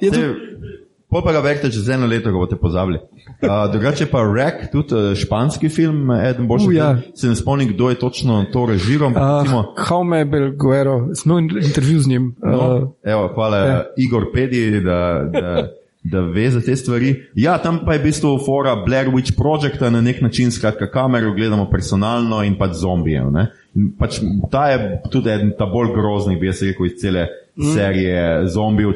Pol 1.18 1.24
pa 1.26 1.34
ga 1.34 1.40
verjete, 1.42 1.72
čez 1.74 1.88
eno 1.90 2.06
leto 2.06 2.30
ga 2.30 2.38
boste 2.38 2.56
pozabili. 2.62 3.00
Uh, 3.42 3.64
drugače 3.72 4.06
pa 4.06 4.22
Rek, 4.22 4.68
tudi 4.70 4.94
uh, 4.94 5.16
španski 5.18 5.70
film, 5.70 6.12
eden 6.14 6.46
boljši. 6.48 6.68
Uh, 6.68 6.76
ja. 6.76 6.90
Se 7.18 7.32
ne 7.32 7.36
spomnim, 7.36 7.72
kdo 7.74 7.90
je 7.90 7.98
točno 7.98 8.46
to 8.54 8.66
režiral. 8.70 9.16
Jaume 9.90 10.22
uh, 10.22 10.30
Belguero, 10.30 11.16
smo 11.16 11.40
intervju 11.40 12.00
z 12.00 12.08
njim. 12.08 12.36
Uh, 12.44 12.52
no, 12.52 12.94
evo, 13.04 13.32
hvala, 13.34 13.58
ja. 13.58 13.84
Igor 13.98 14.28
Pedi, 14.34 14.82
da, 14.82 15.26
da, 15.34 15.68
da 16.04 16.22
ve 16.22 16.52
za 16.52 16.62
te 16.62 16.76
stvari. 16.76 17.16
Ja, 17.36 17.58
tam 17.58 17.80
pa 17.86 17.98
je 17.98 18.00
v 18.00 18.04
bistvu 18.12 18.38
fora 18.46 18.76
Blair 18.86 19.10
Witch 19.10 19.34
Project 19.38 19.82
na 19.82 20.02
nek 20.02 20.22
način, 20.22 20.52
skratka, 20.52 20.92
kamero 20.92 21.34
gledamo 21.34 21.66
personalno 21.70 22.44
in 22.44 22.60
pač 22.62 22.78
zombijev. 22.78 23.34
Pač, 23.98 24.22
ta 24.52 24.68
je 24.70 25.02
tudi 25.10 25.34
eden 25.34 25.56
ta 25.58 25.66
bolj 25.66 25.96
grozni, 25.98 26.38
bi 26.38 26.54
jaz 26.54 26.62
rekel, 26.62 26.86
iz 26.86 27.02
cele 27.02 27.26
mm. 27.58 27.74
serije 27.74 28.48
zombijev 28.54 28.94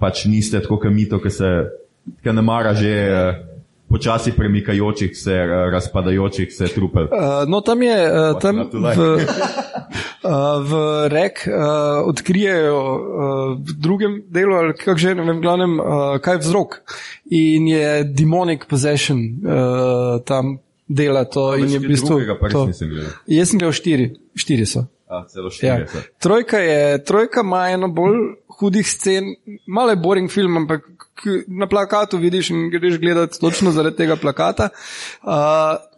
pač 0.00 0.24
niste 0.30 0.60
tako 0.60 0.80
kot 0.80 0.92
mito, 0.94 1.20
ki 1.22 1.30
se 1.30 1.52
ki 2.22 2.34
ne 2.34 2.42
mara 2.42 2.74
že. 2.74 2.96
Uh, 3.10 3.46
Počasi 3.90 4.30
premikajočih 4.38 5.16
se, 5.18 5.34
uh, 5.34 5.66
razpadajočih 5.72 6.52
se 6.54 6.68
trupel. 6.70 7.08
Uh, 7.10 7.42
no, 7.50 7.58
tam 7.60 7.82
je, 7.82 7.96
uh, 8.06 8.38
tam 8.38 8.60
v, 8.70 8.76
uh, 8.78 8.92
v 10.70 10.82
rek 11.10 11.42
uh, 11.50 12.06
odkrijejo 12.06 12.76
uh, 12.78 13.58
v 13.58 13.74
drugem 13.82 14.14
delu, 14.30 14.54
ali 14.54 14.76
kako 14.78 14.94
že 14.94 15.16
ne 15.18 15.26
vem, 15.26 15.42
glavnem, 15.42 15.74
uh, 15.82 16.22
kaj 16.22 16.38
je 16.38 16.42
vzrok. 16.46 16.78
In 17.34 17.66
je 17.66 18.04
demonic 18.04 18.70
possession 18.70 19.18
uh, 19.18 20.22
tam 20.22 20.60
dela 20.86 21.24
to. 21.24 21.50
No, 21.50 21.58
in 21.58 21.74
je 21.74 21.82
v 21.82 21.90
bistvu. 21.90 22.22
Jaz 23.26 23.50
sem 23.50 23.58
gledal 23.58 23.74
štiri, 23.74 24.06
štiri 24.38 24.70
so. 24.70 24.86
A, 25.10 25.24
celo 25.26 25.50
štiri. 25.50 25.86
Ja. 25.90 26.02
Trojka, 26.22 26.58
je, 26.58 27.04
trojka 27.04 27.42
ima 27.42 27.64
eno 27.68 27.88
bolj 27.88 28.18
hudih 28.60 28.86
scen, 28.86 29.34
malo 29.66 29.90
je 29.90 29.96
boring 29.96 30.30
film, 30.30 30.56
ampak 30.56 30.86
na 31.46 31.66
plakatu 31.68 32.18
vidiš 32.18 32.50
in 32.50 32.68
greš 32.70 32.98
gledati 32.98 33.40
točno 33.40 33.72
zaradi 33.72 33.96
tega 33.96 34.16
plakata. 34.16 34.68
Uh, 35.22 35.32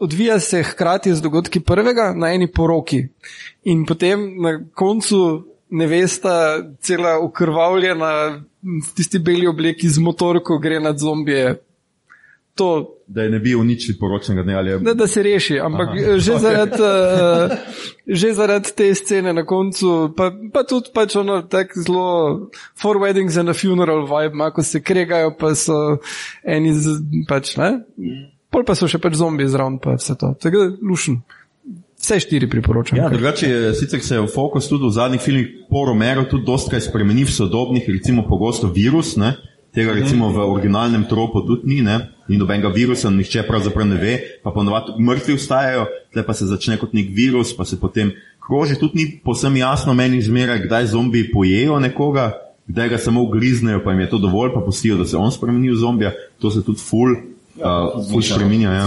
odvija 0.01 0.41
se 0.41 0.63
hkrati 0.63 1.15
z 1.15 1.23
dogodki 1.23 1.61
prvega 1.61 2.13
na 2.17 2.33
eni 2.33 2.49
poroki 2.53 3.05
in 3.63 3.85
potem 3.87 4.43
na 4.43 4.61
koncu 4.75 5.45
nevesta, 5.71 6.63
cela 6.81 7.19
ukrvavljena, 7.19 8.43
tisti 8.97 9.19
beli 9.19 9.47
obleki 9.47 9.89
z 9.89 9.99
motorko 9.99 10.59
gre 10.59 10.81
nad 10.81 10.99
zombije 10.99 11.63
to. 12.55 12.99
Da 13.13 13.23
je 13.23 13.31
ne 13.31 13.39
bi 13.39 13.55
uničili 13.55 13.99
poročnega 14.01 14.43
dne 14.43 14.55
je. 14.71 14.79
Da, 14.79 14.95
da 14.95 15.07
se 15.07 15.23
reši, 15.23 15.59
ampak 15.61 15.89
Aha, 15.89 16.19
že, 16.19 16.33
okay. 16.37 16.41
zaradi, 16.41 16.79
uh, 16.81 17.51
že 18.07 18.33
zaradi 18.33 18.73
te 18.77 18.95
scene 18.95 19.33
na 19.37 19.45
koncu, 19.45 20.15
pa, 20.17 20.31
pa 20.53 20.63
tudi 20.65 20.95
pač 20.95 21.17
ono 21.21 21.43
tako 21.43 21.85
zelo 21.85 22.07
for 22.83 22.97
weddings 23.03 23.37
and 23.37 23.53
a 23.53 23.55
funeral 23.55 24.07
vibe, 24.09 24.51
ko 24.55 24.65
se 24.65 24.81
kregajo, 24.81 25.35
pa 25.37 25.53
so 25.55 25.99
eni 26.45 26.73
z, 26.73 26.97
pač 27.29 27.57
ne. 27.61 27.73
Pol 28.53 28.65
pa 28.69 28.77
so 28.77 28.89
še 28.89 29.01
pač 29.01 29.21
zombi 29.21 29.49
zraven, 29.49 29.77
pa 29.81 29.99
vse 30.01 30.17
to. 30.17 30.35
Tako 30.41 30.65
da 30.65 30.89
lušen. 30.89 31.21
Vse 32.03 32.19
štiri 32.25 32.49
priporočam. 32.51 32.99
Ja, 32.99 33.09
drugače, 33.13 33.75
sicer 33.79 34.01
se 34.03 34.17
je 34.17 34.25
v 34.25 34.29
fokus 34.33 34.67
tudi 34.69 34.89
v 34.89 34.97
zadnjih 34.97 35.23
filmih 35.23 35.51
po 35.71 35.85
Romero 35.87 36.25
tudi 36.27 36.49
dosta 36.49 36.81
spremenil 36.81 37.29
v 37.29 37.35
sodobnih, 37.37 37.87
recimo 37.87 38.25
pogosto 38.27 38.73
virus, 38.75 39.15
ne? 39.17 39.37
Tega 39.75 39.93
recimo 39.93 40.29
v 40.29 40.45
originalnem 40.45 41.05
tropu 41.09 41.41
tudi 41.47 41.65
ni, 41.65 41.81
ne? 41.83 42.13
ni 42.29 42.37
nobenega 42.39 42.69
virusa, 42.69 43.11
nihče 43.11 43.43
pravzaprav 43.49 43.87
ne 43.89 43.97
ve, 44.01 44.15
pa 44.45 44.53
ponovadi 44.53 44.95
mrtvi 45.01 45.37
vstajajo, 45.37 45.87
tle 46.13 46.25
pa 46.25 46.37
se 46.37 46.47
začne 46.47 46.79
kot 46.81 46.93
nek 46.97 47.11
virus, 47.13 47.55
pa 47.57 47.65
se 47.65 47.81
potem 47.81 48.13
kroži, 48.47 48.79
tudi 48.81 49.01
ni 49.01 49.07
posem 49.25 49.57
jasno 49.57 49.95
meni 49.95 50.23
zmeraj, 50.23 50.67
kdaj 50.67 50.93
zombi 50.93 51.25
pojejo 51.33 51.81
nekoga, 51.81 52.33
kdaj 52.67 52.89
ga 52.89 52.99
samo 52.99 53.23
ugriznejo, 53.23 53.83
pa 53.85 53.93
jim 53.93 54.05
je 54.05 54.11
to 54.11 54.19
dovolj, 54.19 54.53
pa 54.55 54.61
pustijo, 54.61 54.97
da 54.97 55.05
se 55.05 55.17
on 55.17 55.33
spremeni 55.33 55.73
v 55.73 55.77
zombija, 55.77 56.13
to 56.41 56.51
se 56.51 56.65
tudi 56.65 56.81
ful, 56.81 57.17
ja, 57.57 57.73
uh, 57.89 58.05
ful 58.11 58.23
spreminja. 58.23 58.73
Ja. 58.73 58.87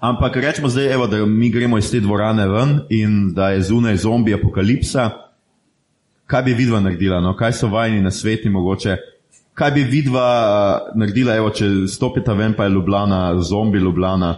Ampak 0.00 0.36
rečemo 0.36 0.68
zdaj, 0.68 0.92
evo, 0.92 1.06
da 1.06 1.24
mi 1.26 1.50
gremo 1.50 1.78
iz 1.78 1.90
te 1.90 2.00
dvorane 2.00 2.48
ven 2.48 2.78
in 2.88 3.32
da 3.34 3.50
je 3.50 3.62
zunaj 3.62 3.96
zombi 3.96 4.34
apokalipsa. 4.34 5.10
Kaj 6.26 6.42
bi 6.42 6.54
vidva 6.54 6.80
naredila, 6.80 7.20
no? 7.20 7.34
kaj 7.36 7.52
so 7.52 7.68
vajni 7.68 8.00
na 8.00 8.10
sveti 8.10 8.48
mogoče? 8.48 8.96
Kaj 9.54 9.70
bi 9.70 9.84
vidva 9.84 10.26
uh, 10.40 10.98
naredila, 10.98 11.36
evo, 11.36 11.50
če 11.50 11.66
stopita 11.90 12.32
ven, 12.38 12.54
pa 12.56 12.64
je 12.64 12.70
Ljubljana, 12.76 13.42
zombi 13.42 13.78
Ljubljana, 13.78 14.34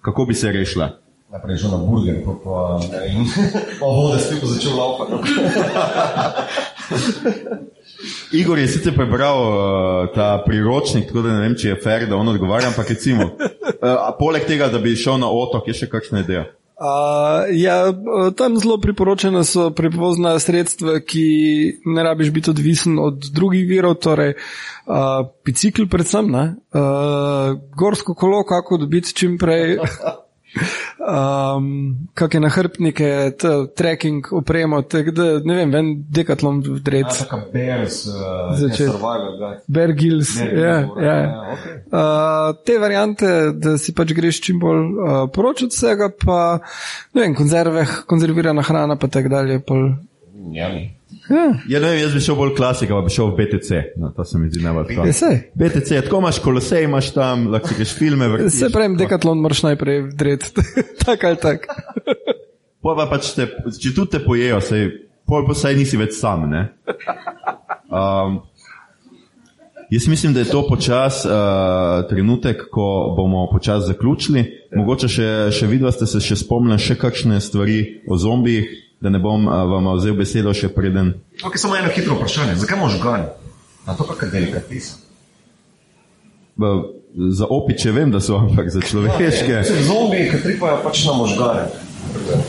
kako 0.00 0.24
bi 0.30 0.34
se 0.34 0.52
rešila? 0.52 0.90
Najprej 1.32 1.56
že 1.56 1.68
na 1.72 1.78
burger, 1.80 2.16
pa 2.24 2.32
pa 2.44 2.56
in 3.08 3.24
pa 3.80 3.86
vode 3.86 4.18
spet 4.20 4.44
začel 4.44 4.76
laupati. 4.76 5.12
Igor 8.32 8.58
je 8.58 8.68
sicer 8.68 8.94
prebral 8.96 9.40
uh, 9.40 10.14
ta 10.14 10.42
priročnik, 10.46 11.06
tako 11.08 11.22
da 11.22 11.32
ne 11.32 11.40
vem, 11.46 11.56
če 11.56 11.68
je 11.68 11.80
fair, 11.80 12.06
da 12.08 12.16
on 12.16 12.28
odgovarja, 12.28 12.68
ampak 12.72 12.88
recimo, 12.92 13.24
uh, 13.32 13.36
poleg 14.18 14.46
tega, 14.48 14.68
da 14.72 14.78
bi 14.82 14.96
šel 14.96 15.18
na 15.22 15.28
otok, 15.30 15.68
je 15.68 15.74
še 15.82 15.86
kakšna 15.92 16.18
ideja? 16.24 16.44
Uh, 16.82 17.46
ja, 17.54 17.92
tam 18.34 18.56
zelo 18.58 18.74
priporočena 18.82 19.44
so 19.46 19.68
prevozna 19.70 20.34
sredstva, 20.42 20.96
ki 21.06 21.26
ne 21.86 22.02
rabiš 22.02 22.32
biti 22.34 22.50
odvisen 22.50 22.98
od 22.98 23.28
drugih 23.30 23.68
virov, 23.68 23.94
torej 24.02 24.34
uh, 24.34 25.28
bicikl 25.46 25.86
predvsem, 25.86 26.34
uh, 26.34 26.42
gorsko 27.78 28.14
kolo, 28.18 28.42
kako 28.44 28.82
dobiti 28.82 29.14
čim 29.14 29.38
prej. 29.38 29.78
um, 30.98 31.66
kakšne 32.14 32.40
nahrbnike, 32.46 33.10
trekking, 33.76 34.28
opremo, 34.32 34.82
tako 34.82 35.14
da 35.16 35.26
ne 35.44 35.58
vem, 35.60 35.74
ven 35.74 35.90
dekatlon 36.12 36.62
vdrec. 36.66 37.10
Ja, 37.10 37.24
taka 37.24 37.40
Bears, 37.52 38.06
uh, 38.06 38.62
survival, 38.76 39.58
Bear 39.66 39.92
Gills, 39.98 40.36
ja, 40.40 40.78
ja. 41.02 41.18
Okay. 41.56 41.76
Uh, 41.88 42.54
te 42.66 42.78
variante, 42.82 43.34
da 43.58 43.76
si 43.80 43.94
pač 43.96 44.14
greš 44.16 44.40
čim 44.46 44.60
bolj 44.62 44.82
uh, 44.82 45.12
proč 45.32 45.66
od 45.68 45.74
vsega, 45.74 46.10
pa 46.12 46.40
ne 47.14 47.26
vem, 47.26 47.36
konzerve, 47.38 47.86
konzervirana 48.10 48.64
hrana, 48.66 48.96
pa 48.96 49.10
tako 49.12 49.32
dalje. 49.32 49.60
Pol... 49.66 49.92
Ja, 50.52 50.68
Ja. 51.30 51.44
Ja, 51.68 51.80
ne 51.80 51.90
vem, 51.90 51.98
jaz 52.00 52.14
bi 52.16 52.20
šel 52.24 52.36
bolj 52.36 52.54
klasika, 52.58 52.96
pa 52.96 53.06
bi 53.06 53.12
šel 53.14 53.30
v 53.30 53.36
BTC. 53.38 53.82
No, 54.00 54.10
to 54.16 54.24
se 54.26 54.38
mi 54.38 54.50
zdi 54.50 54.62
najbolj 54.64 54.88
prav. 54.90 55.10
BTC, 55.54 56.02
tako 56.06 56.22
imaš 56.24 56.40
kolosej, 56.42 56.84
imaš 56.88 57.12
tam, 57.14 57.46
lahko 57.52 57.70
si 57.70 57.78
greš 57.78 57.94
filme. 57.98 58.28
vrtiš. 58.28 58.58
Se 58.58 58.70
pravi, 58.74 58.96
dekatlon 58.98 59.40
moraš 59.40 59.62
najprej 59.68 60.02
vdreti. 60.10 60.66
tak 61.04 61.24
ali 61.24 61.38
tak. 61.42 61.68
Pol 62.82 62.96
pa 62.98 63.06
pač 63.06 63.34
te, 63.36 63.46
če 63.78 63.94
tudi 63.94 64.16
te 64.16 64.22
pojejo, 64.24 64.58
sej, 64.64 64.88
pol 65.28 65.46
pa 65.46 65.54
saj 65.54 65.78
nisi 65.78 66.00
več 66.00 66.16
sam. 66.18 66.48
Ne? 66.50 66.64
Um, 67.86 68.40
jaz 69.94 70.08
mislim, 70.10 70.34
da 70.34 70.42
je 70.42 70.50
to 70.50 70.64
počas 70.66 71.22
uh, 71.28 72.02
trenutek, 72.10 72.66
ko 72.74 73.14
bomo 73.16 73.46
počasi 73.52 73.92
zaključili. 73.92 74.42
Mogoče 74.74 75.10
še, 75.12 75.28
še 75.54 75.70
vidva 75.70 75.94
ste 75.94 76.10
se 76.10 76.18
še 76.24 76.40
spomnili 76.42 76.82
še 76.82 76.98
kakšne 76.98 77.38
stvari 77.44 77.78
o 78.10 78.18
zombijih, 78.18 78.72
da 79.02 79.10
ne 79.10 79.18
bom 79.18 79.46
uh, 79.48 79.52
vam 79.66 79.88
vzel 79.96 80.14
besedo 80.14 80.54
še 80.54 80.70
preden. 80.70 81.14
Okay, 81.42 81.58
samo 81.58 81.76
eno 81.76 81.90
hitro 81.90 82.14
vprašanje. 82.14 82.54
Zakaj 82.62 82.78
možgani? 82.78 83.30
A 83.86 83.96
to 83.98 84.06
pa 84.06 84.14
kaj 84.14 84.30
delikatis? 84.30 84.92
Uh, 86.56 86.84
za 87.34 87.48
opiče 87.50 87.90
vem, 87.92 88.12
da 88.14 88.20
so, 88.22 88.38
ampak 88.38 88.70
za 88.70 88.80
človeške. 88.80 89.64
Se 89.66 89.82
zombiji, 89.88 90.28
ki 90.30 90.42
tripajo 90.44 90.78
pač 90.84 91.02
na 91.08 91.16
možgane. 91.18 91.66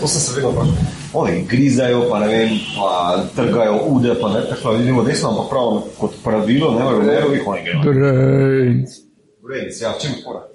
To 0.01 0.07
sem 0.07 0.21
se 0.21 0.35
vedno 0.37 0.53
vprašal. 0.53 1.01
Oni 1.13 1.41
grizajo, 1.49 2.05
pa 2.09 2.21
ne 2.21 2.29
vem, 2.29 2.53
pa 2.77 2.91
trgajo 3.35 3.81
ude, 3.89 4.13
pa 4.21 4.29
ne 4.33 4.45
tako 4.49 4.77
vidimo 4.77 5.03
desno, 5.03 5.33
ampak 5.33 5.49
prav 5.49 5.81
kot 5.97 6.21
pravilo, 6.23 6.71
ne 6.77 6.85
v 6.85 6.95
Romerovih, 6.99 7.47
oni 7.47 7.65
grejo. 7.65 7.81
Brains. 7.83 8.97
Brains, 9.41 9.81
ja, 9.81 9.93
čem 10.01 10.21
fora. 10.23 10.45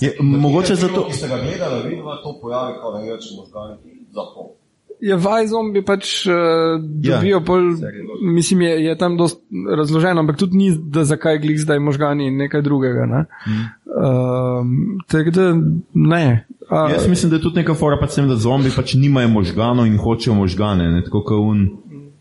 Je, 0.00 0.14
mogoče 0.20 0.76
zato. 0.76 1.08
Ki 1.08 1.16
ste 1.16 1.28
ga 1.28 1.40
gledali, 1.42 1.88
vidno 1.88 2.16
to 2.24 2.36
pojavi, 2.42 2.76
kot 2.80 2.96
da 2.96 3.04
ne 3.04 3.12
več 3.12 3.32
možgani 3.36 3.76
za 4.12 4.24
pol. 4.34 4.59
Je 5.00 5.16
vaj 5.16 5.46
zombi 5.48 5.82
pač 5.84 6.26
uh, 6.26 6.34
dobijo 6.80 7.38
ja. 7.38 7.44
pol, 7.44 7.60
mislim, 8.20 8.60
je, 8.66 8.72
je 8.84 8.96
tam 8.98 9.16
dost 9.16 9.40
razloženo, 9.76 10.20
ampak 10.20 10.36
tudi 10.36 10.56
ni, 10.56 10.70
da 10.76 11.04
zakaj 11.04 11.38
glih 11.40 11.60
zdaj 11.60 11.80
možgani 11.80 12.28
in 12.28 12.36
nekaj 12.36 12.62
drugega. 12.62 13.06
Ne? 13.06 13.24
Mm. 13.46 13.68
Uh, 13.90 14.66
tako 15.08 15.30
da 15.30 15.46
ne. 15.94 16.46
A, 16.70 16.90
Jaz 16.90 17.08
mislim, 17.08 17.30
da 17.30 17.36
je 17.36 17.42
tudi 17.42 17.56
neka 17.56 17.74
fora, 17.74 17.96
pač 18.00 18.18
sem, 18.18 18.28
da 18.28 18.36
zombi 18.36 18.70
pač 18.76 18.94
nimajo 18.94 19.28
možganov 19.28 19.88
in 19.88 19.96
hočejo 19.98 20.34
možgane, 20.34 20.90
ne? 20.92 21.02
tako 21.04 21.24
kot 21.24 21.40
un, 21.42 21.64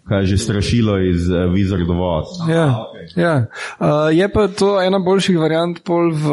kaj 0.09 0.25
že 0.25 0.37
strašilo 0.37 0.97
iz 0.99 1.29
uh, 1.29 1.47
Wizard 1.53 1.89
of 1.89 1.99
Oz. 2.01 2.49
Ja, 2.49 2.65
okej. 2.89 3.23
ja. 3.23 3.35
Uh, 3.79 4.09
je 4.11 4.29
pa 4.33 4.47
to 4.47 4.81
ena 4.81 4.99
boljših 4.99 5.37
variant 5.39 5.83
pol 5.83 6.11
v, 6.11 6.25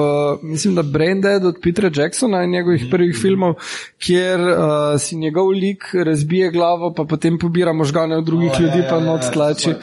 mislim, 0.43 0.75
da 0.75 0.83
Braindead 0.83 1.45
od 1.45 1.61
Petra 1.63 1.91
Jacksona 1.95 2.43
in 2.45 2.51
njegovih 2.51 2.87
prvih 2.91 3.17
filmov, 3.23 3.55
kjer 3.99 4.41
uh, 4.41 4.57
si 4.99 5.17
njegov 5.17 5.49
lik 5.49 5.85
razbije 6.05 6.51
glavo, 6.51 6.93
pa 6.97 7.05
potem 7.05 7.39
pobira 7.39 7.73
možgane 7.73 8.17
od 8.17 8.25
drugih 8.25 8.61
ljudi, 8.61 8.83
pa 8.91 9.01
not 9.01 9.23
tlači. 9.33 9.75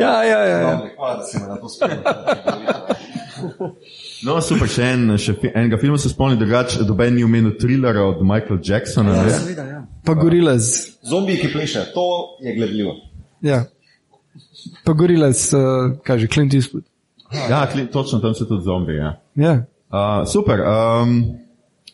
Ja, 0.00 0.24
ja, 0.24 0.38
ja, 0.44 0.58
ja. 0.58 0.90
Si 1.30 1.38
me 1.38 1.48
na 1.48 1.56
to 1.56 1.68
spomnil. 1.68 1.98
No, 4.24 4.36
super, 4.44 4.68
še, 4.68 4.84
en, 4.94 5.14
še 5.20 5.34
enega 5.48 5.78
filma 5.80 5.98
se 6.00 6.10
spomnim, 6.12 6.38
drugače, 6.40 6.84
doben 6.88 7.16
ni 7.16 7.24
omenil 7.24 7.54
thrillera 7.60 8.04
od 8.04 8.20
Michaela 8.26 8.60
Jacksona. 8.64 9.16
ne? 9.24 9.80
Pa 10.04 10.14
Gorillas. 10.14 10.98
Zombiji, 11.02 11.36
ki 11.40 11.52
plešejo, 11.52 11.84
to 11.94 12.06
je 12.40 12.54
gledljivo. 12.56 12.94
Ja. 13.40 13.64
Pa 14.84 14.92
Gorillas, 14.92 15.52
uh, 15.52 15.60
kaže 16.04 16.26
Clint 16.28 16.54
Eastwood. 16.54 16.84
Ja, 17.50 17.68
kli- 17.74 17.90
točno 17.92 18.18
tam 18.18 18.34
so 18.34 18.44
tudi 18.44 18.64
zombi. 18.64 18.94
Ja. 18.96 19.20
Ja. 19.34 19.52
Uh, 19.90 20.26
super. 20.26 20.60
Um, 20.60 21.24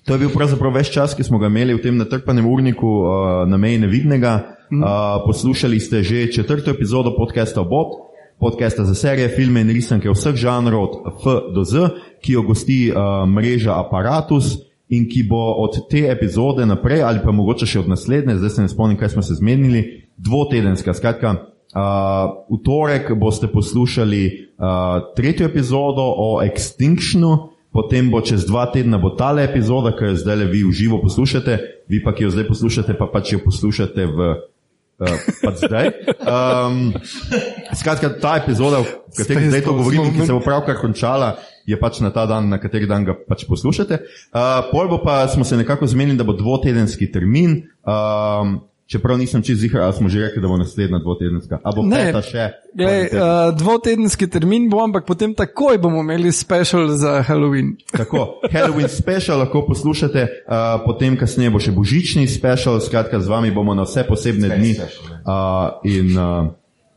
to 0.05 0.15
je 0.15 0.19
bil 0.19 0.31
pravzaprav 0.31 0.73
več 0.73 0.91
čas, 0.95 1.15
ki 1.15 1.25
smo 1.25 1.39
ga 1.39 1.47
imeli 1.51 1.75
v 1.75 1.83
tem 1.83 1.97
natrpanem 1.97 2.47
urniku 2.47 2.87
uh, 2.87 3.09
na 3.49 3.57
meji 3.57 3.79
nevidnega. 3.79 4.35
Uh, 4.67 5.23
poslušali 5.27 5.81
ste 5.81 6.03
že 6.03 6.27
četrto 6.33 6.71
epizodo 6.71 7.15
podcasta 7.17 7.63
Bot, 7.63 8.11
podcasta 8.41 8.85
za 8.85 8.95
serije, 8.95 9.29
filme 9.29 9.61
in 9.61 9.71
risanke 9.71 10.11
vseh 10.11 10.35
žanrov 10.35 10.83
od 10.83 10.95
F 11.23 11.25
do 11.55 11.65
Z, 11.65 11.91
ki 12.23 12.33
jo 12.33 12.43
gosti 12.43 12.91
uh, 12.91 13.23
mreža 13.29 13.77
Apparatus 13.79 14.57
in 14.89 15.09
ki 15.11 15.27
bo 15.27 15.41
od 15.65 15.89
te 15.91 16.07
epizode 16.11 16.67
naprej, 16.67 17.03
ali 17.03 17.21
pa 17.25 17.35
mogoče 17.35 17.67
še 17.67 17.83
od 17.83 17.89
naslednje, 17.91 18.39
zdaj 18.39 18.51
se 18.51 18.63
ne 18.63 18.71
spomnim, 18.71 18.99
kaj 18.99 19.17
smo 19.17 19.23
se 19.23 19.35
zmenili, 19.35 19.83
dvotedenska. 20.17 20.95
Skratka, 20.95 21.33
uh, 21.33 22.47
v 22.49 22.61
torek 22.65 23.11
boste 23.19 23.51
poslušali 23.51 24.23
uh, 24.31 25.13
tretjo 25.17 25.49
epizodo 25.51 26.07
o 26.07 26.29
Extinctionu, 26.45 27.53
potem 27.75 28.09
bo 28.11 28.23
čez 28.25 28.47
dva 28.49 28.71
tedna 28.73 28.99
bo 29.03 29.13
tale 29.19 29.45
epizoda, 29.45 29.93
ki 29.93 30.13
jo 30.13 30.21
zdaj 30.23 30.37
le 30.37 30.47
vi 30.53 30.63
v 30.65 30.73
živo 30.73 31.03
poslušate, 31.03 31.59
vi 31.91 32.01
pa 32.05 32.15
ki 32.15 32.29
jo 32.29 32.31
zdaj 32.33 32.47
poslušate, 32.49 32.95
pa 32.97 33.11
pač 33.11 33.35
jo 33.35 33.43
poslušate 33.45 34.07
v. 34.07 34.37
Uh, 34.97 35.13
pač 35.43 35.61
zdaj. 35.61 35.87
Um, 36.25 36.95
skratka, 37.77 38.15
ta 38.17 38.39
epizoda, 38.41 38.81
v 38.81 39.13
kateri 39.13 39.51
zdaj 39.51 39.67
to 39.67 39.75
govorim, 39.77 40.09
ki 40.15 40.25
se 40.25 40.33
bo 40.33 40.41
pravkar 40.41 40.79
končala, 40.81 41.35
je 41.67 41.79
pač 41.81 42.01
na 42.01 42.11
ta 42.15 42.27
dan, 42.27 42.49
na 42.49 42.61
kateri 42.63 42.87
dan 42.87 43.05
ga 43.05 43.17
pač 43.29 43.45
poslušate. 43.49 44.01
Uh, 44.31 44.71
pol 44.71 44.89
bo 44.89 45.03
pa 45.03 45.27
smo 45.29 45.45
se 45.45 45.57
nekako 45.57 45.87
zmenili, 45.87 46.19
da 46.19 46.25
bo 46.25 46.33
dvotedenski 46.33 47.11
termin. 47.13 47.67
Um, 47.83 48.61
čeprav 48.87 49.19
nisem 49.19 49.43
čez 49.43 49.59
zihar, 49.59 49.81
ali 49.81 49.93
smo 49.93 50.09
že 50.09 50.21
rekli, 50.21 50.43
da 50.43 50.49
bo 50.49 50.57
naslednja 50.57 50.99
dvotedenska. 50.99 51.59
A 51.65 51.73
bo 51.75 51.83
Ne. 51.83 51.97
peta 51.97 52.23
še? 52.23 52.51
Glej, 52.75 53.03
uh, 53.11 53.51
dvotedenski 53.59 54.31
termin 54.31 54.71
bo, 54.71 54.79
ampak 54.85 55.07
potem 55.07 55.35
takoj 55.35 55.79
bomo 55.79 56.01
imeli 56.01 56.33
special 56.33 56.89
za 56.95 57.23
Halloween. 57.27 57.77
Tako, 57.99 58.41
Halloween 58.53 58.89
special 58.89 59.43
lahko 59.43 59.67
poslušate, 59.67 60.23
uh, 60.47 60.79
potem 60.87 61.19
kasneje 61.19 61.51
bo 61.51 61.59
še 61.59 61.75
božični 61.75 62.29
special, 62.31 62.79
skratka 62.81 63.21
z 63.21 63.27
vami 63.27 63.51
bomo 63.51 63.75
na 63.75 63.83
vse 63.83 64.07
posebne 64.07 64.47
Space 64.47 64.61
dni 64.61 64.73
special, 64.79 65.03
uh, 65.27 65.83
in 65.83 66.15
uh, 66.15 66.55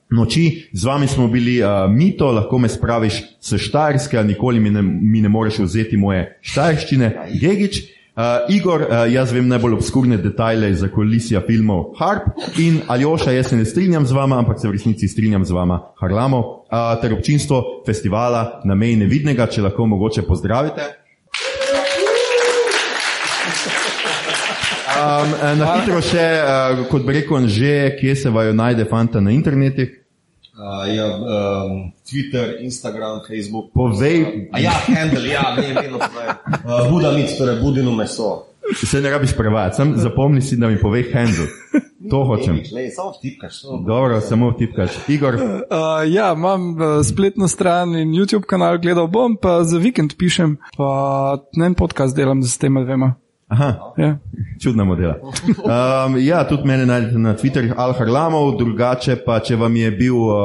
noči. 0.09 0.69
Z 0.73 0.85
vami 0.85 1.07
smo 1.07 1.27
bili 1.27 1.59
uh, 1.63 1.85
Mito, 1.91 2.31
lahko 2.31 2.57
me 2.57 2.69
spraviš 2.69 3.21
s 3.39 3.57
Štajerske, 3.57 4.19
a 4.19 4.23
nikoli 4.23 4.59
mi 4.59 4.69
ne, 4.69 4.81
mi 4.81 5.21
ne 5.21 5.29
moreš 5.29 5.59
vzeti 5.59 5.97
moje 5.97 6.39
štajerščine, 6.41 7.15
Gegič. 7.41 7.81
Uh, 8.19 8.49
Igor, 8.51 8.81
uh, 8.83 9.05
jaz 9.07 9.31
vem 9.31 9.47
najbolj 9.47 9.77
obskurne 9.77 10.17
detajle 10.19 10.73
iz 10.73 10.81
koalisija 10.91 11.39
filmov 11.47 11.93
Harp 11.95 12.41
in 12.59 12.81
Aljoša, 12.87 13.31
jaz 13.31 13.53
se 13.53 13.55
ne 13.55 13.65
strinjam 13.65 14.05
z 14.05 14.11
vama, 14.11 14.41
ampak 14.43 14.59
se 14.59 14.67
v 14.67 14.75
resnici 14.75 15.07
strinjam 15.07 15.45
z 15.45 15.55
vama, 15.55 15.77
Harlamo, 16.01 16.39
uh, 16.39 16.89
ter 17.01 17.13
občinstvo 17.15 17.61
festivala 17.85 18.59
na 18.65 18.75
meji 18.75 18.97
nevidnega, 19.05 19.47
če 19.47 19.69
lahko 19.69 19.87
mogoče 19.87 20.25
pozdravite. 20.27 20.98
Um, 24.99 25.33
eh, 25.33 25.55
na 25.55 25.65
hitro 25.79 26.01
še, 26.03 26.25
uh, 26.43 26.83
kot 26.91 27.05
bi 27.07 27.13
rekel, 27.21 27.47
že 27.47 27.95
kje 27.99 28.15
se 28.15 28.29
vajo 28.29 28.53
najde 28.53 28.85
fanta 28.85 29.21
na 29.23 29.31
internetu. 29.31 29.87
Uh, 30.59 30.83
ja, 30.91 31.07
um, 31.07 31.91
Twitter, 32.03 32.57
Instagram, 32.59 33.21
Facebook. 33.27 33.71
Povej, 33.71 34.49
A 34.51 34.59
ja, 34.59 34.71
handle, 34.71 35.23
ja, 35.29 35.55
ne, 35.55 35.71
vedno 35.71 36.01
povem. 36.03 36.35
Uh, 36.65 36.89
Buda 36.91 37.13
mit, 37.15 37.31
torej 37.37 37.61
budino 37.63 37.95
meso. 37.95 38.45
se 38.75 39.01
ne 39.01 39.09
rabiš 39.09 39.37
prevajati, 39.37 39.75
sam 39.75 39.93
zapomni 39.95 40.41
si, 40.41 40.57
da 40.57 40.67
mi 40.67 40.79
povej 40.81 41.13
handle. 41.13 41.47
To 42.11 42.23
hočem. 42.23 42.59
Lej, 42.75 42.89
samo 42.95 43.11
vtipkaš. 43.15 43.61
to. 43.61 43.83
Dobro, 43.87 44.21
samo 44.21 44.51
vtipkaš. 44.51 44.91
Igor, 45.07 45.35
Uh, 45.35 46.03
ja, 46.07 46.33
imam 46.33 46.69
uh, 46.71 47.05
spletno 47.05 47.47
stran 47.47 47.95
in 47.95 48.11
YouTube 48.11 48.45
kanal, 48.45 48.77
gledal 48.77 49.07
bom, 49.07 49.37
pa 49.37 49.63
za 49.63 49.77
vikend 49.77 50.17
pišem, 50.17 50.57
pa 50.77 51.39
en 51.65 51.75
podcast 51.75 52.15
delam 52.15 52.43
z 52.43 52.57
tema 52.57 52.83
dvema. 52.83 53.15
Aha, 53.49 53.93
Ja. 53.97 54.17
čudna 54.61 54.83
modela. 54.85 55.15
Um, 55.19 56.15
ja, 56.21 56.43
tudi 56.47 56.67
mene 56.69 56.85
najdete 56.85 57.17
na 57.17 57.33
Twitterju 57.33 57.73
Alharlamov, 57.77 58.57
drugače 58.57 59.15
pa, 59.25 59.39
če 59.41 59.57
vam 59.57 59.75
je 59.75 59.89
bil 59.91 60.15
uh, 60.15 60.35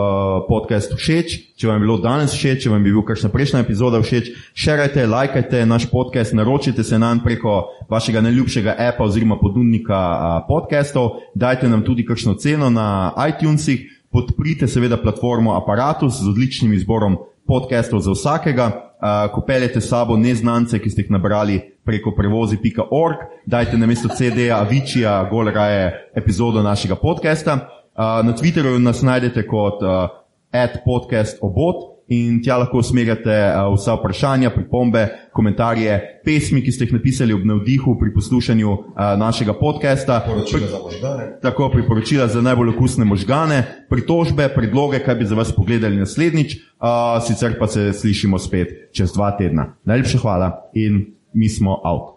podcast 0.48 0.94
všeč, 0.96 1.34
če 1.60 1.68
vam 1.68 1.76
je 1.76 1.84
bilo 1.84 1.98
danes 2.00 2.32
všeč, 2.32 2.64
če 2.64 2.72
vam 2.72 2.80
je 2.80 2.92
bil 2.92 3.04
kakšna 3.04 3.28
prejšnja 3.28 3.60
epizoda 3.60 4.00
všeč, 4.02 4.30
šerajte, 4.56 5.04
lajkajte 5.06 5.66
naš 5.68 5.86
podcast, 5.92 6.32
naročite 6.32 6.84
se 6.84 6.98
nam 6.98 7.20
preko 7.24 7.66
vašega 7.92 8.24
najljubšega 8.24 8.76
appa 8.88 9.04
oziroma 9.04 9.36
ponudnika 9.36 10.00
uh, 10.00 10.38
podcastov, 10.48 11.20
dajte 11.34 11.68
nam 11.68 11.84
tudi 11.84 12.06
kakšno 12.08 12.34
ceno 12.40 12.70
na 12.72 13.12
iTunesih, 13.28 13.84
podprite 14.14 14.66
seveda 14.70 14.96
platformo 14.96 15.52
Apparatus 15.58 16.22
z 16.22 16.32
odličnim 16.32 16.72
izborom 16.72 17.20
podcastov 17.46 18.00
za 18.00 18.16
vsakega. 18.16 18.70
Uh, 19.04 19.28
ko 19.34 19.42
peljete 19.44 19.82
s 19.84 19.90
sabo 19.90 20.16
neznance, 20.16 20.78
ki 20.80 20.88
ste 20.88 21.02
jih 21.02 21.10
nabrali 21.12 21.58
preko 21.84 22.14
prevozi.org, 22.16 23.16
dajte 23.46 23.78
na 23.78 23.86
mesto 23.86 24.08
CD-ja, 24.08 24.60
Avičija, 24.60 25.28
gol 25.30 25.50
raje 25.50 26.10
epizodo 26.14 26.62
našega 26.62 26.96
podcasta. 26.96 27.54
Uh, 27.54 28.26
na 28.26 28.32
Twitterju 28.32 28.78
nas 28.78 29.02
najdete 29.02 29.46
kot 29.46 29.82
uh, 29.82 30.08
podcast 30.84 31.38
obot 31.42 31.94
in 32.08 32.42
tja 32.42 32.56
lahko 32.60 32.78
usmerjate 32.78 33.32
uh, 33.32 33.70
vsa 33.74 33.94
vprašanja, 33.94 34.50
pripombe, 34.50 35.06
komentarje, 35.32 35.96
pesmi, 36.24 36.62
ki 36.64 36.72
ste 36.72 36.84
jih 36.84 36.92
napisali 36.96 37.34
ob 37.34 37.44
navdihu 37.48 37.96
pri 38.00 38.12
poslušanju 38.14 38.70
uh, 38.70 39.14
našega 39.18 39.54
podcasta. 39.60 40.20
Poročilo 40.26 40.68
za 40.68 40.80
možgane. 40.84 41.28
Tako 41.42 41.70
priporočila 41.72 42.28
za 42.28 42.42
najbolj 42.42 42.74
okusne 42.74 43.04
možgane, 43.04 43.62
pritožbe, 43.90 44.48
predloge, 44.54 45.00
kaj 45.04 45.14
bi 45.14 45.26
za 45.26 45.34
vas 45.34 45.52
pogledali 45.56 45.96
naslednjič, 45.96 46.56
uh, 46.56 47.20
sicer 47.26 47.58
pa 47.58 47.66
se 47.66 47.92
slišimo 47.92 48.38
spet 48.38 48.92
čez 48.92 49.12
dva 49.12 49.30
tedna. 49.38 49.74
Najlepša 49.84 50.18
hvala 50.18 50.52
in 50.74 51.14
mi 51.34 51.48
smo 51.48 51.80
out. 51.84 52.14